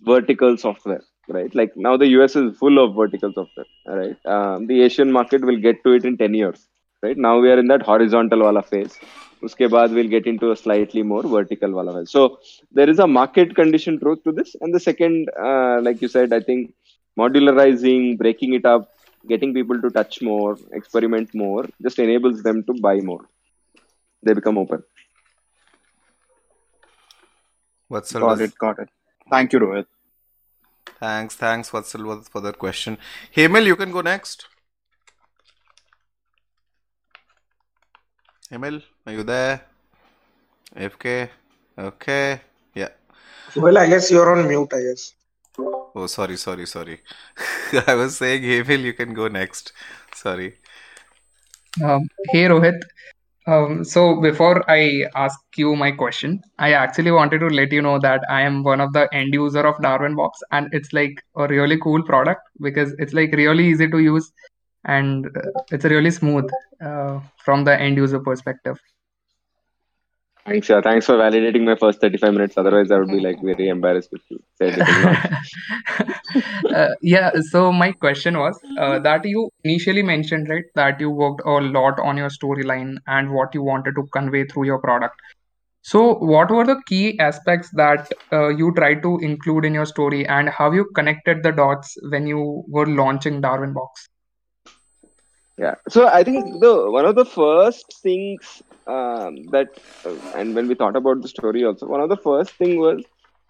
vertical 0.00 0.56
software 0.56 1.02
right? 1.28 1.54
Like 1.54 1.76
now 1.76 1.96
the 1.96 2.06
us 2.06 2.36
is 2.36 2.56
full 2.56 2.78
of 2.84 2.94
vertical 2.94 3.32
software 3.32 3.66
right? 3.86 4.26
Um, 4.26 4.66
the 4.66 4.82
asian 4.82 5.10
market 5.12 5.44
will 5.44 5.58
get 5.58 5.82
to 5.84 5.92
it 5.92 6.04
in 6.04 6.16
10 6.16 6.34
years 6.34 6.68
right? 7.02 7.16
Now 7.16 7.38
we 7.38 7.50
are 7.50 7.58
in 7.58 7.68
that 7.68 7.82
horizontal 7.82 8.40
wala 8.40 8.62
phase. 8.62 8.98
Uske 9.42 9.66
baad 9.74 9.94
we'll 9.94 10.12
get 10.16 10.26
into 10.26 10.50
a 10.52 10.56
slightly 10.56 11.02
more 11.02 11.22
vertical 11.22 11.70
wala 11.72 11.92
phase. 11.94 12.10
So 12.10 12.38
there 12.72 12.88
is 12.88 12.98
a 12.98 13.06
market 13.06 13.54
condition 13.54 13.98
truth 13.98 14.22
to 14.24 14.32
this. 14.32 14.54
And 14.60 14.74
the 14.74 14.80
second 14.80 15.30
uh, 15.38 15.80
like 15.82 16.00
you 16.02 16.08
said 16.08 16.32
i 16.32 16.40
think 16.40 16.74
modularizing 17.18 18.18
breaking 18.18 18.54
it 18.54 18.64
up 18.64 18.88
getting 19.28 19.54
people 19.54 19.80
to 19.80 19.90
touch 19.90 20.20
more 20.22 20.58
experiment 20.72 21.34
more 21.34 21.64
just 21.80 21.98
enables 21.98 22.42
them 22.42 22.64
to 22.64 22.74
buy 22.74 22.96
more. 23.00 23.24
They 24.24 24.34
become 24.34 24.58
open. 24.58 24.82
What's 27.88 28.12
got 28.12 28.40
it 28.40 28.58
got 28.58 28.78
it. 28.78 28.88
Thank 29.30 29.52
you 29.52 29.60
rohit 29.60 29.86
thanks 31.04 31.34
thanks 31.44 31.70
Vatsal 31.70 32.24
for 32.32 32.40
the 32.46 32.52
question 32.64 32.98
Hemel 33.36 33.70
you 33.72 33.76
can 33.76 33.92
go 33.98 34.02
next 34.12 34.48
Emil, 38.52 38.82
are 39.06 39.12
you 39.14 39.22
there? 39.22 39.62
FK? 40.76 41.30
Okay. 41.78 42.40
Yeah. 42.74 42.90
Well, 43.56 43.78
I 43.78 43.88
guess 43.88 44.10
you're 44.10 44.30
on 44.30 44.46
mute, 44.46 44.70
I 44.74 44.82
guess. 44.82 45.14
Oh, 45.58 46.06
sorry, 46.06 46.36
sorry, 46.36 46.66
sorry. 46.66 47.00
I 47.86 47.94
was 47.94 48.18
saying, 48.18 48.44
Emil, 48.44 48.80
you 48.80 48.92
can 48.92 49.14
go 49.14 49.28
next. 49.28 49.72
Sorry. 50.14 50.58
Um, 51.82 52.06
hey, 52.30 52.44
Rohit. 52.44 52.82
Um, 53.46 53.84
so 53.84 54.20
before 54.20 54.62
I 54.70 55.04
ask 55.16 55.38
you 55.56 55.74
my 55.74 55.90
question, 55.90 56.40
I 56.58 56.74
actually 56.74 57.10
wanted 57.10 57.40
to 57.40 57.48
let 57.48 57.72
you 57.72 57.82
know 57.82 57.98
that 57.98 58.22
I 58.28 58.42
am 58.42 58.62
one 58.62 58.80
of 58.80 58.92
the 58.92 59.12
end 59.12 59.34
user 59.34 59.66
of 59.66 59.76
DarwinBox, 59.76 60.30
and 60.52 60.68
it's 60.72 60.92
like 60.92 61.22
a 61.36 61.48
really 61.48 61.78
cool 61.80 62.02
product 62.02 62.42
because 62.60 62.94
it's 62.98 63.12
like 63.12 63.32
really 63.32 63.66
easy 63.66 63.90
to 63.90 63.98
use 63.98 64.32
and 64.84 65.26
uh, 65.26 65.60
it's 65.70 65.84
really 65.84 66.10
smooth 66.10 66.48
uh, 66.84 67.20
from 67.44 67.64
the 67.64 67.78
end 67.80 67.96
user 67.96 68.20
perspective 68.20 68.78
Thanks, 70.44 70.68
yeah. 70.68 70.80
Thanks 70.80 71.06
for 71.06 71.14
validating 71.14 71.64
my 71.64 71.76
first 71.76 72.00
35 72.00 72.32
minutes. 72.32 72.58
Otherwise, 72.58 72.90
I 72.90 72.98
would 72.98 73.08
be 73.08 73.20
like 73.20 73.40
very 73.40 73.68
embarrassed 73.68 74.08
if 74.12 74.22
you 74.28 74.42
said 74.58 74.80
uh, 76.74 76.88
yeah, 77.00 77.30
so 77.50 77.70
my 77.70 77.92
question 77.92 78.36
was 78.36 78.58
uh, 78.78 78.98
that 79.00 79.24
you 79.24 79.50
initially 79.62 80.02
mentioned, 80.02 80.48
right, 80.48 80.64
that 80.74 80.98
you 80.98 81.10
worked 81.10 81.42
a 81.44 81.60
lot 81.60 82.00
on 82.00 82.16
your 82.16 82.28
storyline 82.28 82.96
and 83.06 83.32
what 83.32 83.54
you 83.54 83.62
wanted 83.62 83.94
to 83.94 84.02
convey 84.12 84.44
through 84.44 84.66
your 84.66 84.80
product. 84.80 85.14
So, 85.82 86.14
what 86.14 86.50
were 86.50 86.64
the 86.64 86.80
key 86.86 87.18
aspects 87.20 87.70
that 87.74 88.12
uh, 88.32 88.48
you 88.48 88.72
tried 88.74 89.02
to 89.02 89.18
include 89.20 89.64
in 89.64 89.74
your 89.74 89.86
story, 89.86 90.26
and 90.26 90.48
how 90.48 90.72
you 90.72 90.86
connected 90.94 91.42
the 91.42 91.52
dots 91.52 91.96
when 92.10 92.26
you 92.26 92.64
were 92.68 92.86
launching 92.86 93.42
DarwinBox? 93.42 93.88
Yeah. 95.58 95.74
So 95.88 96.08
I 96.08 96.24
think 96.24 96.60
the 96.60 96.90
one 96.90 97.04
of 97.04 97.14
the 97.14 97.24
first 97.24 98.00
things 98.02 98.62
um, 98.86 99.44
that, 99.52 99.68
uh, 100.04 100.14
and 100.34 100.54
when 100.54 100.68
we 100.68 100.74
thought 100.74 100.96
about 100.96 101.22
the 101.22 101.28
story 101.28 101.64
also, 101.64 101.86
one 101.86 102.00
of 102.00 102.08
the 102.08 102.16
first 102.16 102.52
thing 102.52 102.78
was 102.78 103.04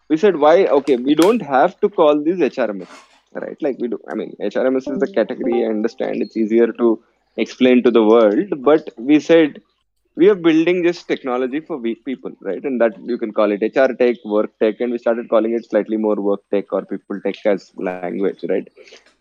we 0.08 0.16
said 0.16 0.36
why 0.36 0.66
okay 0.66 0.96
we 0.96 1.14
don't 1.14 1.42
have 1.42 1.78
to 1.80 1.88
call 1.88 2.22
these 2.22 2.38
HRMS, 2.38 2.88
right? 3.32 3.60
Like 3.62 3.78
we 3.78 3.88
do. 3.88 3.98
I 4.08 4.14
mean 4.14 4.36
HRMS 4.40 4.90
is 4.92 4.98
the 4.98 5.12
category. 5.18 5.64
I 5.64 5.68
understand 5.68 6.22
it's 6.22 6.36
easier 6.36 6.72
to 6.72 7.02
explain 7.36 7.82
to 7.84 7.90
the 7.90 8.04
world, 8.04 8.62
but 8.70 8.90
we 8.96 9.20
said 9.20 9.62
we 10.14 10.28
are 10.28 10.34
building 10.34 10.82
this 10.82 11.02
technology 11.02 11.60
for 11.60 11.78
weak 11.78 12.04
people, 12.04 12.32
right? 12.40 12.62
And 12.62 12.80
that 12.82 12.98
you 13.00 13.16
can 13.16 13.32
call 13.32 13.50
it 13.50 13.62
HR 13.62 13.92
tech, 13.94 14.16
work 14.24 14.50
tech, 14.58 14.80
and 14.80 14.92
we 14.92 14.98
started 14.98 15.30
calling 15.30 15.54
it 15.54 15.64
slightly 15.64 15.96
more 15.96 16.16
work 16.16 16.42
tech 16.50 16.72
or 16.72 16.84
people 16.84 17.20
tech 17.22 17.36
as 17.46 17.72
language, 17.76 18.44
right? 18.48 18.68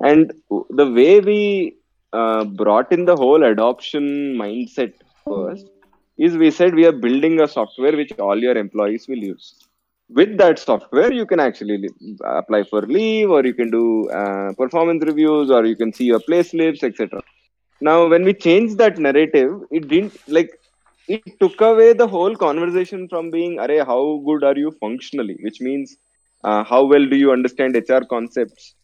And 0.01 0.33
the 0.69 0.91
way 0.91 1.21
we 1.21 1.77
uh, 2.11 2.43
brought 2.43 2.91
in 2.91 3.05
the 3.05 3.15
whole 3.15 3.43
adoption 3.43 4.35
mindset 4.35 4.93
first 5.25 5.67
is 6.25 6.37
we 6.37 6.51
said 6.51 6.75
we 6.75 6.85
are 6.85 6.97
building 7.05 7.41
a 7.41 7.47
software 7.47 7.95
which 7.99 8.11
all 8.19 8.37
your 8.47 8.55
employees 8.63 9.07
will 9.07 9.23
use. 9.33 9.45
With 10.09 10.37
that 10.37 10.59
software, 10.59 11.11
you 11.11 11.25
can 11.25 11.39
actually 11.39 11.89
apply 12.23 12.63
for 12.71 12.81
leave, 12.81 13.29
or 13.31 13.43
you 13.45 13.53
can 13.53 13.71
do 13.71 14.09
uh, 14.09 14.53
performance 14.53 15.03
reviews, 15.05 15.49
or 15.49 15.65
you 15.65 15.75
can 15.75 15.93
see 15.93 16.05
your 16.05 16.19
play 16.19 16.43
slips, 16.43 16.83
etc. 16.83 17.21
Now, 17.79 18.07
when 18.07 18.23
we 18.23 18.33
changed 18.33 18.77
that 18.77 18.97
narrative, 18.97 19.61
it 19.71 19.87
didn't 19.87 20.17
like 20.27 20.51
it 21.07 21.39
took 21.39 21.59
away 21.61 21.93
the 21.93 22.07
whole 22.07 22.35
conversation 22.35 23.07
from 23.13 23.31
being, 23.37 23.57
"Arey, 23.65 23.79
how 23.93 24.01
good 24.27 24.43
are 24.49 24.57
you 24.63 24.71
functionally?" 24.83 25.37
which 25.47 25.61
means 25.69 25.95
uh, 26.43 26.63
how 26.73 26.83
well 26.93 27.07
do 27.13 27.21
you 27.23 27.31
understand 27.37 27.81
HR 27.89 28.03
concepts, 28.13 28.75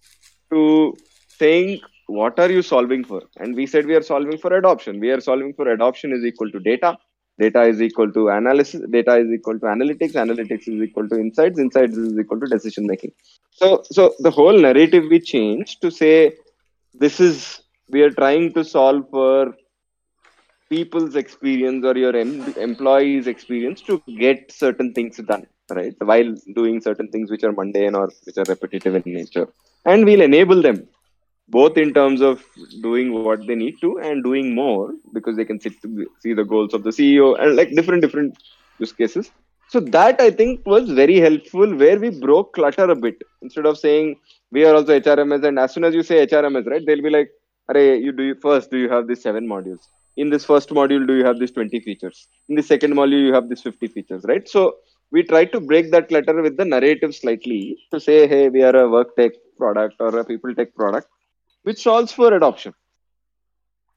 to 0.54 0.96
saying 1.42 1.80
what 2.08 2.40
are 2.40 2.50
you 2.50 2.62
solving 2.62 3.04
for? 3.04 3.22
And 3.38 3.56
we 3.56 3.68
said 3.68 3.86
we 3.86 3.96
are 3.96 4.02
solving 4.02 4.38
for 4.38 4.54
adoption. 4.58 5.00
We 5.00 5.12
are 5.12 5.20
solving 5.20 5.54
for 5.54 5.68
adoption 5.70 6.14
is 6.14 6.26
equal 6.26 6.52
to 6.52 6.60
data. 6.60 6.98
Data 7.40 7.64
is 7.64 7.82
equal 7.82 8.12
to 8.12 8.30
analysis. 8.30 8.82
Data 8.90 9.16
is 9.18 9.32
equal 9.32 9.60
to 9.60 9.66
analytics. 9.68 10.14
Analytics 10.14 10.68
is 10.68 10.82
equal 10.82 11.08
to 11.10 11.20
insights. 11.20 11.60
Insights 11.60 11.96
is 11.96 12.18
equal 12.18 12.40
to 12.40 12.48
decision 12.48 12.88
making. 12.88 13.12
So, 13.52 13.84
so 13.92 14.16
the 14.20 14.32
whole 14.32 14.58
narrative 14.58 15.06
we 15.10 15.20
changed 15.20 15.82
to 15.82 15.92
say 15.92 16.34
this 16.94 17.20
is 17.20 17.62
we 17.90 18.02
are 18.02 18.10
trying 18.10 18.54
to 18.54 18.64
solve 18.64 19.10
for 19.12 19.56
people's 20.70 21.16
experience 21.16 21.86
or 21.86 21.96
your 21.96 22.16
em- 22.16 22.54
employees' 22.58 23.28
experience 23.28 23.82
to 23.82 24.02
get 24.20 24.52
certain 24.52 24.94
things 24.94 25.18
done, 25.18 25.48
right? 25.70 25.96
While 26.00 26.36
doing 26.56 26.82
certain 26.82 27.10
things 27.10 27.32
which 27.32 27.44
are 27.44 27.54
mundane 27.54 27.96
or 27.96 28.10
which 28.26 28.38
are 28.38 28.46
repetitive 28.48 28.96
in 28.96 29.04
nature, 29.06 29.48
and 29.86 30.04
we'll 30.06 30.22
enable 30.22 30.62
them 30.62 30.88
both 31.50 31.78
in 31.78 31.94
terms 31.94 32.22
of 32.22 32.44
doing 32.82 33.14
what 33.14 33.46
they 33.48 33.56
need 33.56 33.76
to 33.82 33.98
and 34.00 34.24
doing 34.24 34.54
more 34.54 34.92
because 35.14 35.36
they 35.38 35.46
can 35.46 35.60
see 35.60 36.34
the 36.34 36.44
goals 36.44 36.74
of 36.74 36.84
the 36.84 36.90
ceo 36.90 37.40
and 37.42 37.56
like 37.56 37.72
different 37.72 38.02
different 38.02 38.38
use 38.80 38.92
cases. 38.92 39.32
So 39.70 39.80
that 39.96 40.22
i 40.22 40.30
think 40.30 40.66
was 40.66 40.90
very 40.90 41.20
helpful 41.20 41.76
where 41.76 42.00
we 42.00 42.10
broke 42.10 42.54
clutter 42.54 42.90
a 42.90 42.96
bit. 42.96 43.22
Instead 43.42 43.66
of 43.66 43.78
saying 43.78 44.16
we 44.52 44.66
are 44.66 44.76
also 44.76 45.00
hrms 45.00 45.46
and 45.48 45.60
as 45.60 45.74
soon 45.74 45.84
as 45.84 45.94
you 45.94 46.04
say 46.04 46.26
hrms 46.26 46.66
right 46.68 46.86
they'll 46.86 47.02
be 47.02 47.10
like 47.10 47.30
Array, 47.70 47.98
you 47.98 48.12
do 48.14 48.24
you 48.24 48.36
first 48.36 48.72
do 48.72 48.78
you 48.78 48.90
have 48.90 49.08
these 49.08 49.22
seven 49.22 49.48
modules? 49.48 49.90
In 50.16 50.30
this 50.30 50.46
first 50.46 50.70
module 50.70 51.06
do 51.06 51.16
you 51.16 51.26
have 51.26 51.40
these 51.40 51.52
20 51.52 51.80
features? 51.82 52.28
In 52.50 52.56
the 52.56 52.64
second 52.64 52.94
module 52.94 53.22
you 53.28 53.34
have 53.34 53.50
these 53.50 53.62
50 53.62 53.88
features 53.88 54.24
right? 54.28 54.48
So 54.48 54.76
we 55.12 55.24
try 55.24 55.46
to 55.46 55.60
break 55.60 55.92
that 55.92 56.10
clutter 56.10 56.42
with 56.42 56.58
the 56.58 56.66
narrative 56.66 57.16
slightly 57.16 57.78
to 57.94 58.00
say 58.00 58.28
hey 58.28 58.50
we 58.50 58.64
are 58.64 58.76
a 58.76 58.90
work 58.90 59.16
tech 59.16 59.32
product 59.58 59.96
or 60.00 60.18
a 60.20 60.26
people 60.26 60.54
tech 60.56 60.74
product 60.76 61.08
which 61.68 61.82
solves 61.88 62.12
for 62.20 62.34
adoption 62.34 62.74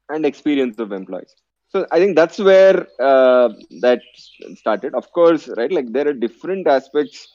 and 0.08 0.26
experience 0.26 0.78
of 0.78 0.92
employees. 0.92 1.34
So 1.68 1.86
I 1.92 1.98
think 1.98 2.16
that's 2.16 2.38
where 2.38 2.86
uh, 3.00 3.48
that 3.80 4.00
started. 4.56 4.94
Of 4.94 5.12
course, 5.12 5.48
right? 5.56 5.70
Like 5.70 5.92
there 5.92 6.08
are 6.08 6.12
different 6.12 6.66
aspects 6.66 7.28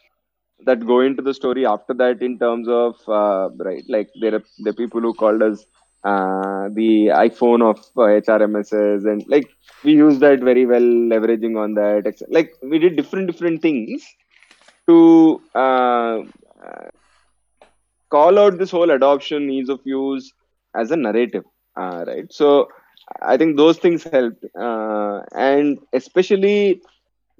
that 0.65 0.85
go 0.85 1.01
into 1.01 1.21
the 1.21 1.33
story 1.33 1.65
after 1.65 1.93
that 1.95 2.21
in 2.21 2.37
terms 2.39 2.67
of 2.69 2.95
uh, 3.07 3.49
right. 3.63 3.83
Like 3.87 4.09
there 4.21 4.35
are 4.35 4.43
the 4.59 4.73
people 4.73 5.01
who 5.01 5.13
called 5.13 5.41
us 5.41 5.65
uh, 6.03 6.69
the 6.73 7.11
iPhone 7.27 7.61
of 7.63 7.77
uh, 7.97 8.07
HRMSs, 8.09 9.05
and 9.05 9.23
like 9.27 9.49
we 9.83 9.93
use 9.93 10.19
that 10.19 10.41
very 10.41 10.65
well, 10.65 10.81
leveraging 10.81 11.57
on 11.57 11.73
that. 11.75 12.13
Like 12.29 12.51
we 12.61 12.79
did 12.79 12.95
different 12.97 13.27
different 13.27 13.61
things 13.61 14.05
to 14.87 15.41
uh, 15.55 16.19
call 18.09 18.37
out 18.39 18.57
this 18.57 18.71
whole 18.71 18.91
adoption, 18.91 19.49
ease 19.49 19.69
of 19.69 19.79
use 19.85 20.33
as 20.75 20.91
a 20.91 20.97
narrative, 20.97 21.43
uh, 21.77 22.03
right? 22.07 22.31
So 22.31 22.69
I 23.21 23.37
think 23.37 23.57
those 23.57 23.77
things 23.79 24.03
helped, 24.03 24.43
uh, 24.59 25.21
and 25.33 25.77
especially 25.93 26.81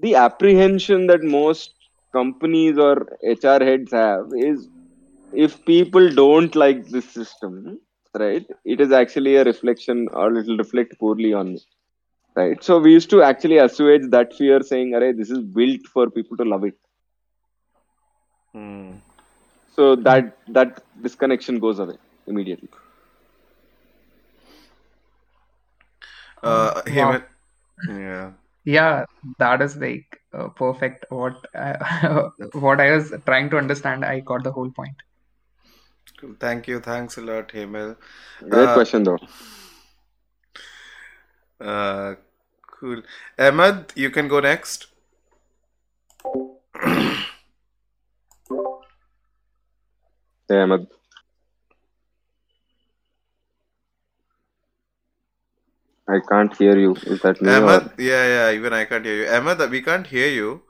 the 0.00 0.14
apprehension 0.16 1.06
that 1.08 1.22
most 1.22 1.74
companies 2.12 2.78
or 2.78 3.06
HR 3.22 3.62
heads 3.62 3.92
have 3.92 4.26
is 4.36 4.68
if 5.32 5.64
people 5.64 6.08
don't 6.10 6.54
like 6.54 6.86
this 6.88 7.08
system, 7.10 7.80
right? 8.18 8.46
It 8.64 8.80
is 8.80 8.92
actually 8.92 9.36
a 9.36 9.44
reflection 9.44 10.08
or 10.12 10.34
it 10.36 10.46
will 10.46 10.58
reflect 10.58 10.98
poorly 10.98 11.32
on 11.32 11.54
me. 11.54 11.60
Right. 12.34 12.62
So 12.62 12.78
we 12.78 12.92
used 12.92 13.10
to 13.10 13.22
actually 13.22 13.58
assuage 13.58 14.10
that 14.10 14.34
fear 14.34 14.60
saying, 14.62 14.94
Array, 14.94 15.12
this 15.12 15.30
is 15.30 15.40
built 15.40 15.86
for 15.92 16.10
people 16.10 16.36
to 16.38 16.44
love 16.44 16.64
it. 16.64 16.74
Hmm. 18.52 19.00
So 19.76 19.94
that 19.96 20.38
that 20.48 20.82
disconnection 21.02 21.60
goes 21.60 21.78
away 21.78 21.96
immediately. 22.26 22.68
Uh, 26.42 26.82
Wow. 26.86 26.86
Hemant, 26.86 27.24
yeah. 27.88 28.32
Yeah, 28.64 29.04
that 29.38 29.62
is 29.62 29.76
like 29.76 30.20
uh, 30.32 30.48
perfect. 30.48 31.06
What 31.10 31.46
I, 31.54 32.28
what 32.52 32.80
I 32.80 32.90
was 32.92 33.12
trying 33.24 33.50
to 33.50 33.58
understand, 33.58 34.04
I 34.04 34.20
got 34.20 34.42
the 34.44 34.52
whole 34.52 34.70
point. 34.70 34.96
Cool. 36.20 36.34
Thank 36.40 36.68
you. 36.68 36.80
Thanks 36.80 37.16
a 37.18 37.20
lot, 37.22 37.48
Hemel. 37.52 37.96
Great 38.48 38.68
Uh, 38.68 38.74
question 38.74 39.04
though. 39.04 39.18
uh, 41.60 42.14
cool. 42.66 43.02
Ahmed, 43.38 43.92
you 43.96 44.10
can 44.10 44.28
go 44.28 44.40
next. 44.40 44.86
Ahmed. 50.50 50.86
I 56.08 56.20
can't 56.28 56.56
hear 56.56 56.78
you. 56.78 56.94
Is 56.94 57.20
that 57.22 57.42
me 57.42 57.50
or 57.50 57.90
yeah, 57.98 58.26
yeah, 58.26 58.52
even 58.52 58.72
I 58.72 58.84
can't 58.84 59.04
hear 59.04 59.24
you. 59.24 59.28
Ahmed, 59.28 59.70
we 59.70 59.82
can't 59.82 60.06
hear 60.06 60.28
you. 60.28 60.62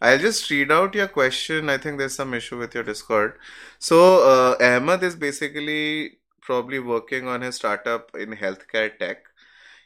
I'll 0.00 0.18
just 0.18 0.50
read 0.50 0.70
out 0.70 0.94
your 0.94 1.08
question. 1.08 1.70
I 1.70 1.78
think 1.78 1.98
there's 1.98 2.14
some 2.14 2.34
issue 2.34 2.58
with 2.58 2.74
your 2.74 2.84
Discord. 2.84 3.38
So, 3.78 3.98
uh, 4.32 4.56
Ahmed 4.62 5.02
is 5.02 5.16
basically 5.16 6.18
probably 6.42 6.78
working 6.78 7.26
on 7.26 7.40
his 7.40 7.56
startup 7.56 8.14
in 8.14 8.32
healthcare 8.32 8.98
tech. 8.98 9.24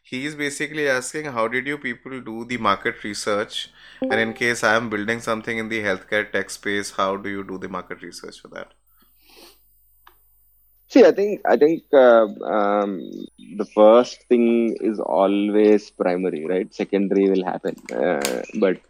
He's 0.02 0.34
basically 0.34 0.88
asking, 0.88 1.26
how 1.26 1.46
did 1.48 1.66
you 1.66 1.78
people 1.78 2.20
do 2.20 2.44
the 2.44 2.56
market 2.56 3.04
research? 3.04 3.70
And 4.10 4.14
in 4.14 4.32
case 4.32 4.64
I 4.64 4.74
am 4.74 4.90
building 4.90 5.20
something 5.20 5.58
in 5.58 5.68
the 5.68 5.82
healthcare 5.82 6.32
tech 6.32 6.50
space, 6.50 6.92
how 6.92 7.16
do 7.16 7.28
you 7.28 7.44
do 7.44 7.58
the 7.58 7.68
market 7.68 8.02
research 8.02 8.40
for 8.40 8.48
that? 8.48 8.77
See, 10.88 11.04
I 11.04 11.12
think 11.12 11.42
I 11.46 11.56
think 11.56 11.82
uh, 11.92 12.26
um, 12.56 13.10
the 13.56 13.66
first 13.74 14.22
thing 14.28 14.76
is 14.80 14.98
always 14.98 15.90
primary, 15.90 16.46
right? 16.46 16.72
Secondary 16.74 17.28
will 17.28 17.44
happen, 17.44 17.76
uh, 17.92 18.42
but 18.58 18.80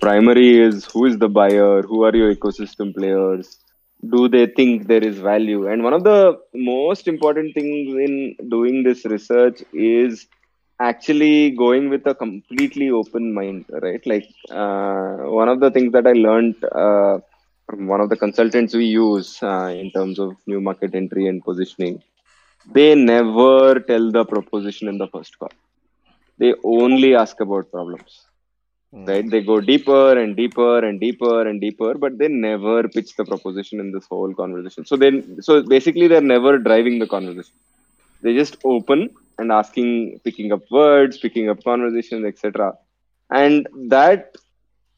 primary 0.00 0.60
is 0.60 0.84
who 0.84 1.06
is 1.06 1.18
the 1.18 1.28
buyer, 1.28 1.82
who 1.82 2.04
are 2.04 2.14
your 2.14 2.32
ecosystem 2.34 2.94
players, 2.94 3.58
do 4.08 4.28
they 4.28 4.46
think 4.46 4.86
there 4.86 5.02
is 5.02 5.18
value? 5.18 5.66
And 5.66 5.82
one 5.82 5.94
of 5.94 6.04
the 6.04 6.38
most 6.54 7.08
important 7.08 7.54
things 7.54 7.94
in 8.06 8.36
doing 8.48 8.84
this 8.84 9.04
research 9.04 9.62
is 9.72 10.28
actually 10.80 11.50
going 11.50 11.88
with 11.90 12.06
a 12.06 12.14
completely 12.14 12.90
open 12.90 13.34
mind, 13.34 13.64
right? 13.70 14.06
Like 14.06 14.28
uh, 14.48 15.16
one 15.40 15.48
of 15.48 15.58
the 15.58 15.72
things 15.72 15.92
that 15.92 16.06
I 16.06 16.12
learned. 16.12 16.54
From 17.68 17.86
one 17.88 18.00
of 18.00 18.10
the 18.10 18.16
consultants 18.16 18.74
we 18.74 18.86
use 18.86 19.42
uh, 19.42 19.74
in 19.82 19.90
terms 19.92 20.18
of 20.18 20.36
new 20.46 20.60
market 20.60 20.94
entry 20.94 21.26
and 21.28 21.44
positioning 21.44 22.02
they 22.66 22.94
never 22.94 23.80
tell 23.80 24.10
the 24.10 24.24
proposition 24.24 24.88
in 24.88 24.98
the 24.98 25.08
first 25.08 25.38
call. 25.38 25.52
They 26.38 26.54
only 26.64 27.14
ask 27.14 27.40
about 27.40 27.70
problems 27.70 28.26
Hmm. 28.92 29.06
right? 29.06 29.28
They 29.30 29.42
go 29.42 29.60
deeper 29.60 30.18
and 30.18 30.36
deeper 30.36 30.78
and 30.84 31.00
deeper 31.00 31.46
and 31.48 31.60
deeper 31.60 31.94
but 31.94 32.18
they 32.18 32.28
never 32.28 32.88
pitch 32.88 33.16
the 33.16 33.24
proposition 33.24 33.80
in 33.80 33.92
this 33.92 34.06
whole 34.06 34.34
conversation. 34.34 34.84
So 34.86 34.96
then 34.96 35.42
so 35.42 35.62
basically 35.62 36.08
they're 36.08 36.20
never 36.34 36.58
driving 36.58 36.98
the 36.98 37.06
conversation. 37.06 37.54
They 38.22 38.34
just 38.34 38.56
open 38.64 39.10
and 39.38 39.52
asking 39.52 40.20
picking 40.24 40.52
up 40.52 40.62
words 40.70 41.18
picking 41.18 41.48
up 41.48 41.62
conversations 41.64 42.24
etc 42.24 42.74
and 43.30 43.66
that 43.88 44.36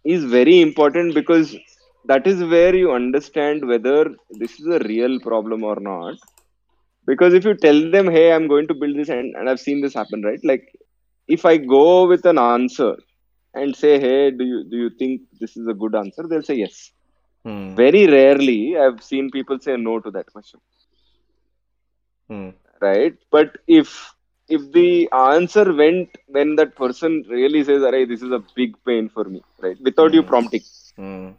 is 0.04 0.24
very 0.24 0.60
important 0.60 1.14
because 1.14 1.56
that 2.04 2.26
is 2.26 2.42
where 2.44 2.74
you 2.74 2.92
understand 2.92 3.66
whether 3.66 4.00
this 4.42 4.58
is 4.60 4.66
a 4.66 4.80
real 4.88 5.18
problem 5.20 5.62
or 5.64 5.76
not 5.80 6.16
because 7.06 7.34
if 7.38 7.44
you 7.48 7.54
tell 7.66 7.80
them 7.94 8.06
hey 8.16 8.26
i'm 8.34 8.46
going 8.52 8.66
to 8.68 8.74
build 8.82 8.96
this 9.00 9.08
and, 9.16 9.34
and 9.36 9.48
i've 9.50 9.60
seen 9.66 9.80
this 9.82 9.94
happen 10.00 10.22
right 10.28 10.42
like 10.52 10.66
if 11.36 11.44
i 11.44 11.56
go 11.56 12.06
with 12.12 12.24
an 12.32 12.38
answer 12.38 12.94
and 13.54 13.74
say 13.82 13.92
hey 14.06 14.30
do 14.30 14.44
you 14.52 14.58
do 14.70 14.76
you 14.84 14.90
think 15.00 15.20
this 15.40 15.56
is 15.56 15.66
a 15.68 15.78
good 15.82 15.94
answer 16.02 16.24
they'll 16.28 16.48
say 16.52 16.58
yes 16.64 16.76
Hmm. 17.44 17.80
very 17.82 18.04
rarely 18.18 18.60
i've 18.84 19.02
seen 19.10 19.30
people 19.38 19.58
say 19.68 19.76
no 19.76 19.98
to 20.00 20.10
that 20.18 20.30
question 20.36 20.60
Hmm. 22.28 22.50
right 22.82 23.14
but 23.30 23.50
if 23.78 23.88
if 24.56 24.62
the 24.76 25.08
answer 25.12 25.64
went 25.80 26.08
when 26.36 26.54
that 26.56 26.74
person 26.76 27.24
really 27.28 27.62
says 27.64 27.82
Array, 27.82 28.04
this 28.04 28.22
is 28.22 28.32
a 28.32 28.42
big 28.56 28.72
pain 28.86 29.08
for 29.08 29.24
me 29.24 29.42
right 29.62 29.78
without 29.82 30.12
you 30.12 30.22
Hmm. 30.22 30.32
prompting 30.32 30.62
Hmm. 30.96 31.32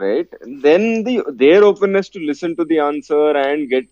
Right? 0.00 0.28
Then 0.40 1.04
the 1.04 1.24
their 1.42 1.64
openness 1.64 2.08
to 2.10 2.20
listen 2.20 2.56
to 2.56 2.64
the 2.64 2.78
answer 2.78 3.36
and 3.36 3.68
get 3.68 3.86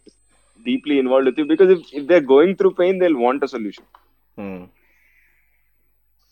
deeply 0.64 0.98
involved 0.98 1.26
with 1.26 1.38
you 1.38 1.46
because 1.46 1.70
if, 1.70 1.80
if 1.92 2.07
they're 2.07 2.28
going 2.34 2.57
through 2.57 2.74
pain 2.74 2.98
they'll 2.98 3.16
want 3.26 3.44
a 3.44 3.48
solution. 3.48 3.84
Hmm. 4.36 4.64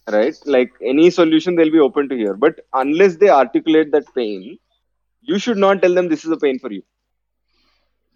right? 0.09 0.35
Like 0.47 0.73
any 0.83 1.11
solution 1.11 1.55
they'll 1.55 1.71
be 1.71 1.79
open 1.79 2.09
to 2.09 2.17
hear. 2.17 2.35
But 2.35 2.61
unless 2.73 3.17
they 3.17 3.29
articulate 3.29 3.93
that 3.93 4.05
pain 4.15 4.59
you 5.23 5.39
should 5.39 5.57
not 5.57 5.81
tell 5.83 5.95
them 5.95 6.09
this 6.09 6.25
is 6.25 6.31
a 6.31 6.37
pain 6.37 6.59
for 6.59 6.73
you. 6.73 6.83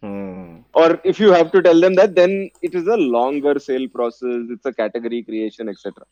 Hmm. 0.02 0.58
or 0.74 1.00
if 1.04 1.18
you 1.18 1.32
have 1.32 1.50
to 1.52 1.62
tell 1.62 1.80
them 1.80 1.94
that 1.94 2.14
then 2.14 2.50
it 2.60 2.74
is 2.74 2.86
a 2.86 2.96
longer 2.96 3.58
sale 3.58 3.88
process 3.88 4.42
it's 4.54 4.66
a 4.66 4.72
category 4.80 5.22
creation 5.22 5.70
etc 5.70 6.04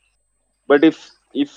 but 0.67 0.83
if 0.83 1.11
if 1.35 1.53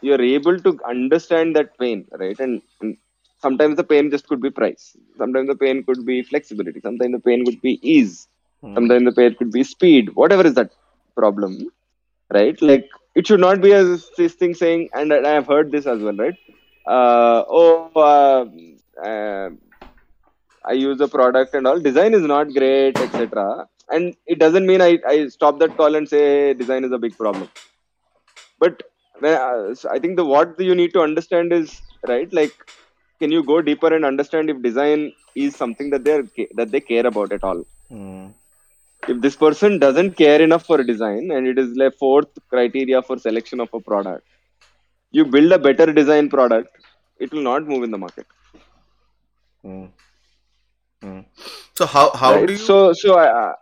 you're 0.00 0.20
able 0.20 0.58
to 0.66 0.70
understand 0.92 1.54
that 1.54 1.78
pain 1.78 2.04
right 2.22 2.38
and, 2.40 2.62
and 2.80 2.96
sometimes 3.42 3.76
the 3.76 3.84
pain 3.84 4.10
just 4.10 4.28
could 4.28 4.40
be 4.40 4.50
price. 4.50 4.96
Sometimes 5.18 5.48
the 5.48 5.56
pain 5.64 5.84
could 5.84 6.04
be 6.06 6.22
flexibility. 6.22 6.80
Sometimes 6.80 7.12
the 7.12 7.24
pain 7.30 7.44
could 7.44 7.60
be 7.68 7.74
ease. 7.94 8.28
Hmm. 8.62 8.74
sometimes 8.76 9.04
the 9.04 9.12
pain 9.12 9.34
could 9.38 9.50
be 9.50 9.64
speed. 9.64 10.10
Whatever 10.14 10.46
is 10.46 10.54
that 10.54 10.70
problem 11.16 11.70
right? 12.32 12.60
Like 12.62 12.88
it 13.14 13.26
should 13.26 13.40
not 13.40 13.60
be 13.60 13.72
as 13.72 14.08
this 14.16 14.34
thing 14.34 14.54
saying 14.54 14.88
and 14.94 15.12
i 15.12 15.32
have 15.38 15.46
heard 15.46 15.72
this 15.72 15.86
as 15.86 16.00
well 16.02 16.16
right? 16.16 16.38
Uh, 16.86 17.44
oh 17.48 17.90
uh, 17.96 18.44
uh, 19.08 19.50
i 20.64 20.72
use 20.72 20.98
the 20.98 21.08
product 21.08 21.54
and 21.54 21.66
all. 21.66 21.80
Design 21.80 22.14
is 22.14 22.22
not 22.22 22.52
great 22.52 22.98
etc 22.98 23.68
and 23.90 24.16
it 24.26 24.38
doesn't 24.38 24.66
mean 24.66 24.80
i, 24.80 24.98
I 25.06 25.28
stop 25.28 25.58
that 25.58 25.76
call 25.76 25.94
and 25.94 26.08
say 26.08 26.22
hey, 26.22 26.54
design 26.54 26.84
is 26.84 26.92
a 26.92 26.98
big 26.98 27.16
problem. 27.18 27.48
But 28.58 28.82
uh, 29.22 29.74
so 29.74 29.88
i 29.90 29.98
think 29.98 30.16
the 30.16 30.24
what 30.24 30.58
you 30.58 30.74
need 30.74 30.92
to 30.94 31.00
understand 31.00 31.52
is 31.52 31.80
right 32.08 32.32
like 32.32 32.54
can 33.22 33.32
you 33.36 33.42
go 33.52 33.60
deeper 33.62 33.90
and 33.96 34.04
understand 34.12 34.50
if 34.50 34.62
design 34.68 35.12
is 35.46 35.56
something 35.62 35.90
that 35.94 36.04
they're 36.04 36.24
that 36.60 36.70
they 36.76 36.82
care 36.92 37.06
about 37.12 37.32
at 37.38 37.44
all 37.50 37.62
Hmm. 37.94 38.28
if 39.12 39.20
this 39.26 39.36
person 39.44 39.78
doesn't 39.84 40.12
care 40.22 40.40
enough 40.48 40.64
for 40.70 40.78
design 40.92 41.30
and 41.36 41.46
it 41.52 41.58
is 41.64 41.70
like 41.82 41.96
fourth 42.04 42.32
criteria 42.54 43.02
for 43.08 43.18
selection 43.26 43.60
of 43.66 43.74
a 43.80 43.80
product 43.90 44.26
you 45.18 45.24
build 45.36 45.52
a 45.52 45.62
better 45.68 45.88
design 46.00 46.28
product 46.36 46.70
it 47.18 47.32
will 47.32 47.46
not 47.50 47.66
move 47.74 47.84
in 47.88 47.92
the 47.96 48.02
market 48.06 48.26
Hmm. 49.62 49.86
Hmm. 51.02 51.20
So 51.74 51.86
how 51.86 52.10
how 52.14 52.32
right? 52.34 52.46
do 52.46 52.52
you 52.54 52.58
so 52.58 52.92
so 52.92 53.16
I, 53.16 53.26
uh, 53.42 53.54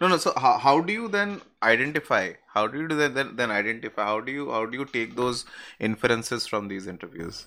no 0.00 0.08
no 0.08 0.16
so 0.16 0.32
how, 0.36 0.58
how 0.58 0.80
do 0.80 0.92
you 0.92 1.08
then 1.08 1.40
identify 1.62 2.32
how 2.54 2.66
do 2.66 2.80
you 2.80 2.88
do 2.88 2.96
that 2.96 3.14
then, 3.14 3.36
then 3.36 3.50
identify 3.50 4.04
how 4.04 4.20
do 4.20 4.32
you 4.32 4.50
how 4.50 4.66
do 4.66 4.78
you 4.78 4.84
take 4.84 5.16
those 5.16 5.44
inferences 5.80 6.46
from 6.46 6.68
these 6.68 6.86
interviews 6.86 7.46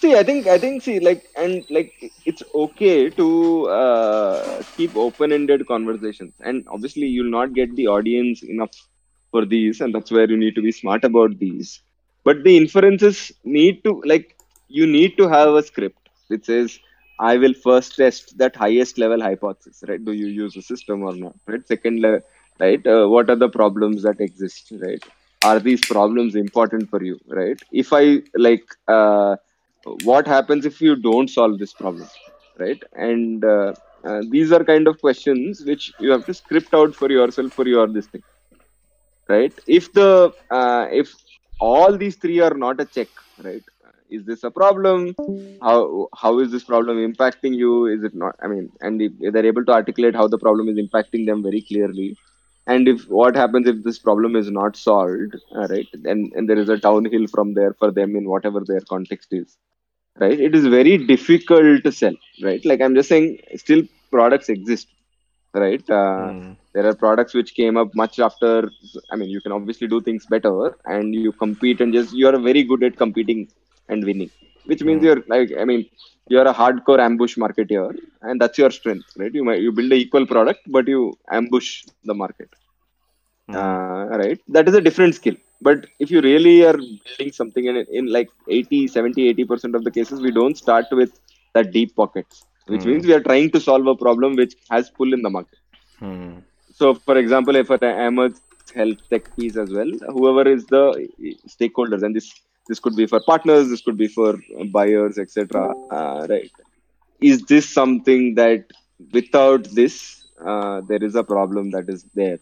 see 0.00 0.10
i 0.20 0.22
think 0.28 0.46
i 0.54 0.58
think 0.62 0.82
see 0.86 0.98
like 1.00 1.22
and 1.42 1.64
like 1.76 1.92
it's 2.30 2.42
okay 2.64 3.10
to 3.20 3.26
uh, 3.68 4.62
keep 4.76 4.96
open-ended 4.96 5.66
conversations. 5.66 6.32
And 6.40 6.66
obviously 6.68 7.06
you'll 7.06 7.30
not 7.30 7.54
get 7.54 7.74
the 7.76 7.86
audience 7.88 8.42
enough 8.42 8.74
for 9.30 9.44
these 9.46 9.80
and 9.80 9.94
that's 9.94 10.10
where 10.10 10.28
you 10.30 10.36
need 10.36 10.54
to 10.56 10.62
be 10.62 10.72
smart 10.72 11.04
about 11.04 11.38
these. 11.38 11.80
But 12.24 12.42
the 12.44 12.56
inferences 12.56 13.32
need 13.44 13.84
to 13.84 14.02
like 14.04 14.36
you 14.68 14.86
need 14.86 15.16
to 15.18 15.28
have 15.28 15.54
a 15.54 15.62
script 15.62 16.08
which 16.28 16.44
says 16.46 16.78
i 17.20 17.36
will 17.42 17.54
first 17.66 17.96
test 17.96 18.36
that 18.38 18.56
highest 18.56 18.98
level 18.98 19.20
hypothesis 19.20 19.84
right? 19.88 20.04
Do 20.04 20.12
you 20.12 20.26
use 20.26 20.56
a 20.56 20.62
system 20.62 21.02
or 21.02 21.14
not 21.14 21.36
right? 21.46 21.66
Second 21.66 22.00
level 22.00 22.20
right? 22.60 22.86
Uh, 22.86 23.06
what 23.08 23.30
are 23.30 23.36
the 23.44 23.48
problems 23.48 24.02
that 24.02 24.20
exist 24.20 24.72
right? 24.86 25.02
Are 25.42 25.60
these 25.60 25.84
problems 25.84 26.34
important 26.34 26.90
for 26.90 27.02
you 27.02 27.18
right? 27.28 27.58
If 27.72 27.92
i 27.92 28.22
like 28.36 28.66
uh, 28.88 29.36
what 30.04 30.26
happens 30.26 30.66
if 30.66 30.80
you 30.80 30.96
don't 30.96 31.28
solve 31.28 31.58
this 31.58 31.72
problem 31.72 32.08
right? 32.58 32.82
And 32.94 33.44
uh, 33.44 33.74
uh, 34.04 34.22
these 34.30 34.52
are 34.52 34.64
kind 34.64 34.88
of 34.88 35.00
questions 35.00 35.62
which 35.64 35.92
you 36.00 36.10
have 36.10 36.24
to 36.26 36.34
script 36.34 36.74
out 36.74 36.94
for 36.94 37.10
yourself 37.10 37.52
for 37.52 37.66
your 37.66 37.86
this 37.86 38.06
thing 38.06 38.22
right? 39.28 39.52
If 39.66 39.92
the 39.92 40.32
uh, 40.50 40.86
if 40.90 41.14
all 41.60 41.96
these 41.96 42.16
three 42.16 42.40
are 42.40 42.54
not 42.54 42.80
a 42.80 42.84
check 42.84 43.08
right? 43.42 43.62
Is 44.08 44.24
this 44.24 44.44
a 44.44 44.50
problem? 44.50 45.16
How 45.60 46.08
how 46.16 46.38
is 46.38 46.52
this 46.52 46.64
problem 46.64 46.98
impacting 46.98 47.54
you? 47.56 47.86
Is 47.86 48.04
it 48.04 48.14
not 48.14 48.36
i 48.40 48.46
mean 48.46 48.70
and 48.80 49.02
if 49.02 49.12
they're 49.32 49.46
able 49.46 49.64
to 49.64 49.72
articulate 49.72 50.14
how 50.14 50.28
the 50.28 50.38
problem 50.38 50.68
is 50.68 50.78
impacting 50.78 51.26
them 51.26 51.42
very 51.42 51.62
clearly. 51.62 52.16
And 52.68 52.88
if 52.88 53.08
what 53.08 53.36
happens 53.36 53.68
if 53.68 53.82
this 53.84 53.98
problem 53.98 54.34
is 54.36 54.50
not 54.50 54.76
solved 54.76 55.36
uh, 55.54 55.66
right? 55.68 55.88
And, 56.04 56.32
and 56.34 56.48
there 56.48 56.58
is 56.58 56.68
a 56.68 56.76
downhill 56.76 57.26
from 57.28 57.54
there 57.54 57.74
for 57.74 57.92
them 57.92 58.16
in 58.16 58.28
whatever 58.28 58.60
their 58.64 58.80
context 58.80 59.32
is 59.32 59.56
right? 60.20 60.38
It 60.38 60.54
is 60.54 60.66
very 60.66 60.96
difficult 61.12 61.84
to 61.84 61.92
sell 61.92 62.16
right? 62.42 62.64
Like 62.64 62.80
i'm 62.80 62.94
just 62.94 63.08
saying 63.08 63.38
still 63.56 63.82
products 64.10 64.48
exist 64.48 64.88
right? 65.54 65.84
Uh, 65.90 66.32
Hmm. 66.32 66.52
there 66.74 66.86
are 66.88 66.94
products 66.94 67.34
which 67.34 67.54
came 67.54 67.76
up 67.82 67.90
much 68.02 68.18
after 68.26 68.52
i 69.12 69.16
mean 69.16 69.30
you 69.34 69.40
can 69.44 69.52
obviously 69.58 69.86
do 69.94 70.00
things 70.08 70.26
better 70.34 70.54
and 70.94 71.14
you 71.14 71.32
compete 71.44 71.80
and 71.80 71.92
just 71.98 72.12
you're 72.20 72.38
very 72.48 72.62
good 72.70 72.82
at 72.88 72.96
competing 73.04 73.40
and 73.88 74.04
winning 74.08 74.30
which 74.70 74.82
means 74.88 75.02
Hmm. 75.02 75.08
you're 75.08 75.22
like 75.34 75.50
i 75.62 75.64
mean 75.70 75.82
you're 76.32 76.48
a 76.52 76.56
hardcore 76.60 77.00
ambush 77.08 77.36
marketeer 77.44 77.88
and 78.22 78.40
that's 78.40 78.58
your 78.58 78.70
strength 78.70 79.08
right? 79.18 79.32
You 79.34 79.44
might 79.44 79.60
you 79.60 79.72
build 79.72 79.92
a 79.92 79.96
equal 80.04 80.26
product 80.26 80.60
but 80.76 80.86
you 80.88 81.18
ambush 81.30 81.68
the 82.04 82.14
market. 82.14 82.48
Hmm. 83.48 83.54
uh, 83.54 84.06
right? 84.20 84.38
That 84.48 84.68
is 84.68 84.74
a 84.74 84.80
different 84.80 85.14
skill 85.14 85.36
but 85.60 85.86
if 85.98 86.10
you 86.10 86.20
really 86.20 86.64
are 86.64 86.76
building 86.76 87.32
something 87.32 87.66
in, 87.66 87.76
in 87.90 88.06
like 88.12 88.30
80 88.48 88.86
70 88.88 89.28
80 89.28 89.44
percent 89.44 89.74
of 89.74 89.84
the 89.84 89.90
cases 89.90 90.20
we 90.20 90.32
don't 90.32 90.56
start 90.56 90.86
with 90.90 91.10
that 91.54 91.72
deep 91.72 91.94
pockets 91.96 92.46
which 92.66 92.84
Hmm. 92.84 92.86
means 92.86 93.06
we 93.06 93.14
are 93.14 93.20
trying 93.30 93.50
to 93.50 93.60
solve 93.60 93.86
a 93.86 93.96
problem 93.96 94.36
which 94.36 94.54
has 94.70 94.90
pull 94.90 95.12
in 95.12 95.22
the 95.22 95.30
market 95.30 95.58
Hmm. 95.98 96.38
so 96.70 96.94
for 96.94 97.16
example 97.16 97.56
if 97.56 97.66
for 97.66 97.78
Ahmed's 97.84 98.40
health 98.74 98.98
tech 99.10 99.24
piece 99.36 99.56
as 99.56 99.72
well 99.72 99.90
whoever 100.16 100.44
is 100.48 100.66
the 100.68 100.82
stakeholders 101.54 102.02
and 102.02 102.14
this 102.16 102.28
this 102.68 102.78
could 102.80 102.96
be 102.96 103.06
for 103.06 103.20
partners 103.20 103.68
this 103.70 103.82
could 103.82 103.96
be 103.96 104.08
for 104.08 104.34
buyers 104.72 105.18
etc 105.18 105.74
uh, 105.90 106.26
right 106.28 106.52
is 107.20 107.44
this 107.46 107.68
something 107.68 108.34
that 108.34 108.64
without 109.12 109.64
this 109.74 110.26
uh, 110.46 110.80
there 110.88 111.02
is 111.02 111.14
a 111.14 111.24
problem 111.24 111.70
that 111.70 111.88
is 111.88 112.04
there 112.14 112.38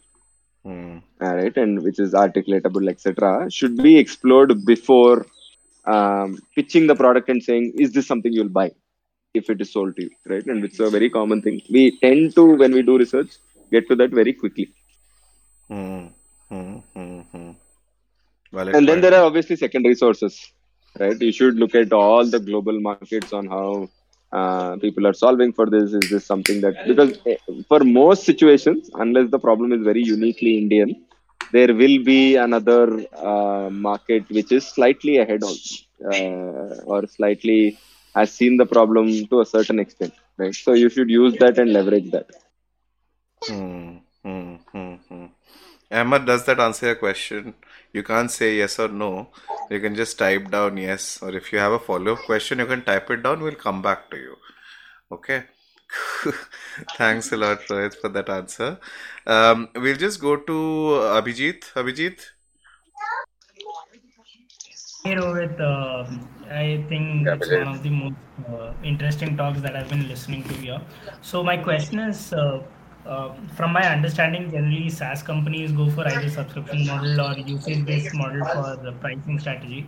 Hmm. 0.64 0.98
uh, 1.20 1.34
right 1.38 1.56
and 1.62 1.82
which 1.82 1.98
is 2.04 2.14
articulatable 2.14 2.88
etc 2.92 3.50
should 3.50 3.76
be 3.86 3.98
explored 3.98 4.52
before 4.64 5.26
um, 5.94 6.38
pitching 6.54 6.86
the 6.86 6.94
product 6.94 7.28
and 7.28 7.42
saying 7.42 7.74
is 7.78 7.92
this 7.92 8.06
something 8.06 8.32
you'll 8.32 8.56
buy 8.60 8.70
if 9.34 9.50
it 9.50 9.60
is 9.60 9.72
sold 9.72 9.94
to 9.96 10.02
you 10.04 10.10
right 10.32 10.46
and 10.46 10.64
it's 10.64 10.80
a 10.80 10.88
very 10.96 11.10
common 11.10 11.42
thing 11.42 11.60
we 11.70 11.82
tend 12.04 12.34
to 12.34 12.44
when 12.62 12.72
we 12.72 12.82
do 12.82 12.96
research 12.96 13.32
get 13.70 13.86
to 13.90 13.96
that 13.96 14.10
very 14.10 14.32
quickly 14.32 14.68
Hmm. 15.68 16.06
Hmm. 16.50 16.76
Hmm. 16.94 17.20
Hmm. 17.32 17.50
And 18.52 18.88
then 18.88 19.00
there 19.00 19.14
are 19.14 19.24
obviously 19.24 19.56
secondary 19.56 19.94
sources 19.94 20.52
right 21.00 21.20
you 21.20 21.32
should 21.32 21.56
look 21.56 21.74
at 21.74 21.92
all 21.92 22.24
the 22.24 22.38
global 22.38 22.78
markets 22.80 23.32
on 23.32 23.46
how 23.46 23.88
uh, 24.38 24.76
people 24.84 25.06
are 25.10 25.16
solving 25.24 25.52
for 25.58 25.66
this 25.74 25.88
is 25.98 26.04
this 26.12 26.24
something 26.32 26.58
that 26.64 26.76
because 26.90 27.12
eh, 27.32 27.36
for 27.70 27.80
most 28.00 28.22
situations 28.30 28.90
unless 29.04 29.28
the 29.34 29.42
problem 29.46 29.72
is 29.76 29.82
very 29.90 30.04
uniquely 30.16 30.52
indian 30.62 30.90
there 31.56 31.72
will 31.82 31.98
be 32.12 32.20
another 32.46 32.82
uh, 33.30 33.68
market 33.88 34.24
which 34.38 34.50
is 34.58 34.64
slightly 34.76 35.16
ahead 35.24 35.42
also 35.50 35.74
uh, 36.12 36.92
or 36.92 37.00
slightly 37.18 37.60
has 38.18 38.30
seen 38.40 38.56
the 38.62 38.68
problem 38.76 39.06
to 39.32 39.40
a 39.44 39.46
certain 39.56 39.78
extent 39.84 40.14
right 40.42 40.56
so 40.66 40.72
you 40.84 40.88
should 40.96 41.10
use 41.22 41.34
that 41.44 41.58
and 41.64 41.72
leverage 41.78 42.10
that 42.16 42.28
Hmm. 43.48 43.96
Hmm. 44.22 44.54
Hmm. 44.72 44.94
Hmm. 45.08 45.26
Ahmad, 45.90 46.26
does 46.26 46.44
that 46.46 46.60
answer 46.60 46.86
your 46.86 46.94
question? 46.96 47.54
You 47.94 48.02
can't 48.02 48.30
say 48.30 48.56
yes 48.56 48.78
or 48.78 48.88
no. 48.88 49.28
You 49.70 49.80
can 49.80 49.94
just 49.94 50.18
type 50.18 50.50
down 50.50 50.76
yes, 50.76 51.22
or 51.22 51.30
if 51.30 51.52
you 51.52 51.58
have 51.60 51.72
a 51.72 51.78
follow-up 51.78 52.24
question, 52.26 52.58
you 52.58 52.66
can 52.66 52.82
type 52.84 53.10
it 53.10 53.22
down. 53.22 53.40
We'll 53.40 53.54
come 53.54 53.82
back 53.82 54.10
to 54.10 54.16
you. 54.16 54.36
Okay. 55.12 55.44
Thanks 56.98 57.30
a 57.32 57.36
lot, 57.36 57.60
Rohit, 57.68 57.94
for 57.94 58.08
that 58.08 58.28
answer. 58.28 58.78
Um, 59.26 59.68
we'll 59.76 59.96
just 59.96 60.20
go 60.20 60.36
to 60.36 60.52
Abhijit. 61.18 61.72
Abhijit, 61.74 62.20
Hey 65.04 65.16
Rohit, 65.16 65.60
uh, 65.60 66.06
I 66.50 66.82
think 66.88 67.26
Yeah, 67.26 67.34
it's 67.34 67.50
one 67.50 67.68
of 67.68 67.82
the 67.82 67.90
most 67.90 68.14
uh, 68.48 68.72
interesting 68.82 69.36
talks 69.36 69.60
that 69.60 69.76
I've 69.76 69.90
been 69.90 70.08
listening 70.08 70.44
to 70.44 70.54
here. 70.54 70.80
So 71.20 71.44
my 71.44 71.58
question 71.58 71.98
is, 71.98 72.32
uh, 72.32 72.62
uh, 73.06 73.34
from 73.56 73.72
my 73.72 73.86
understanding, 73.86 74.50
generally 74.50 74.88
SaaS 74.88 75.22
companies 75.22 75.72
go 75.72 75.90
for 75.90 76.06
either 76.08 76.28
subscription 76.30 76.86
model 76.86 77.20
or 77.20 77.38
usage-based 77.38 78.14
model 78.14 78.44
for 78.46 78.76
the 78.82 78.92
pricing 78.92 79.38
strategy. 79.38 79.86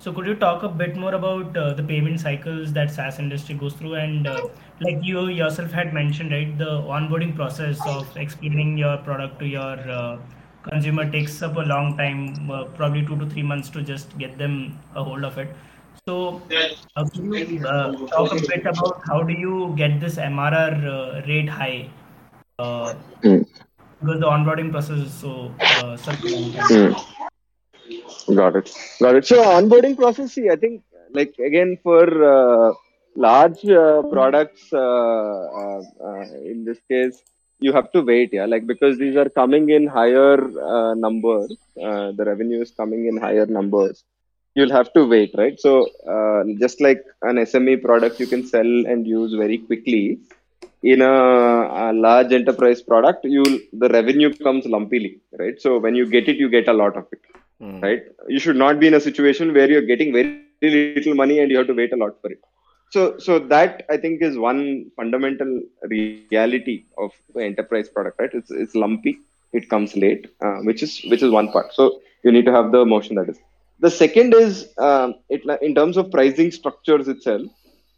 So 0.00 0.12
could 0.12 0.26
you 0.26 0.34
talk 0.36 0.62
a 0.62 0.68
bit 0.68 0.96
more 0.96 1.14
about 1.14 1.56
uh, 1.56 1.74
the 1.74 1.82
payment 1.82 2.20
cycles 2.20 2.72
that 2.74 2.90
SaaS 2.90 3.18
industry 3.18 3.56
goes 3.56 3.74
through? 3.74 3.94
And 3.94 4.26
uh, 4.28 4.48
like 4.80 4.98
you 5.02 5.26
yourself 5.26 5.72
had 5.72 5.92
mentioned, 5.92 6.30
right, 6.30 6.56
the 6.56 6.82
onboarding 6.82 7.34
process 7.34 7.80
of 7.86 8.16
explaining 8.16 8.78
your 8.78 8.98
product 8.98 9.40
to 9.40 9.46
your 9.46 9.78
uh, 9.90 10.18
consumer 10.62 11.10
takes 11.10 11.42
up 11.42 11.56
a 11.56 11.60
long 11.60 11.96
time, 11.96 12.50
uh, 12.50 12.64
probably 12.76 13.04
two 13.04 13.18
to 13.18 13.26
three 13.26 13.42
months 13.42 13.70
to 13.70 13.82
just 13.82 14.16
get 14.18 14.38
them 14.38 14.78
a 14.94 15.02
hold 15.02 15.24
of 15.24 15.36
it. 15.38 15.48
So, 16.06 16.40
uh, 16.96 17.04
can 17.08 17.32
you 17.32 17.66
uh, 17.66 17.92
talk 18.06 18.32
a 18.32 18.40
bit 18.46 18.66
about 18.66 19.02
how 19.06 19.22
do 19.22 19.32
you 19.32 19.74
get 19.76 20.00
this 20.00 20.16
MRR 20.16 21.26
rate 21.26 21.48
high? 21.48 21.90
Uh, 22.58 22.92
Hmm. 23.22 23.42
because 24.00 24.18
the 24.18 24.26
onboarding 24.26 24.72
process 24.72 24.98
is 24.98 25.12
so 25.12 25.54
uh. 25.60 25.96
Hmm. 25.96 26.90
Got 28.34 28.56
it. 28.56 28.72
Got 29.00 29.14
it. 29.14 29.26
So 29.26 29.36
onboarding 29.44 29.96
process, 29.96 30.32
see, 30.32 30.50
I 30.50 30.56
think 30.56 30.82
like 31.12 31.38
again 31.38 31.78
for 31.84 32.02
uh, 32.30 32.72
large 33.14 33.64
uh, 33.64 34.02
products, 34.10 34.72
uh, 34.72 34.78
uh, 34.78 35.82
uh, 36.04 36.24
in 36.52 36.64
this 36.64 36.80
case, 36.90 37.22
you 37.60 37.72
have 37.72 37.92
to 37.92 38.02
wait, 38.02 38.30
yeah, 38.32 38.46
like 38.46 38.66
because 38.66 38.98
these 38.98 39.14
are 39.14 39.28
coming 39.28 39.70
in 39.70 39.86
higher 39.86 40.38
uh, 40.60 40.94
numbers, 40.94 41.56
the 41.76 42.24
revenue 42.26 42.60
is 42.60 42.72
coming 42.72 43.06
in 43.06 43.16
higher 43.18 43.46
numbers. 43.46 44.02
You'll 44.56 44.72
have 44.72 44.92
to 44.94 45.06
wait, 45.06 45.30
right? 45.38 45.60
So 45.60 45.86
just 46.58 46.80
like 46.80 47.04
an 47.22 47.36
SME 47.36 47.82
product, 47.82 48.18
you 48.18 48.26
can 48.26 48.44
sell 48.44 48.66
and 48.66 49.06
use 49.06 49.32
very 49.34 49.58
quickly. 49.58 50.18
In 50.82 51.02
a, 51.02 51.10
a 51.10 51.92
large 51.92 52.32
enterprise 52.32 52.82
product, 52.82 53.24
you 53.24 53.44
the 53.72 53.88
revenue 53.88 54.32
comes 54.34 54.66
lumpily, 54.66 55.20
right? 55.38 55.60
So 55.60 55.78
when 55.78 55.94
you 55.94 56.06
get 56.06 56.28
it, 56.28 56.36
you 56.36 56.48
get 56.48 56.68
a 56.68 56.72
lot 56.72 56.96
of 56.96 57.06
it 57.12 57.20
Hmm. 57.60 57.80
right? 57.80 58.02
You 58.28 58.38
should 58.38 58.56
not 58.56 58.78
be 58.78 58.86
in 58.86 58.94
a 58.94 59.00
situation 59.00 59.52
where 59.52 59.68
you're 59.68 59.82
getting 59.82 60.12
very 60.12 60.42
little 60.62 61.14
money 61.14 61.40
and 61.40 61.50
you 61.50 61.58
have 61.58 61.66
to 61.66 61.74
wait 61.74 61.92
a 61.92 61.96
lot 61.96 62.20
for 62.20 62.30
it. 62.30 62.40
So, 62.90 63.18
so 63.18 63.38
that 63.38 63.84
I 63.90 63.96
think 63.96 64.22
is 64.22 64.38
one 64.38 64.90
fundamental 64.96 65.62
reality 65.82 66.84
of 66.96 67.10
the 67.34 67.44
enterprise 67.44 67.88
product, 67.88 68.18
right? 68.20 68.30
It's 68.32 68.50
it's 68.50 68.74
lumpy, 68.74 69.18
it 69.52 69.68
comes 69.68 69.96
late, 69.96 70.28
uh, 70.40 70.58
which 70.68 70.82
is 70.82 71.02
which 71.08 71.22
is 71.22 71.30
one 71.30 71.50
part. 71.52 71.74
So 71.74 72.00
you 72.22 72.32
need 72.32 72.46
to 72.46 72.52
have 72.52 72.72
the 72.72 72.84
motion 72.84 73.16
that 73.16 73.28
is. 73.28 73.38
The 73.80 73.90
second 73.90 74.34
is 74.34 74.68
um, 74.78 75.16
it 75.28 75.42
in 75.60 75.74
terms 75.74 75.96
of 75.96 76.10
pricing 76.10 76.50
structures 76.50 77.08
itself. 77.08 77.42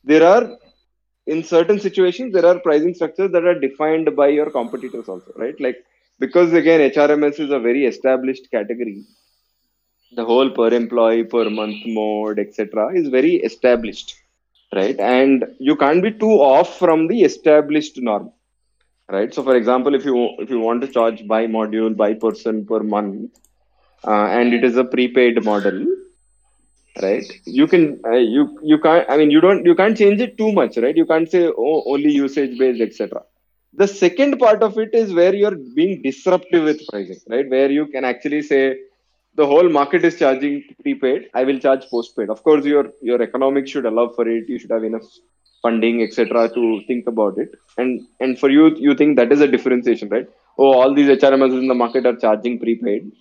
There 0.03 0.27
are 0.27 0.57
in 1.33 1.43
certain 1.43 1.79
situations 1.87 2.33
there 2.35 2.47
are 2.51 2.59
pricing 2.59 2.95
structures 2.95 3.33
that 3.33 3.45
are 3.45 3.59
defined 3.59 4.15
by 4.17 4.29
your 4.29 4.51
competitors 4.51 5.09
also, 5.09 5.33
right? 5.37 5.59
Like 5.61 5.85
because 6.21 6.53
again 6.53 6.81
HRMS 6.91 7.41
is 7.41 7.51
a 7.51 7.59
very 7.59 7.87
established 7.87 8.51
category 8.51 9.05
the 10.13 10.25
whole 10.25 10.51
per 10.51 10.69
employee 10.81 11.25
per 11.25 11.49
month 11.59 11.87
mode 11.87 12.39
etc 12.45 12.89
is 13.01 13.09
very 13.09 13.35
established 13.51 14.15
right 14.79 14.99
and 15.01 15.45
you 15.59 15.77
can't 15.77 16.03
be 16.03 16.13
too 16.25 16.35
off 16.55 16.79
from 16.79 17.07
the 17.11 17.23
established 17.23 18.01
norm 18.09 18.31
right 19.09 19.33
so 19.35 19.43
for 19.49 19.57
example 19.57 19.95
if 19.95 20.05
you 20.05 20.17
if 20.45 20.51
you 20.51 20.61
want 20.61 20.83
to 20.83 20.89
charge 20.97 21.27
by 21.35 21.41
module 21.47 21.97
by 22.03 22.13
person 22.27 22.65
per 22.67 22.81
month 22.81 23.39
uh, 24.07 24.27
and 24.39 24.53
it 24.53 24.65
is 24.65 24.77
a 24.77 24.85
prepaid 24.85 25.43
model 25.45 25.81
right? 27.03 27.25
You 27.45 27.67
can 27.67 28.01
uh, 28.05 28.17
you 28.17 28.59
you 28.63 28.79
can't 28.79 29.09
i 29.09 29.17
mean 29.17 29.31
you 29.31 29.41
don't 29.41 29.65
you 29.65 29.75
can't 29.75 29.97
change 29.97 30.21
it 30.21 30.37
too 30.37 30.53
much 30.53 30.77
right? 30.77 30.97
You 30.97 31.07
can't 31.07 31.31
say 31.31 31.47
oh 31.47 31.83
only 31.87 32.13
usage 32.13 32.59
based 32.59 32.81
etc 32.81 33.23
the 33.73 33.87
second 33.87 34.39
part 34.39 34.63
of 34.63 34.79
it 34.79 34.95
is 34.95 35.13
where 35.15 35.35
you're 35.35 35.57
being 35.75 36.03
disruptive 36.03 36.65
with 36.65 36.81
pricing 36.89 37.21
right? 37.29 37.49
Where 37.49 37.71
you 37.71 37.87
can 37.87 38.05
actually 38.05 38.43
say 38.43 38.77
the 39.37 39.47
whole 39.47 39.69
market 39.69 40.05
is 40.05 40.19
charging 40.19 40.65
prepaid 40.83 41.31
i 41.35 41.45
will 41.45 41.59
charge 41.59 41.89
postpaid. 41.89 42.31
Of 42.31 42.43
course 42.43 42.65
your 42.65 42.93
your 43.01 43.23
economics 43.23 43.71
should 43.71 43.87
allow 43.87 44.09
for 44.09 44.29
it. 44.29 44.49
You 44.49 44.59
should 44.59 44.71
have 44.71 44.85
enough 44.85 45.05
funding 45.63 46.03
etc 46.03 46.49
to 46.49 46.81
think 46.89 47.07
about 47.07 47.39
it. 47.39 47.55
And 47.79 48.07
and 48.19 48.39
for 48.39 48.51
you 48.51 48.75
you 48.77 48.95
think 48.95 49.17
that 49.17 49.31
is 49.33 49.41
a 49.41 49.49
differentiation 49.49 50.09
right? 50.09 50.29
Oh 50.59 50.73
all 50.73 50.95
these 50.95 51.09
hrms 51.09 51.59
in 51.59 51.69
the 51.69 51.75
market 51.75 52.07
are 52.07 52.17
charging 52.17 52.59
prepaid 52.59 53.13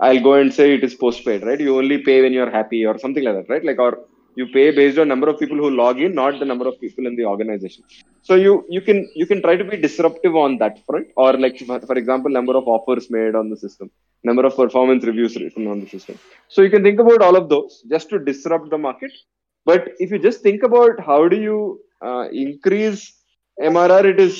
i'll 0.00 0.22
go 0.28 0.34
and 0.34 0.52
say 0.52 0.74
it 0.74 0.84
is 0.84 0.94
postpaid 0.94 1.42
right? 1.44 1.60
You 1.60 1.78
only 1.78 1.98
pay 1.98 2.20
when 2.22 2.32
you're 2.32 2.50
happy 2.50 2.84
or 2.84 2.98
something 2.98 3.24
like 3.24 3.34
that 3.36 3.48
right? 3.48 3.64
Like 3.64 3.78
or 3.78 4.06
you 4.34 4.46
pay 4.56 4.70
based 4.70 4.98
on 4.98 5.08
number 5.08 5.28
of 5.28 5.38
people 5.38 5.56
who 5.56 5.70
log 5.70 6.00
in 6.00 6.14
not 6.14 6.38
the 6.38 6.44
number 6.44 6.66
of 6.68 6.78
people 6.80 7.06
in 7.06 7.16
the 7.16 7.24
organization. 7.24 7.82
So 8.22 8.34
you 8.34 8.66
you 8.68 8.82
can 8.88 8.98
you 9.14 9.26
can 9.26 9.40
try 9.40 9.56
to 9.56 9.64
be 9.64 9.76
disruptive 9.76 10.36
on 10.36 10.58
that 10.58 10.84
front 10.86 11.08
or 11.16 11.32
like 11.44 11.58
for, 11.58 11.96
example 12.02 12.30
number 12.30 12.56
of 12.56 12.68
offers 12.68 13.10
made 13.10 13.34
on 13.34 13.48
the 13.48 13.56
system 13.56 13.90
number 14.24 14.44
of 14.44 14.54
performance 14.56 15.04
reviews 15.04 15.36
written 15.36 15.66
on 15.66 15.80
the 15.80 15.88
system. 15.88 16.18
So 16.48 16.62
you 16.62 16.70
can 16.70 16.82
think 16.82 17.00
about 17.00 17.22
all 17.22 17.36
of 17.36 17.48
those 17.48 17.82
just 17.88 18.10
to 18.10 18.18
disrupt 18.18 18.70
the 18.70 18.78
market. 18.78 19.12
But 19.64 19.88
if 19.98 20.10
you 20.10 20.18
just 20.18 20.42
think 20.42 20.62
about 20.62 21.00
how 21.00 21.28
do 21.28 21.36
you 21.36 21.80
uh, 22.02 22.28
increase 22.30 23.12
mrr 23.58 24.04
it 24.04 24.20
is 24.20 24.34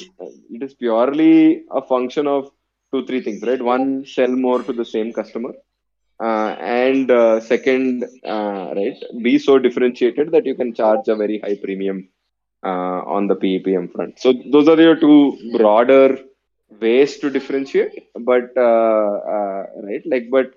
it 0.51 0.63
is 0.63 0.75
purely 0.75 1.63
a 1.71 1.81
function 1.81 2.27
of 2.27 2.51
two 2.93 3.05
three 3.07 3.23
things 3.27 3.43
right 3.43 3.63
one 3.75 4.05
sell 4.17 4.35
more 4.47 4.61
to 4.63 4.73
the 4.73 4.89
same 4.95 5.13
customer 5.13 5.53
uh, 6.27 6.51
and 6.83 7.11
uh, 7.11 7.41
second 7.41 8.05
uh, 8.25 8.73
right 8.79 8.99
be 9.23 9.39
so 9.39 9.59
differentiated 9.59 10.31
that 10.33 10.47
you 10.47 10.55
can 10.55 10.73
charge 10.75 11.09
a 11.09 11.17
very 11.17 11.39
high 11.39 11.57
premium 11.65 12.09
uh, 12.65 13.01
on 13.17 13.27
the 13.27 13.37
PEPM 13.37 13.93
front. 13.93 14.19
So 14.19 14.33
those 14.51 14.69
are 14.69 14.81
your 14.81 14.97
two 14.97 15.53
broader 15.57 16.19
ways 16.81 17.19
to 17.19 17.31
differentiate. 17.31 18.09
But 18.15 18.51
uh, 18.57 19.13
uh, 19.35 19.67
right, 19.83 20.03
like 20.05 20.31
but 20.31 20.55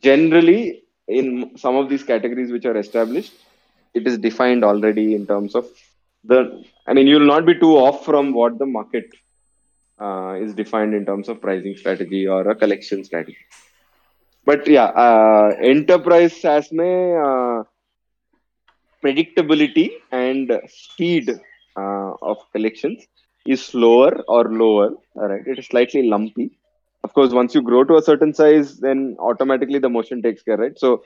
generally 0.00 0.82
in 1.06 1.56
some 1.56 1.76
of 1.76 1.88
these 1.88 2.02
categories 2.02 2.50
which 2.50 2.64
are 2.64 2.76
established, 2.76 3.32
it 3.94 4.06
is 4.06 4.18
defined 4.18 4.64
already 4.64 5.14
in 5.14 5.26
terms 5.26 5.54
of 5.54 5.66
the. 6.24 6.64
I 6.86 6.94
mean, 6.94 7.06
you 7.06 7.18
will 7.18 7.26
not 7.26 7.46
be 7.46 7.54
too 7.54 7.76
off 7.76 8.04
from 8.04 8.32
what 8.32 8.58
the 8.58 8.66
market 8.66 9.06
uh, 10.01 10.35
is 10.39 10.53
defined 10.53 10.93
in 10.93 11.05
terms 11.05 11.29
of 11.29 11.41
pricing 11.41 11.75
strategy 11.75 12.27
or 12.27 12.49
a 12.49 12.55
collection 12.55 13.03
strategy. 13.03 13.37
But 14.45 14.67
yeah, 14.67 14.85
uh, 14.85 15.55
enterprise 15.59 16.39
SaaS 16.41 16.71
में 16.71 17.17
uh, 17.25 17.63
predictability 19.03 19.89
and 20.11 20.51
speed 20.67 21.29
uh, 21.77 22.11
of 22.21 22.37
collections 22.53 23.05
is 23.45 23.63
slower 23.63 24.23
or 24.27 24.45
lower. 24.45 24.91
All 25.15 25.27
right, 25.27 25.45
it 25.45 25.59
is 25.59 25.67
slightly 25.67 26.07
lumpy. 26.07 26.51
Of 27.03 27.13
course, 27.13 27.31
once 27.31 27.53
you 27.55 27.61
grow 27.61 27.83
to 27.83 27.95
a 27.95 28.01
certain 28.01 28.33
size, 28.33 28.77
then 28.79 29.15
automatically 29.19 29.79
the 29.79 29.89
motion 29.89 30.21
takes 30.21 30.43
care, 30.43 30.57
right? 30.57 30.77
So, 30.77 31.03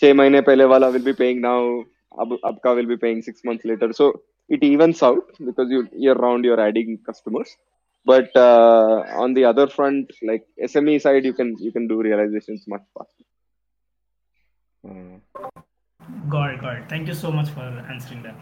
छह 0.00 0.14
महीने 0.14 0.40
पहले 0.46 0.64
वाला 0.64 0.92
will 0.92 1.04
be 1.04 1.12
paying 1.12 1.40
now, 1.40 1.84
अब 2.20 2.38
अब 2.44 2.58
का 2.64 2.74
will 2.76 2.86
be 2.86 2.96
paying 2.96 3.22
six 3.22 3.44
months 3.44 3.64
later. 3.64 3.92
So 3.92 4.22
it 4.48 4.62
evens 4.62 5.02
out 5.02 5.30
because 5.44 5.70
you 5.70 5.88
year 5.92 6.14
round 6.14 6.44
you're 6.44 6.60
adding 6.60 6.98
customers. 7.06 7.56
But 8.07 8.33
uh, 8.37 9.03
on 9.21 9.33
the 9.33 9.43
other 9.43 9.67
front, 9.67 10.11
like 10.23 10.43
SME 10.63 11.01
side, 11.01 11.25
you 11.25 11.33
can 11.33 11.55
you 11.59 11.71
can 11.73 11.87
do 11.87 12.01
realizations 12.01 12.63
much 12.73 12.85
faster. 12.97 13.25
Hmm. 14.83 15.17
Got 16.29 16.51
it, 16.53 16.61
got 16.61 16.77
it. 16.77 16.89
Thank 16.89 17.09
you 17.09 17.13
so 17.13 17.31
much 17.31 17.49
for 17.49 17.65
answering 17.95 18.23
that. 18.23 18.37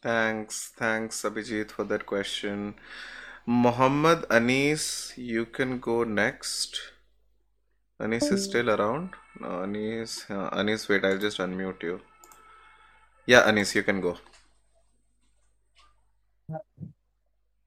Thanks, 0.00 0.72
thanks, 0.76 1.22
Abhijit, 1.22 1.70
for 1.70 1.84
that 1.84 2.06
question. 2.06 2.74
Mohammed 3.44 4.24
Anis, 4.30 5.12
you 5.16 5.44
can 5.44 5.78
go 5.78 6.02
next. 6.04 6.80
Anis 8.00 8.30
is 8.30 8.44
still 8.44 8.70
around? 8.70 9.10
No, 9.38 9.62
Anis, 9.62 10.24
uh, 10.30 10.48
Anis, 10.52 10.88
wait, 10.88 11.04
I'll 11.04 11.18
just 11.18 11.38
unmute 11.38 11.82
you. 11.82 12.00
Yeah, 13.26 13.40
Anis, 13.40 13.74
you 13.74 13.82
can 13.82 14.00
go. 14.00 14.16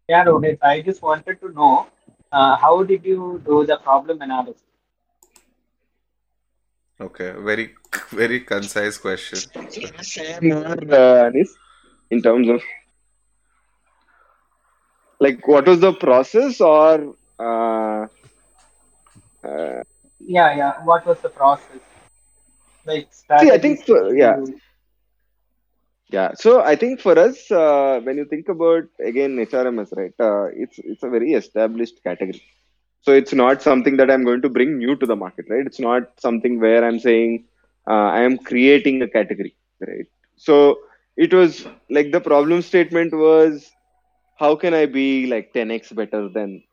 Yeah, 0.08 0.24
Rohit, 0.26 0.60
I 0.62 0.82
just 0.82 1.01
wanted 1.01 1.41
to 1.41 1.51
know 1.51 1.88
uh, 2.32 2.56
how 2.58 2.84
did 2.84 3.03
you 3.06 3.41
do 3.45 3.66
the 3.66 3.78
problem 3.78 4.22
analysis? 4.22 4.62
Okay, 7.01 7.34
very, 7.39 7.74
very 8.12 8.41
concise 8.41 8.97
question. 8.97 9.39
Share 10.01 10.39
more, 10.41 10.93
uh, 10.93 11.32
in 12.12 12.22
terms 12.22 12.47
of 12.47 12.62
like 15.20 15.47
what 15.47 15.68
was 15.68 15.80
the 15.80 15.93
process 15.93 16.62
or 16.62 17.16
uh, 17.39 18.08
uh, 19.43 19.84
yeah, 20.20 20.56
yeah. 20.56 20.74
What 20.84 21.06
was 21.06 21.20
the 21.22 21.30
process? 21.30 21.82
Like 22.86 23.08
See, 23.12 23.51
I 23.51 23.58
think 23.58 23.80
which 23.80 23.88
for, 23.88 24.16
yeah, 24.16 24.38
you 24.38 24.60
yeah. 26.10 26.34
So 26.36 26.62
I 26.62 26.76
think 26.76 26.99
for 27.01 27.18
us, 27.18 27.51
uh, 27.51 27.99
when 28.03 28.18
you 28.18 28.26
think 28.26 28.49
about 28.49 28.84
again 29.03 29.39
HRMS, 29.39 29.95
right? 29.95 30.14
Uh, 30.20 30.45
it's 30.53 30.80
it's 30.80 31.03
a 31.03 31.10
very 31.10 31.34
established 31.34 32.03
category. 32.03 32.41
So 33.01 33.14
it's 33.14 33.34
not 33.34 33.62
something 33.62 33.97
that 33.97 34.10
I'm 34.12 34.24
going 34.24 34.41
to 34.41 34.49
bring 34.49 34.78
new 34.78 34.95
to 34.95 35.06
the 35.06 35.16
market, 35.16 35.45
right? 35.49 35.66
It's 35.66 35.80
not 35.80 36.20
something 36.20 36.60
where 36.60 36.84
I'm 36.84 36.99
saying 36.99 37.45
uh, 37.88 38.10
I 38.20 38.22
am 38.22 38.38
creating 38.38 39.01
a 39.01 39.08
category, 39.08 39.56
right? 39.80 40.08
So 40.38 40.80
it 41.16 41.34
was 41.34 41.66
like 41.89 42.12
the 42.12 42.22
problem 42.22 42.62
statement 42.62 43.14
was 43.14 43.72
how 44.38 44.56
can 44.56 44.74
I 44.74 44.86
be 44.86 45.28
like 45.28 45.53
10x 45.53 45.93
better 45.93 46.30
than 46.30 46.64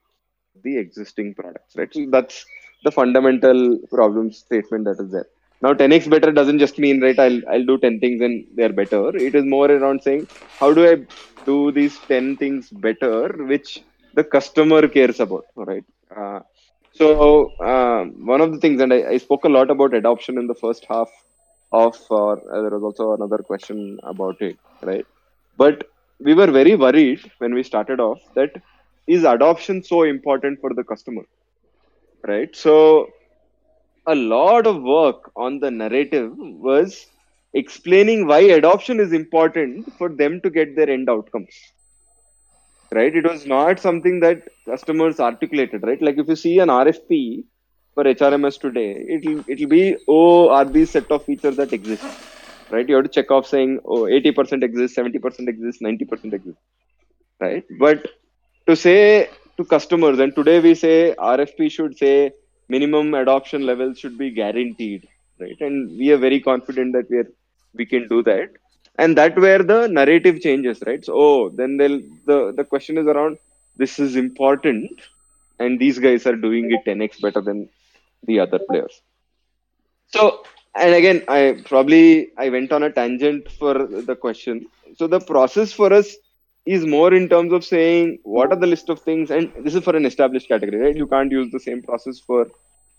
the 0.63 0.79
existing 0.79 1.35
products, 1.35 1.77
right? 1.77 1.93
So 1.93 2.07
that's 2.11 2.45
the 2.85 2.91
fundamental 2.91 3.79
problem 3.91 4.33
statement 4.33 4.85
that 4.85 4.99
is 5.01 5.13
there. 5.13 5.27
Now, 5.63 5.75
10x 5.75 6.09
better 6.09 6.33
doesn't 6.33 6.59
just 6.59 6.79
mean 6.79 7.01
right. 7.01 7.19
I'll 7.19 7.41
I'll 7.53 7.67
do 7.73 7.79
10 7.79 8.01
things 8.01 8.21
and 8.21 8.47
they're 8.57 8.73
better. 8.83 9.17
It 9.17 9.35
is 9.35 9.45
more 9.45 9.71
around 9.71 10.03
saying 10.03 10.29
how 10.61 10.73
do 10.75 10.87
I 10.93 10.97
do 11.47 11.73
these 11.73 12.01
10 12.13 12.37
things 12.37 12.71
better, 12.71 13.29
which 13.53 13.85
the 14.15 14.25
customer 14.25 14.89
cares 14.89 15.21
about, 15.21 15.47
right? 15.57 15.85
Uh, 16.15 16.41
so 16.93 17.57
um, 17.61 18.27
one 18.27 18.41
of 18.41 18.53
the 18.53 18.59
things, 18.59 18.81
and 18.81 18.93
I, 18.93 19.03
I 19.15 19.17
spoke 19.19 19.45
a 19.45 19.49
lot 19.49 19.71
about 19.71 19.95
adoption 19.95 20.39
in 20.39 20.47
the 20.47 20.55
first 20.55 20.87
half 20.89 21.11
of, 21.73 21.97
or 22.11 22.33
uh, 22.53 22.63
there 22.63 22.79
was 22.79 22.83
also 22.83 23.15
another 23.15 23.39
question 23.39 23.99
about 24.03 24.41
it, 24.41 24.59
right? 24.83 25.07
But 25.57 25.85
we 26.21 26.35
were 26.35 26.51
very 26.51 26.75
worried 26.77 27.21
when 27.39 27.55
we 27.55 27.63
started 27.63 28.01
off 28.01 28.21
that 28.35 28.51
is 29.07 29.25
adoption 29.25 29.83
so 29.83 30.03
important 30.05 30.61
for 30.61 30.73
the 30.75 30.85
customer 30.85 31.25
right 32.27 32.55
so 32.55 33.09
a 34.07 34.15
lot 34.15 34.67
of 34.67 34.83
work 34.83 35.31
on 35.37 35.61
the 35.61 35.71
narrative 35.71 36.33
was 36.37 37.07
explaining 37.55 38.27
why 38.27 38.41
adoption 38.41 38.99
is 38.99 39.13
important 39.13 39.93
for 39.97 40.09
them 40.09 40.41
to 40.41 40.51
get 40.51 40.75
their 40.75 40.91
end 40.91 41.09
outcomes. 41.09 41.55
Right? 42.91 43.15
It 43.15 43.25
was 43.29 43.47
not 43.47 43.81
something 43.81 44.21
that 44.21 44.43
customers 44.67 45.19
articulated 45.21 45.83
right? 45.83 46.01
Like 46.03 46.19
if 46.19 46.29
you 46.29 46.37
see 46.37 46.59
an 46.59 46.69
rfp 46.69 47.45
for 47.95 48.05
hrms 48.05 48.61
today 48.61 49.05
it'll 49.09 49.45
it'll 49.49 49.69
be 49.69 49.97
oh 50.09 50.51
are 50.51 50.65
these 50.65 50.91
set 50.91 51.11
of 51.11 51.25
features 51.25 51.57
that 51.57 51.73
exist? 51.73 52.05
Right? 52.71 52.89
You 52.89 52.97
have 52.97 53.05
to 53.05 53.11
check 53.11 53.31
off 53.31 53.47
saying 53.47 53.81
oh 53.85 54.03
80% 54.03 54.63
exists 54.63 54.99
70% 54.99 55.49
exists 55.49 55.83
90% 55.83 56.33
exists 56.35 56.61
right? 57.41 57.65
But 57.79 58.09
to 58.67 58.77
say 58.77 59.31
to 59.57 59.65
customers 59.65 60.19
and 60.19 60.35
today 60.35 60.61
we 60.61 60.75
say 60.75 61.15
rfp 61.19 61.71
should 61.71 61.97
say 61.97 62.33
minimum 62.75 63.15
adoption 63.23 63.63
levels 63.71 63.99
should 63.99 64.17
be 64.19 64.31
guaranteed 64.31 65.07
right? 65.41 65.61
And 65.61 65.97
we 65.99 66.11
are 66.13 66.19
very 66.19 66.41
confident 66.41 66.93
that 66.97 67.09
we 67.11 67.19
are 67.19 67.31
we 67.75 67.87
can 67.87 68.07
do 68.09 68.23
that. 68.25 68.51
And 68.99 69.17
that 69.19 69.39
where 69.39 69.63
the 69.63 69.89
narrative 69.89 70.41
changes 70.41 70.83
right? 70.87 71.05
So 71.05 71.13
oh 71.25 71.49
then 71.61 71.77
they'll 71.79 72.01
the 72.31 72.39
the 72.59 72.65
question 72.65 72.99
is 73.03 73.07
around 73.07 73.39
this 73.77 73.99
is 73.99 74.17
important 74.17 74.91
and 75.59 75.79
these 75.79 75.99
guys 75.99 76.27
are 76.27 76.37
doing 76.37 76.71
it 76.77 76.83
10x 76.89 77.21
better 77.21 77.41
than 77.41 77.69
the 78.25 78.41
other 78.41 78.61
players. 78.71 79.01
So 80.15 80.43
and 80.75 80.95
again 80.95 81.19
i 81.29 81.41
probably 81.71 82.31
i 82.45 82.49
went 82.55 82.73
on 82.73 82.83
a 82.83 82.93
tangent 82.93 83.51
for 83.61 83.75
the 84.09 84.17
question. 84.17 84.67
So 84.97 85.07
the 85.07 85.21
process 85.21 85.73
for 85.73 85.93
us 85.93 86.17
is 86.65 86.85
more 86.87 87.13
in 87.13 87.29
terms 87.29 87.53
of 87.53 87.65
saying 87.65 88.19
what 88.23 88.53
are 88.53 88.57
the 88.57 88.67
list 88.67 88.89
of 88.89 89.01
things 89.01 89.31
and 89.31 89.53
this 89.65 89.75
is 89.75 89.83
for 89.85 89.97
an 89.97 90.07
established 90.07 90.49
category 90.49 90.79
right? 90.81 90.97
You 90.97 91.07
can't 91.07 91.31
use 91.31 91.51
the 91.51 91.61
same 91.61 91.83
process 91.83 92.21
for 92.21 92.47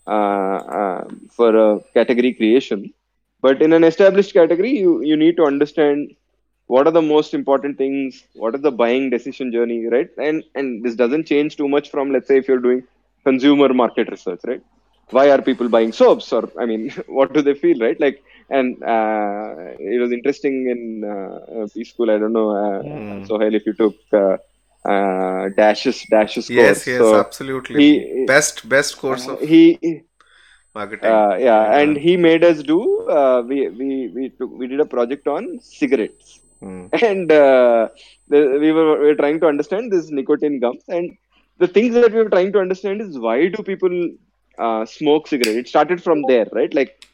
uh, 0.06 0.56
uh, 0.80 1.04
for 1.30 1.56
a 1.56 1.80
category 1.94 2.34
creation. 2.34 2.92
But 3.40 3.62
in 3.62 3.72
an 3.72 3.84
established 3.84 4.32
category 4.32 4.72
you 4.78 5.02
you 5.02 5.16
need 5.16 5.36
to 5.36 5.44
understand 5.44 6.14
what 6.66 6.86
are 6.86 6.92
the 6.98 7.02
most 7.02 7.34
important 7.34 7.78
things 7.78 8.24
what 8.34 8.54
is 8.54 8.62
the 8.62 8.72
buying 8.72 9.10
decision 9.10 9.52
journey 9.52 9.86
right? 9.86 10.10
And 10.18 10.44
and 10.54 10.84
this 10.84 10.94
doesn't 10.94 11.26
change 11.26 11.56
too 11.56 11.68
much 11.68 11.90
from 11.90 12.12
let's 12.12 12.28
say 12.28 12.38
if 12.38 12.48
you're 12.48 12.66
doing 12.68 12.82
consumer 13.24 13.72
market 13.72 14.10
research 14.10 14.40
right 14.46 14.62
why 15.10 15.30
are 15.30 15.40
people 15.42 15.68
buying 15.68 15.92
soaps 15.92 16.32
or 16.32 16.42
i 16.60 16.66
mean 16.66 16.90
what 17.18 17.32
do 17.32 17.42
they 17.42 17.54
feel 17.54 17.78
right 17.86 18.00
like 18.00 18.18
and 18.50 18.82
uh, 18.94 19.46
it 19.94 20.00
was 20.00 20.12
interesting 20.12 20.56
in 20.74 20.80
uh, 21.14 21.66
B 21.74 21.84
school 21.84 22.10
i 22.10 22.18
don't 22.18 22.32
know 22.40 22.50
uh, 22.64 22.82
sohail 23.28 23.54
if 23.54 23.64
you 23.66 23.74
took 23.82 23.96
uh, 24.22 24.36
uh, 24.92 25.48
dashes 25.56 26.02
dashes 26.16 26.48
Yes, 26.48 26.86
course 26.88 26.88
yes, 26.88 27.00
so 27.00 27.08
absolutely. 27.12 27.80
he- 27.80 28.26
Best 28.26 28.68
best 28.68 28.96
course 28.98 29.28
of 29.28 29.40
he 29.50 29.90
marketing. 30.74 31.10
uh, 31.10 31.36
yeah 31.46 31.62
and 31.80 31.96
he 31.96 32.16
made 32.16 32.42
us 32.50 32.62
do 32.72 32.78
uh, 33.16 33.42
we 33.50 33.58
we 33.80 33.88
we 34.16 34.24
took 34.38 34.50
we 34.60 34.66
did 34.72 34.80
a 34.80 34.90
project 34.94 35.26
on 35.36 35.44
cigarettes 35.60 36.28
Hmm. 36.60 36.86
and 37.08 37.30
uh, 37.32 37.88
the, 38.28 38.38
we, 38.62 38.70
were, 38.72 38.98
we 39.00 39.06
were 39.08 39.14
trying 39.22 39.40
to 39.40 39.46
understand 39.52 39.92
this 39.92 40.10
nicotine 40.10 40.58
gums 40.60 40.84
and 40.88 41.10
the 41.58 41.68
things 41.68 41.94
that 41.94 42.12
we 42.12 42.18
were 42.22 42.28
trying 42.36 42.52
to 42.52 42.60
understand 42.64 43.00
is 43.00 43.18
why 43.18 43.38
do 43.48 43.62
people 43.72 43.94
uh, 44.58 44.84
smoke 44.84 45.26
cigarette 45.28 45.56
it 45.62 45.68
started 45.68 46.02
from 46.02 46.22
there 46.28 46.46
right 46.52 46.74
like 46.74 47.06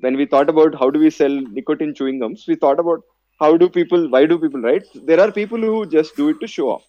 when 0.00 0.16
we 0.16 0.26
thought 0.26 0.48
about 0.48 0.74
how 0.80 0.88
do 0.90 0.98
we 0.98 1.10
sell 1.10 1.34
nicotine 1.58 1.94
chewing 1.94 2.18
gums 2.18 2.44
we 2.46 2.54
thought 2.54 2.80
about 2.80 3.02
how 3.40 3.56
do 3.56 3.68
people 3.68 4.08
why 4.14 4.24
do 4.26 4.38
people 4.38 4.62
right 4.70 4.84
there 5.10 5.20
are 5.20 5.30
people 5.32 5.58
who 5.58 5.86
just 5.86 6.16
do 6.16 6.28
it 6.32 6.40
to 6.40 6.46
show 6.46 6.68
off 6.74 6.84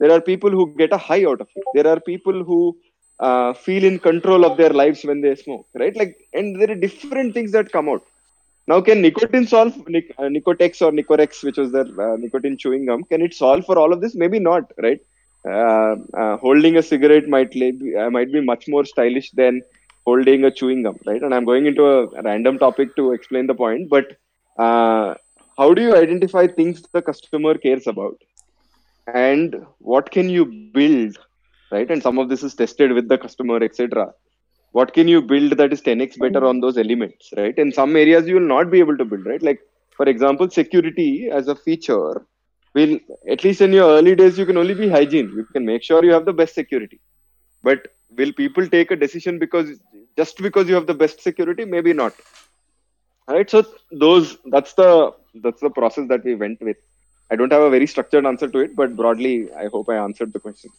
there 0.00 0.12
are 0.16 0.20
people 0.20 0.50
who 0.50 0.64
get 0.82 0.92
a 0.92 1.02
high 1.08 1.24
out 1.30 1.40
of 1.40 1.48
it 1.54 1.64
there 1.74 1.88
are 1.92 2.00
people 2.00 2.44
who 2.44 2.60
uh, 3.20 3.52
feel 3.54 3.84
in 3.84 3.98
control 3.98 4.44
of 4.44 4.56
their 4.56 4.74
lives 4.82 5.04
when 5.04 5.20
they 5.20 5.34
smoke 5.34 5.66
right 5.74 5.96
like 5.96 6.14
and 6.32 6.60
there 6.60 6.70
are 6.70 6.80
different 6.86 7.34
things 7.34 7.52
that 7.52 7.72
come 7.72 7.88
out 7.88 8.04
now, 8.68 8.80
can 8.80 9.00
nicotine 9.00 9.46
solve 9.46 9.76
nic- 9.88 10.12
uh, 10.18 10.24
Nicotex 10.24 10.82
or 10.82 10.90
Nicorex, 10.90 11.44
which 11.44 11.56
was 11.56 11.70
the 11.70 11.82
uh, 11.82 12.16
nicotine 12.16 12.56
chewing 12.56 12.86
gum? 12.86 13.04
Can 13.04 13.22
it 13.22 13.32
solve 13.32 13.64
for 13.64 13.78
all 13.78 13.92
of 13.92 14.00
this? 14.00 14.16
Maybe 14.16 14.40
not, 14.40 14.72
right? 14.82 15.00
Uh, 15.46 15.96
uh, 16.14 16.36
holding 16.38 16.76
a 16.76 16.82
cigarette 16.82 17.28
might 17.28 17.54
la- 17.54 18.02
uh, 18.02 18.10
might 18.10 18.32
be 18.32 18.40
much 18.40 18.66
more 18.68 18.84
stylish 18.84 19.30
than 19.32 19.62
holding 20.04 20.44
a 20.44 20.50
chewing 20.50 20.82
gum, 20.82 20.98
right? 21.06 21.22
And 21.22 21.34
I'm 21.34 21.44
going 21.44 21.66
into 21.66 21.86
a 21.86 22.22
random 22.22 22.58
topic 22.58 22.96
to 22.96 23.12
explain 23.12 23.46
the 23.46 23.54
point, 23.54 23.88
but 23.90 24.16
how 24.56 25.72
do 25.74 25.82
you 25.82 25.96
identify 25.96 26.46
things 26.46 26.82
the 26.92 27.02
customer 27.02 27.54
cares 27.58 27.86
about, 27.86 28.16
and 29.06 29.66
what 29.78 30.10
can 30.10 30.28
you 30.28 30.46
build, 30.46 31.18
right? 31.70 31.90
And 31.90 32.02
some 32.02 32.18
of 32.18 32.28
this 32.28 32.42
is 32.42 32.54
tested 32.54 32.92
with 32.92 33.08
the 33.08 33.18
customer, 33.18 33.62
etc 33.62 34.12
what 34.72 34.92
can 34.92 35.08
you 35.08 35.20
build 35.22 35.52
that 35.58 35.72
is 35.72 35.80
10x 35.82 36.16
better 36.18 36.44
on 36.44 36.60
those 36.60 36.76
elements 36.76 37.30
right 37.36 37.56
in 37.56 37.72
some 37.72 37.96
areas 37.96 38.26
you 38.26 38.34
will 38.34 38.52
not 38.54 38.70
be 38.70 38.78
able 38.78 38.96
to 38.96 39.04
build 39.04 39.26
right 39.26 39.42
like 39.42 39.60
for 39.96 40.06
example 40.06 40.50
security 40.50 41.28
as 41.32 41.48
a 41.48 41.56
feature 41.56 42.26
will 42.76 42.94
at 43.34 43.44
least 43.44 43.60
in 43.66 43.72
your 43.78 43.88
early 43.96 44.14
days 44.20 44.38
you 44.38 44.46
can 44.50 44.58
only 44.62 44.76
be 44.80 44.88
hygiene 44.96 45.28
you 45.40 45.44
can 45.56 45.64
make 45.72 45.82
sure 45.88 46.04
you 46.04 46.14
have 46.16 46.26
the 46.30 46.38
best 46.40 46.54
security 46.60 47.00
but 47.68 47.88
will 48.18 48.32
people 48.40 48.66
take 48.76 48.90
a 48.90 49.00
decision 49.04 49.38
because 49.44 49.70
just 50.20 50.42
because 50.48 50.68
you 50.68 50.74
have 50.80 50.88
the 50.92 51.00
best 51.04 51.22
security 51.28 51.64
maybe 51.76 51.92
not 52.02 52.14
right 53.36 53.50
so 53.54 53.64
those 54.06 54.36
that's 54.56 54.74
the 54.82 54.90
that's 55.46 55.60
the 55.68 55.74
process 55.78 56.08
that 56.12 56.24
we 56.30 56.34
went 56.44 56.60
with 56.70 56.76
i 57.30 57.36
don't 57.36 57.56
have 57.56 57.66
a 57.68 57.74
very 57.76 57.88
structured 57.94 58.26
answer 58.32 58.48
to 58.56 58.60
it 58.66 58.76
but 58.82 58.96
broadly 59.00 59.34
i 59.64 59.66
hope 59.76 59.88
i 59.96 59.98
answered 60.08 60.32
the 60.32 60.44
question 60.48 60.70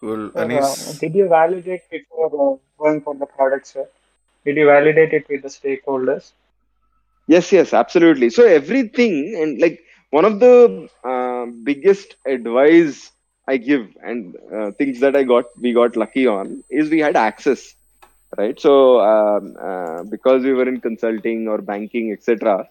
Cool. 0.00 0.30
Sir, 0.32 0.60
uh, 0.60 0.92
did 0.98 1.14
you 1.14 1.28
validate 1.28 1.82
before 1.90 2.26
uh, 2.26 2.56
going 2.82 3.02
for 3.02 3.14
the 3.14 3.26
product, 3.26 3.66
sir? 3.66 3.86
Did 4.46 4.56
you 4.56 4.66
validate 4.66 5.12
it 5.12 5.28
with 5.28 5.42
the 5.42 5.48
stakeholders? 5.48 6.32
Yes, 7.26 7.52
yes, 7.52 7.72
absolutely. 7.72 8.30
So 8.30 8.44
everything 8.46 9.36
and 9.40 9.60
like 9.60 9.80
one 10.10 10.24
of 10.24 10.40
the 10.40 10.88
uh, 11.04 11.46
biggest 11.64 12.16
advice 12.26 13.12
I 13.46 13.56
give 13.56 13.88
and 14.02 14.36
uh, 14.54 14.72
things 14.72 15.00
that 15.00 15.16
I 15.16 15.22
got 15.24 15.44
we 15.60 15.72
got 15.72 15.96
lucky 15.96 16.26
on 16.26 16.62
is 16.70 16.90
we 16.90 17.00
had 17.00 17.16
access, 17.16 17.74
right? 18.38 18.58
So 18.58 19.00
um, 19.00 19.56
uh, 19.60 20.02
because 20.04 20.42
we 20.44 20.52
were 20.52 20.68
in 20.68 20.80
consulting 20.80 21.48
or 21.48 21.58
banking, 21.60 22.12
etc., 22.12 22.68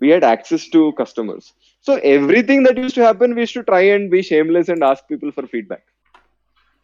we 0.00 0.10
had 0.10 0.24
access 0.24 0.68
to 0.70 0.92
customers. 0.92 1.52
So 1.80 1.96
everything 2.02 2.64
that 2.64 2.76
used 2.76 2.94
to 2.96 3.02
happen, 3.04 3.34
we 3.34 3.42
used 3.42 3.54
to 3.54 3.62
try 3.64 3.80
and 3.82 4.10
be 4.10 4.22
shameless 4.22 4.68
and 4.68 4.82
ask 4.82 5.06
people 5.08 5.30
for 5.32 5.46
feedback 5.46 5.84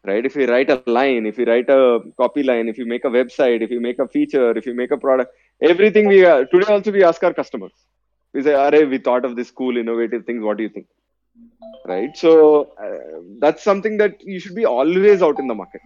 right? 0.05 0.25
If 0.25 0.37
you 0.37 0.47
write 0.47 0.71
a 0.71 0.83
line 0.87 1.27
if 1.27 1.39
you 1.39 1.45
write 1.45 1.69
a 1.69 2.01
copy 2.17 2.43
line 2.43 2.69
if 2.69 2.79
you 2.79 2.87
make 2.87 3.05
a 3.05 3.09
website 3.09 3.63
if 3.63 3.71
you 3.71 3.81
make 3.81 3.99
a 3.99 4.09
feature 4.09 4.57
if 4.57 4.67
you 4.67 4.75
make 4.75 4.91
a 4.91 4.97
product 4.97 5.33
everything 5.61 6.09
we 6.09 6.25
uh, 6.25 6.45
today 6.53 6.73
also 6.73 6.93
we 6.93 7.05
ask 7.05 7.23
our 7.23 7.35
customers. 7.35 7.73
We 8.33 8.43
say 8.43 8.55
are 8.55 8.87
we 8.87 8.99
thought 8.99 9.25
of 9.25 9.37
this 9.37 9.51
cool 9.51 9.77
innovative 9.77 10.25
things 10.25 10.43
what 10.43 10.57
do 10.57 10.63
you 10.63 10.69
think? 10.69 10.87
Right? 11.87 12.17
So 12.17 12.73
uh, 12.83 13.21
that's 13.39 13.63
something 13.63 13.97
that 13.99 14.21
you 14.21 14.39
should 14.41 14.55
be 14.55 14.67
always 14.67 15.23
out 15.23 15.39
in 15.39 15.47
the 15.47 15.55
market. 15.55 15.81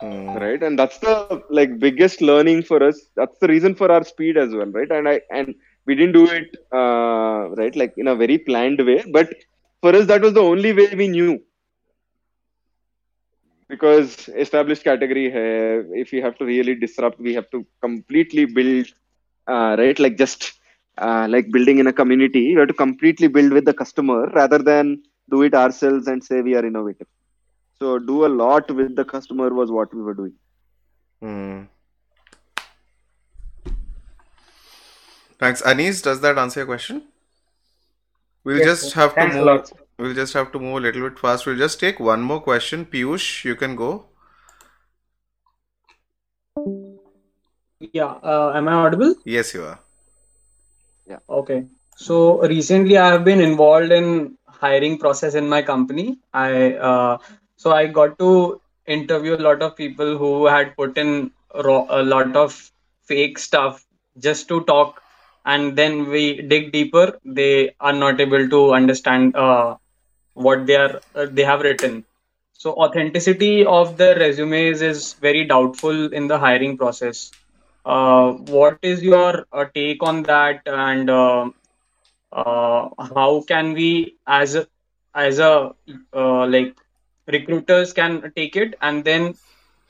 Hmm. 0.00 0.36
right? 0.36 0.62
And 0.62 0.78
that's 0.78 0.98
the 0.98 1.42
like 1.50 1.78
biggest 1.78 2.20
learning 2.20 2.64
for 2.64 2.82
us. 2.82 3.00
That's 3.16 3.38
the 3.38 3.48
reason 3.48 3.74
for 3.74 3.90
our 3.90 4.04
speed 4.04 4.36
as 4.36 4.52
well 4.52 4.66
right? 4.66 4.90
And 4.90 5.08
i 5.08 5.20
and 5.30 5.54
we 5.86 5.94
didn't 5.94 6.12
do 6.12 6.26
it 6.26 6.56
uh, 6.72 7.50
right 7.60 7.74
like 7.76 7.94
in 7.96 8.08
a 8.08 8.16
very 8.16 8.38
planned 8.38 8.84
way. 8.84 9.04
But 9.10 9.32
for 9.80 9.94
us 9.94 10.06
that 10.06 10.22
was 10.22 10.32
the 10.34 10.42
only 10.42 10.72
way 10.72 10.88
we 10.94 11.08
knew 11.08 11.40
because 13.68 14.28
established 14.44 14.84
category 14.84 15.30
hai, 15.30 15.82
if 16.02 16.12
we 16.12 16.20
have 16.20 16.36
to 16.38 16.44
really 16.44 16.74
disrupt 16.74 17.18
we 17.20 17.34
have 17.34 17.48
to 17.50 17.64
completely 17.80 18.44
build 18.44 18.86
uh, 19.48 19.76
right 19.78 19.98
like 19.98 20.16
just 20.18 20.52
uh, 20.98 21.26
like 21.28 21.50
building 21.52 21.78
in 21.78 21.86
a 21.86 21.92
community 21.92 22.40
you 22.50 22.58
have 22.58 22.68
to 22.68 22.78
completely 22.84 23.28
build 23.28 23.52
with 23.52 23.64
the 23.64 23.74
customer 23.82 24.20
rather 24.40 24.58
than 24.58 25.02
do 25.30 25.42
it 25.42 25.54
ourselves 25.54 26.06
and 26.08 26.22
say 26.24 26.40
we 26.42 26.54
are 26.54 26.64
innovative 26.72 27.08
so 27.80 27.98
do 27.98 28.24
a 28.26 28.32
lot 28.42 28.70
with 28.80 28.94
the 28.96 29.04
customer 29.04 29.50
was 29.52 29.70
what 29.70 29.92
we 29.94 30.02
were 30.02 30.14
doing 30.22 30.34
Hmm. 31.20 31.64
Thanks. 35.38 35.62
Anis, 35.62 36.00
does 36.02 36.20
that 36.20 36.38
answer 36.38 36.60
your 36.60 36.66
question? 36.66 37.02
We'll 38.44 38.60
Yes, 38.60 38.62
just 38.62 38.92
sir. 38.92 38.92
have 38.92 39.18
to 39.18 39.26
Thanks 39.26 39.36
a 39.36 39.42
move. 39.42 39.62
Lot. 39.98 40.14
sir. 40.14 40.30
We'll 40.32 40.46
just 40.46 40.52
have 40.52 40.52
to 40.52 40.58
move 40.58 40.76
a 40.76 40.80
little 40.80 41.08
bit 41.08 41.18
fast. 41.18 41.46
We'll 41.46 41.58
just 41.58 41.80
take 41.80 42.00
one 42.00 42.22
more 42.22 42.40
question. 42.40 42.86
Piyush, 42.86 43.44
you 43.44 43.56
can 43.56 43.76
go. 43.76 44.06
Yeah, 47.92 48.14
uh, 48.22 48.52
am 48.54 48.68
I 48.68 48.72
audible? 48.72 49.14
Yes, 49.24 49.54
you 49.54 49.64
are. 49.64 49.78
Yeah. 51.06 51.18
Okay. 51.28 51.66
So 51.96 52.40
recently 52.42 52.98
I 52.98 53.08
have 53.12 53.24
been 53.24 53.40
involved 53.40 53.92
in 53.92 54.36
hiring 54.46 54.98
process 54.98 55.34
in 55.34 55.48
my 55.48 55.62
company. 55.62 56.18
I 56.32 56.74
uh, 56.74 57.18
so 57.56 57.72
I 57.72 57.86
got 57.86 58.18
to 58.18 58.60
interview 58.86 59.36
a 59.36 59.42
lot 59.44 59.62
of 59.62 59.76
people 59.76 60.18
who 60.18 60.46
had 60.46 60.76
put 60.76 60.98
in 60.98 61.30
ro- 61.54 61.86
a 61.90 62.02
lot 62.02 62.36
of 62.36 62.70
fake 63.02 63.38
stuff 63.38 63.84
just 64.18 64.48
to 64.48 64.64
talk, 64.64 65.02
and 65.44 65.76
then 65.76 66.08
we 66.08 66.42
dig 66.42 66.72
deeper. 66.72 67.18
They 67.24 67.74
are 67.80 67.92
not 67.92 68.20
able 68.20 68.48
to 68.48 68.74
understand 68.74 69.36
uh, 69.36 69.76
what 70.34 70.66
they 70.66 70.76
are 70.76 71.00
uh, 71.14 71.26
they 71.30 71.44
have 71.44 71.60
written. 71.62 72.04
So 72.52 72.72
authenticity 72.74 73.64
of 73.66 73.96
the 73.96 74.14
resumes 74.16 74.82
is 74.82 75.14
very 75.14 75.44
doubtful 75.44 76.12
in 76.12 76.28
the 76.28 76.38
hiring 76.38 76.76
process. 76.76 77.30
Uh, 77.84 78.32
what 78.56 78.78
is 78.82 79.02
your 79.02 79.46
uh, 79.52 79.66
take 79.74 80.02
on 80.02 80.22
that, 80.22 80.62
and 80.66 81.10
uh, 81.10 81.50
uh, 82.32 82.88
how 83.14 83.44
can 83.46 83.74
we, 83.74 84.16
as 84.26 84.54
a, 84.54 84.66
as 85.14 85.38
a 85.38 85.74
uh, 86.14 86.46
like 86.46 86.74
recruiters, 87.26 87.92
can 87.92 88.32
take 88.34 88.56
it? 88.56 88.74
And 88.80 89.04
then 89.04 89.34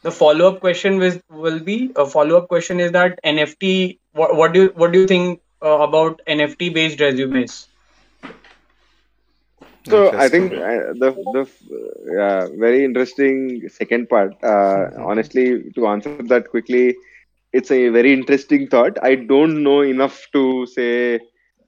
the 0.02 0.10
follow 0.10 0.52
up 0.52 0.60
question 0.60 0.98
will 0.98 1.20
will 1.30 1.60
be 1.60 1.92
a 1.94 2.06
follow 2.06 2.38
up 2.38 2.48
question 2.48 2.80
is 2.80 2.90
that 2.92 3.20
NFT. 3.22 3.98
What, 4.12 4.34
what 4.36 4.52
do 4.52 4.62
you 4.62 4.72
what 4.74 4.92
do 4.92 5.00
you 5.00 5.06
think 5.06 5.40
about 5.62 6.20
NFT 6.26 6.74
based 6.74 7.00
resumes? 7.00 7.68
So 9.86 10.16
I 10.16 10.28
think 10.28 10.52
uh, 10.52 10.94
the 11.02 11.10
the 11.34 12.22
uh, 12.22 12.48
very 12.56 12.84
interesting 12.84 13.68
second 13.68 14.08
part. 14.08 14.32
Uh, 14.42 14.88
honestly, 14.96 15.70
to 15.72 15.86
answer 15.88 16.16
that 16.32 16.48
quickly, 16.48 16.96
it's 17.52 17.70
a 17.70 17.88
very 17.90 18.12
interesting 18.12 18.68
thought. 18.68 18.96
I 19.02 19.14
don't 19.14 19.62
know 19.62 19.82
enough 19.82 20.26
to 20.32 20.66
say 20.66 21.20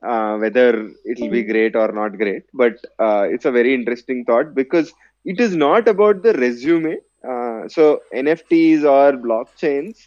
uh, 0.03 0.37
whether 0.39 0.91
it'll 1.05 1.29
be 1.29 1.43
great 1.43 1.77
or 1.77 1.93
not 1.93 2.17
great, 2.17 2.45
but 2.55 2.77
uh, 2.99 3.27
it's 3.31 3.45
a 3.45 3.51
very 3.51 3.75
interesting 3.75 4.25
thought 4.25 4.55
because 4.55 4.95
it 5.25 5.39
is 5.39 5.55
not 5.55 5.87
about 5.87 6.23
the 6.23 6.33
resume. 6.35 6.97
Uh, 7.29 7.69
so 7.69 8.01
NFTs 8.15 8.85
or 8.85 9.19
blockchains, 9.19 10.07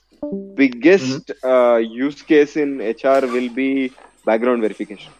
biggest 0.55 1.31
uh, 1.43 1.75
use 1.75 2.21
case 2.23 2.57
in 2.57 2.79
HR 2.79 3.21
will 3.27 3.49
be 3.49 3.91
background 4.25 4.61
verification 4.61 5.11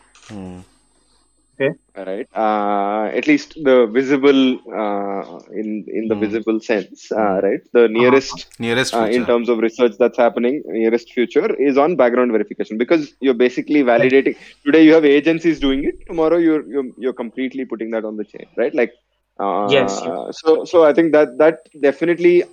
Hmm. 1.59 1.73
right. 1.95 2.27
Uh, 2.35 3.05
at 3.13 3.27
least 3.27 3.53
the 3.63 3.87
visible 3.87 4.41
uh, 4.83 5.39
in 5.61 5.85
in 5.87 6.07
the 6.07 6.15
Hmm. 6.15 6.25
visible 6.25 6.59
sense 6.59 7.11
uh, 7.11 7.39
right? 7.41 7.61
The 7.73 7.87
nearest 7.89 8.47
Nearest 8.59 8.93
uh, 8.93 9.07
in 9.17 9.25
terms 9.25 9.49
of 9.49 9.59
research 9.59 9.93
that's 9.99 10.17
happening 10.17 10.63
nearest 10.67 11.11
future 11.13 11.53
is 11.55 11.77
on 11.77 11.95
background 11.95 12.31
verification 12.31 12.77
because 12.77 13.13
you're 13.21 13.33
basically 13.45 13.83
validating. 13.83 14.35
Today 14.65 14.83
you 14.83 14.93
have 14.93 15.05
agencies 15.05 15.59
doing 15.59 15.83
it. 15.85 15.95
Tomorrow 16.07 16.37
you're 16.37 16.65
you're, 16.69 16.89
you're 16.97 17.13
completely 17.13 17.65
putting 17.65 17.91
that 17.91 18.05
on 18.05 18.17
the 18.17 18.25
chain 18.25 18.47
right? 18.57 18.73
Like 18.73 18.93
uh, 19.39 19.47
Yes, 19.63 20.03
yes. 20.05 20.15
so 20.31 20.63
so 20.65 20.83
i 20.83 20.93
think 20.93 21.11
that 21.13 21.37
that 21.37 21.59
definitely 21.81 22.43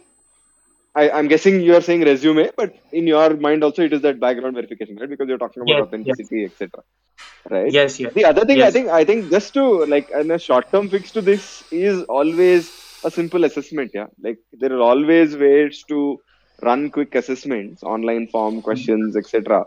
I, 0.96 1.10
I'm 1.10 1.28
guessing 1.28 1.60
you 1.60 1.76
are 1.76 1.82
saying 1.82 2.02
resume, 2.04 2.50
but 2.56 2.72
in 2.92 3.06
your 3.06 3.36
mind 3.36 3.64
also 3.64 3.82
it 3.84 3.92
is 3.92 4.02
that 4.02 4.20
background 4.20 4.54
verification, 4.56 4.96
right? 4.96 5.10
Because 5.10 5.28
you're 5.28 5.38
talking 5.38 5.62
about 5.62 5.78
Yes, 5.78 5.86
yes. 6.04 6.18
authenticity, 6.18 6.44
etc. 6.46 6.82
Right? 7.50 7.74
Yes, 7.74 8.00
yes. 8.00 8.14
The 8.14 8.24
other 8.24 8.44
thing 8.44 8.62
I 8.62 8.70
think 8.70 8.88
I 8.90 9.04
think 9.04 9.30
just 9.30 9.54
to 9.54 9.84
like 9.86 10.08
and 10.12 10.32
a 10.32 10.38
short 10.38 10.72
term 10.72 10.90
fix 10.90 11.12
to 11.12 11.22
this 11.22 11.62
is 11.70 12.02
always 12.04 12.72
a 13.04 13.10
simple 13.10 13.44
assessment. 13.44 13.92
Yeah, 13.94 14.06
like 14.22 14.38
there 14.52 14.72
are 14.72 14.82
always 14.82 15.36
ways 15.36 15.84
to 15.88 16.18
run 16.62 16.90
quick 16.90 17.14
assessments, 17.14 17.82
online 17.82 18.28
form 18.28 18.62
questions, 18.62 19.16
etc., 19.16 19.64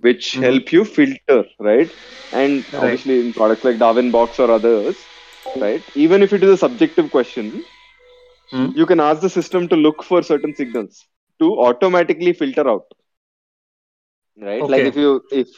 which 0.00 0.36
Mhm. 0.36 0.42
help 0.42 0.72
you 0.72 0.84
filter, 0.84 1.44
right? 1.58 1.92
And 2.32 2.66
Right. 2.72 2.82
obviously 2.82 3.18
in 3.20 3.32
products 3.34 3.64
like 3.64 3.76
DarwinBox 3.76 4.38
or 4.38 4.50
others, 4.50 5.08
right? 5.56 5.82
Even 5.94 6.22
if 6.22 6.32
it 6.32 6.44
is 6.44 6.50
a 6.50 6.56
subjective 6.58 7.10
question, 7.10 7.64
Hmm. 8.50 8.70
you 8.72 8.86
can 8.86 9.00
ask 9.00 9.20
the 9.20 9.28
system 9.30 9.68
to 9.68 9.76
look 9.76 10.02
for 10.02 10.22
certain 10.22 10.54
signals 10.54 11.06
to 11.40 11.58
automatically 11.60 12.32
filter 12.32 12.68
out. 12.68 12.86
Right? 14.40 14.66
Like 14.68 14.84
if 14.84 14.96
you 14.96 15.22
if 15.30 15.48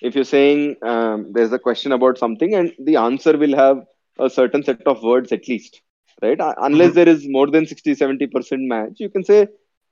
if 0.00 0.14
you're 0.14 0.24
saying 0.24 0.76
um, 0.82 1.32
there's 1.32 1.52
a 1.52 1.58
question 1.58 1.92
about 1.92 2.18
something 2.18 2.54
and 2.54 2.72
the 2.84 2.96
answer 2.96 3.36
will 3.36 3.56
have 3.56 3.78
a 4.18 4.30
certain 4.30 4.62
set 4.64 4.80
of 4.80 4.94
words 4.94 5.22
at 5.24 5.38
least 5.40 5.72
right? 6.14 6.32
Uh, 6.32 6.46
unless 6.52 6.86
Mhm. 6.86 6.94
there 6.94 7.02
is 7.08 7.24
more 7.28 7.46
than 7.46 7.64
60 7.66 7.94
70% 7.94 8.62
match 8.62 8.92
you 8.96 9.08
can 9.08 9.24
say 9.24 9.46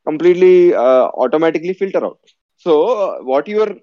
completely 0.07 0.74
uh, 0.74 1.07
automatically 1.24 1.72
filter 1.74 2.04
out. 2.04 2.18
So 2.57 2.72
uh, 2.86 3.18
what 3.22 3.48
you 3.48 3.62
are 3.62 3.74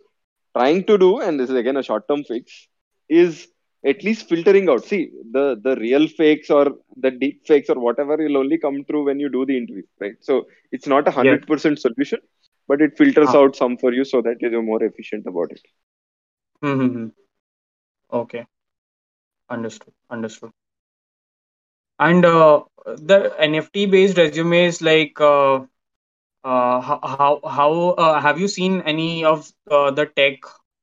trying 0.55 0.83
to 0.85 0.97
do 0.97 1.19
and 1.21 1.39
this 1.39 1.49
is 1.49 1.55
again 1.55 1.77
a 1.77 1.83
short 1.83 2.07
term 2.07 2.23
fix 2.23 2.67
is 3.09 3.47
at 3.91 4.03
least 4.07 4.27
filtering 4.31 4.67
out 4.73 4.83
see 4.91 5.01
the 5.35 5.45
the 5.65 5.73
real 5.85 6.05
fakes 6.19 6.49
or 6.57 6.65
the 7.05 7.11
deep 7.23 7.37
fakes 7.49 7.69
or 7.73 7.77
whatever 7.87 8.15
will 8.25 8.37
only 8.43 8.57
come 8.65 8.77
through 8.87 9.03
when 9.09 9.19
you 9.23 9.29
do 9.37 9.43
the 9.49 9.57
interview 9.61 9.85
right 10.03 10.17
so 10.29 10.35
it's 10.71 10.87
not 10.95 11.07
a 11.11 11.15
hundred 11.19 11.45
percent 11.51 11.79
solution 11.87 12.19
but 12.67 12.81
it 12.87 12.97
filters 13.01 13.33
Ah. 13.33 13.41
out 13.41 13.55
some 13.63 13.77
for 13.83 13.93
you 13.99 14.05
so 14.13 14.21
that 14.27 14.37
you're 14.41 14.63
more 14.73 14.83
efficient 14.91 15.25
about 15.33 15.51
it 15.57 15.63
Mm-hmm. 16.63 17.07
Okay. 18.11 18.45
Understood. 19.49 19.93
Understood. 20.09 20.51
And 21.99 22.25
uh, 22.25 22.61
the 22.85 23.33
NFT 23.39 23.85
based 23.85 24.17
resumes, 24.17 24.81
like 24.81 25.19
uh, 25.19 25.55
uh, 26.43 26.79
how 26.81 26.99
how, 27.03 27.41
how 27.47 27.89
uh, 27.97 28.21
have 28.21 28.39
you 28.39 28.47
seen 28.47 28.81
any 28.81 29.23
of 29.23 29.51
uh, 29.69 29.91
the 29.91 30.05
tech 30.05 30.39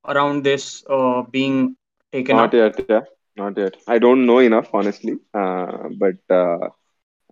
around 0.07 0.45
this 0.45 0.85
uh, 0.89 1.23
being 1.31 1.77
taken 2.13 2.39
not 2.39 2.51
up? 2.51 2.55
yet 2.61 2.75
yeah 2.83 2.97
not 3.41 3.53
yet 3.63 3.69
i 3.95 3.97
don't 4.05 4.23
know 4.29 4.39
enough 4.49 4.69
honestly 4.79 5.15
uh, 5.41 5.73
but 6.03 6.19
uh, 6.41 6.67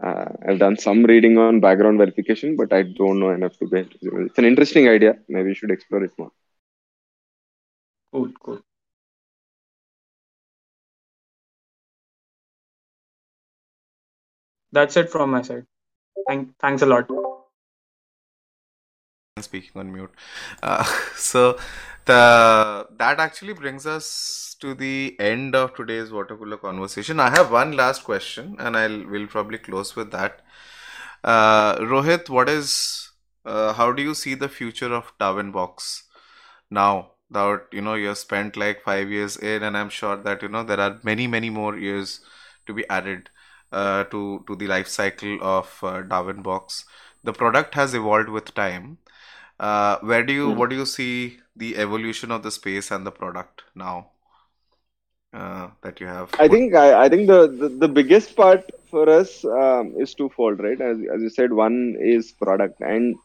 uh, 0.06 0.26
i've 0.46 0.60
done 0.64 0.76
some 0.86 1.00
reading 1.12 1.36
on 1.46 1.60
background 1.66 1.98
verification 2.04 2.56
but 2.60 2.72
i 2.78 2.82
don't 3.00 3.20
know 3.22 3.30
enough 3.38 3.56
to 3.60 3.66
be 3.72 3.80
it's 4.26 4.38
an 4.42 4.48
interesting 4.52 4.88
idea 4.96 5.14
maybe 5.28 5.48
we 5.50 5.54
should 5.60 5.74
explore 5.78 6.04
it 6.08 6.12
more 6.22 6.32
Cool, 8.12 8.32
cool. 8.42 8.62
That's 14.72 14.96
it 14.96 15.10
from 15.10 15.30
my 15.30 15.42
side. 15.42 15.66
Thank, 16.28 16.58
thanks 16.58 16.82
a 16.82 16.86
lot. 16.86 17.08
Speaking 19.42 19.80
on 19.80 19.92
mute. 19.92 20.10
Uh, 20.62 20.84
so 21.16 21.58
the 22.06 22.86
that 22.98 23.20
actually 23.20 23.52
brings 23.52 23.86
us 23.86 24.56
to 24.60 24.74
the 24.74 25.16
end 25.20 25.54
of 25.54 25.74
today's 25.74 26.10
water 26.10 26.36
cooler 26.36 26.56
conversation. 26.56 27.20
I 27.20 27.30
have 27.30 27.50
one 27.50 27.72
last 27.72 28.04
question, 28.04 28.56
and 28.58 28.76
I'll 28.76 29.06
will 29.06 29.26
probably 29.26 29.58
close 29.58 29.94
with 29.96 30.10
that. 30.12 30.40
Uh, 31.24 31.76
Rohit, 31.78 32.28
what 32.28 32.48
is 32.48 33.10
uh, 33.44 33.72
how 33.72 33.92
do 33.92 34.02
you 34.02 34.14
see 34.14 34.34
the 34.34 34.48
future 34.48 34.92
of 34.94 35.12
DarwinBox 35.18 36.02
now? 36.70 37.12
That 37.30 37.66
you 37.72 37.82
know 37.82 37.94
you 37.94 38.08
have 38.08 38.18
spent 38.18 38.56
like 38.56 38.82
five 38.82 39.10
years 39.10 39.36
in, 39.36 39.62
and 39.62 39.76
I'm 39.76 39.90
sure 39.90 40.16
that 40.16 40.42
you 40.42 40.48
know 40.48 40.62
there 40.64 40.80
are 40.80 40.98
many 41.02 41.26
many 41.26 41.50
more 41.50 41.76
years 41.76 42.20
to 42.66 42.72
be 42.72 42.88
added 42.88 43.28
uh, 43.70 44.04
to 44.04 44.44
to 44.46 44.56
the 44.56 44.66
life 44.66 44.88
cycle 44.88 45.38
of 45.42 45.78
uh, 45.82 46.02
DarwinBox. 46.02 46.84
The 47.24 47.32
product 47.32 47.74
has 47.74 47.94
evolved 47.94 48.30
with 48.30 48.54
time. 48.54 48.98
Uh, 49.58 49.98
where 50.00 50.24
do 50.24 50.32
you 50.32 50.50
Hmm. 50.50 50.60
what 50.60 50.70
do 50.70 50.76
you 50.76 50.86
see 50.86 51.40
the 51.56 51.76
evolution 51.76 52.30
of 52.32 52.42
the 52.42 52.50
space 52.50 52.90
and 52.90 53.06
the 53.06 53.10
product 53.12 53.64
now 53.74 54.10
uh, 55.32 55.70
that 55.82 56.00
you 56.00 56.06
have? 56.06 56.34
I 56.38 56.48
think 56.48 56.74
I, 56.74 57.04
I 57.04 57.08
think 57.08 57.26
the, 57.28 57.48
the, 57.48 57.68
the 57.68 57.88
biggest 57.88 58.36
part 58.36 58.70
for 58.90 59.08
us 59.08 59.44
um, 59.44 59.94
is 59.98 60.14
twofold, 60.14 60.60
right? 60.60 60.80
As, 60.80 60.98
as 61.14 61.22
you 61.22 61.30
said, 61.30 61.52
one 61.52 61.96
is 62.00 62.32
product, 62.32 62.80
and 62.80 63.16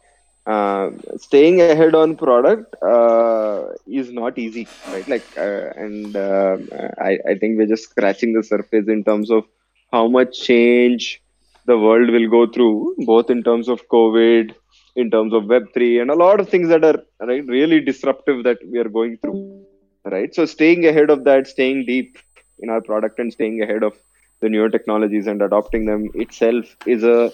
uh, 0.46 0.90
staying 1.18 1.62
ahead 1.62 1.88
on 1.88 2.12
product 2.12 2.68
uh, 2.82 3.64
is 3.88 4.12
not 4.12 4.38
easy, 4.38 4.72
right? 4.88 5.08
Like, 5.08 5.28
uh, 5.38 5.70
and 5.76 6.16
uh, 6.16 6.58
I 7.00 7.20
I 7.30 7.36
think 7.40 7.58
we're 7.58 7.68
just 7.68 7.90
scratching 7.90 8.34
the 8.34 8.44
surface 8.44 8.88
in 8.88 9.04
terms 9.04 9.32
of 9.32 9.46
how 9.92 10.08
much 10.08 10.42
change 10.42 11.22
the 11.66 11.78
world 11.78 12.10
will 12.10 12.30
go 12.30 12.48
through, 12.52 12.96
both 13.06 13.30
in 13.30 13.44
terms 13.44 13.70
of 13.70 13.88
COVID, 13.90 14.56
in 14.96 15.10
terms 15.10 15.34
of 15.34 15.44
Web3, 15.44 16.02
and 16.02 16.12
a 16.12 16.16
lot 16.16 16.40
of 16.40 16.50
things 16.50 16.70
that 16.70 16.84
are 16.84 17.00
right 17.20 17.46
really 17.48 17.80
disruptive 17.80 18.44
that 18.44 18.60
we 18.72 18.80
are 18.80 18.90
going 18.90 19.18
through. 19.18 19.66
Right. 20.06 20.34
So 20.36 20.46
staying 20.46 20.86
ahead 20.86 21.10
of 21.10 21.24
that, 21.24 21.48
staying 21.48 21.86
deep 21.86 22.18
in 22.60 22.70
our 22.70 22.82
product 22.82 23.20
and 23.20 23.32
staying 23.32 23.62
ahead 23.62 23.84
of 23.84 23.98
the 24.42 24.50
newer 24.50 24.70
technologies 24.70 25.28
and 25.28 25.42
adopting 25.42 25.86
them 25.86 26.10
itself 26.14 26.76
is 26.86 27.04
a 27.04 27.32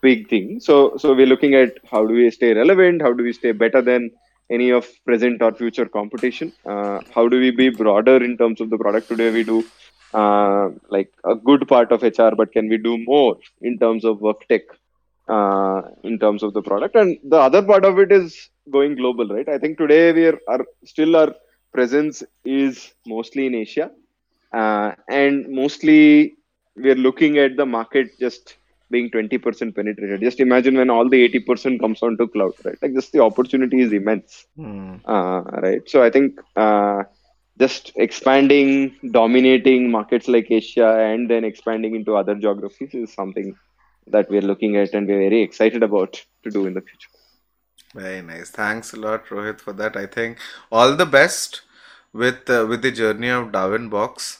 big 0.00 0.28
thing. 0.28 0.60
So 0.60 0.96
so 0.96 1.14
we're 1.14 1.26
looking 1.26 1.54
at 1.54 1.78
how 1.90 2.06
do 2.06 2.14
we 2.14 2.30
stay 2.30 2.54
relevant, 2.54 3.02
how 3.02 3.12
do 3.12 3.24
we 3.24 3.32
stay 3.32 3.52
better 3.52 3.82
than 3.82 4.10
any 4.50 4.70
of 4.70 4.86
present 5.04 5.42
or 5.42 5.52
future 5.52 5.86
competition. 5.86 6.52
Uh, 6.66 7.00
how 7.14 7.28
do 7.28 7.38
we 7.40 7.50
be 7.50 7.70
broader 7.70 8.22
in 8.22 8.36
terms 8.36 8.60
of 8.60 8.70
the 8.70 8.78
product 8.78 9.08
today? 9.08 9.30
We 9.30 9.44
do 9.44 9.64
uh, 10.12 10.70
like 10.90 11.12
a 11.24 11.34
good 11.34 11.66
part 11.66 11.92
of 11.92 12.02
HR, 12.02 12.34
but 12.36 12.52
can 12.52 12.68
we 12.68 12.78
do 12.78 12.98
more 12.98 13.36
in 13.62 13.78
terms 13.78 14.04
of 14.04 14.20
work 14.20 14.46
tech, 14.48 14.62
uh, 15.28 15.82
in 16.02 16.18
terms 16.18 16.42
of 16.42 16.52
the 16.54 16.62
product? 16.62 16.94
And 16.96 17.18
the 17.24 17.38
other 17.38 17.62
part 17.62 17.84
of 17.84 17.98
it 17.98 18.12
is 18.12 18.50
going 18.70 18.96
global, 18.96 19.28
right? 19.28 19.48
I 19.48 19.58
think 19.58 19.78
today 19.78 20.12
we 20.12 20.26
are, 20.26 20.38
are 20.48 20.64
still 20.84 21.16
our 21.16 21.34
presence 21.72 22.22
is 22.44 22.92
mostly 23.06 23.46
in 23.46 23.54
Asia, 23.54 23.90
uh, 24.52 24.92
and 25.08 25.48
mostly 25.48 26.34
we 26.76 26.90
are 26.90 26.94
looking 26.96 27.38
at 27.38 27.56
the 27.56 27.66
market 27.66 28.08
just 28.18 28.56
being 28.90 29.10
20% 29.10 29.74
penetrated. 29.74 30.20
Just 30.20 30.40
imagine 30.40 30.76
when 30.76 30.90
all 30.90 31.08
the 31.08 31.22
80% 31.22 31.80
comes 31.80 32.02
onto 32.02 32.26
cloud, 32.28 32.52
right? 32.64 32.76
Like 32.82 32.94
just 32.94 33.12
the 33.12 33.20
opportunity 33.20 33.80
is 33.80 33.92
immense, 33.92 34.46
Hmm. 34.56 34.96
uh, 35.06 35.42
right? 35.62 35.82
So 35.88 36.02
I 36.02 36.10
think 36.10 36.38
uh, 36.56 37.02
just 37.58 37.92
expanding, 37.96 38.96
dominating 39.10 39.90
markets 39.90 40.28
like 40.28 40.50
Asia, 40.50 40.96
and 40.98 41.30
then 41.30 41.44
expanding 41.44 41.94
into 41.94 42.16
other 42.16 42.34
geographies 42.34 42.94
is 42.94 43.12
something 43.12 43.54
that 44.06 44.30
we're 44.30 44.42
looking 44.42 44.76
at 44.76 44.92
and 44.92 45.06
we're 45.08 45.18
very 45.18 45.42
excited 45.42 45.82
about 45.82 46.24
to 46.42 46.50
do 46.50 46.66
in 46.66 46.74
the 46.74 46.80
future. 46.80 47.08
Very 47.94 48.22
nice. 48.22 48.50
Thanks 48.50 48.92
a 48.92 48.96
lot, 48.96 49.26
Rohit, 49.26 49.60
for 49.60 49.72
that. 49.72 49.96
I 49.96 50.06
think 50.06 50.38
all 50.70 50.96
the 50.96 51.06
best 51.06 51.62
with 52.12 52.48
uh, 52.50 52.66
with 52.68 52.82
the 52.82 52.90
journey 52.90 53.28
of 53.28 53.48
DarwinBox. 53.48 54.38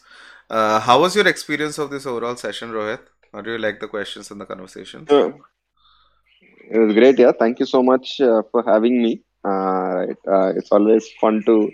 Uh, 0.51 0.81
how 0.81 1.01
was 1.01 1.17
your 1.17 1.27
experience 1.27 1.79
of 1.79 1.91
this 1.91 2.07
overall 2.07 2.37
session, 2.37 2.71
Rohit? 2.71 3.01
How 3.33 3.41
do 3.41 3.53
you 3.53 3.59
like 3.59 3.81
the 3.81 3.89
questions 3.89 4.31
and 4.31 4.41
the 4.41 4.47
conversation? 4.47 5.07
So, 5.09 5.41
it 6.71 6.79
was 6.79 6.95
great, 6.95 7.19
yeah. 7.19 7.33
Thank 7.39 7.61
you 7.61 7.67
so 7.67 7.83
much 7.83 8.21
uh, 8.21 8.43
for 8.51 8.63
having 8.63 9.03
me. 9.03 9.23
Uh, 9.45 10.07
right. 10.07 10.17
uh, 10.27 10.53
it's 10.57 10.71
always 10.73 11.09
fun 11.21 11.43
to 11.47 11.71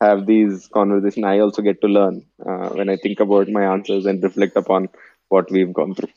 have 0.00 0.26
these 0.26 0.68
conversations. 0.68 1.24
I 1.24 1.38
also 1.38 1.62
get 1.62 1.80
to 1.82 1.86
learn 1.86 2.24
uh, 2.44 2.70
when 2.70 2.88
I 2.88 2.96
think 2.96 3.20
about 3.20 3.48
my 3.48 3.64
answers 3.64 4.06
and 4.06 4.22
reflect 4.22 4.56
upon 4.56 4.88
what 5.28 5.50
we've 5.50 5.72
gone 5.72 5.94
through. 5.94 6.08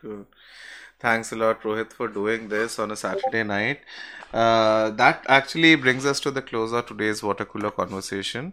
Cool. 0.00 0.26
Thanks 1.04 1.30
a 1.32 1.36
lot, 1.36 1.62
Rohit, 1.62 1.92
for 1.92 2.08
doing 2.08 2.48
this 2.48 2.78
on 2.78 2.90
a 2.90 2.96
Saturday 2.96 3.44
night. 3.44 3.80
Uh, 4.32 4.90
that 4.90 5.24
actually 5.28 5.76
brings 5.76 6.04
us 6.04 6.18
to 6.20 6.30
the 6.32 6.42
close 6.42 6.72
of 6.72 6.86
today's 6.86 7.22
water 7.22 7.44
cooler 7.44 7.70
conversation. 7.70 8.42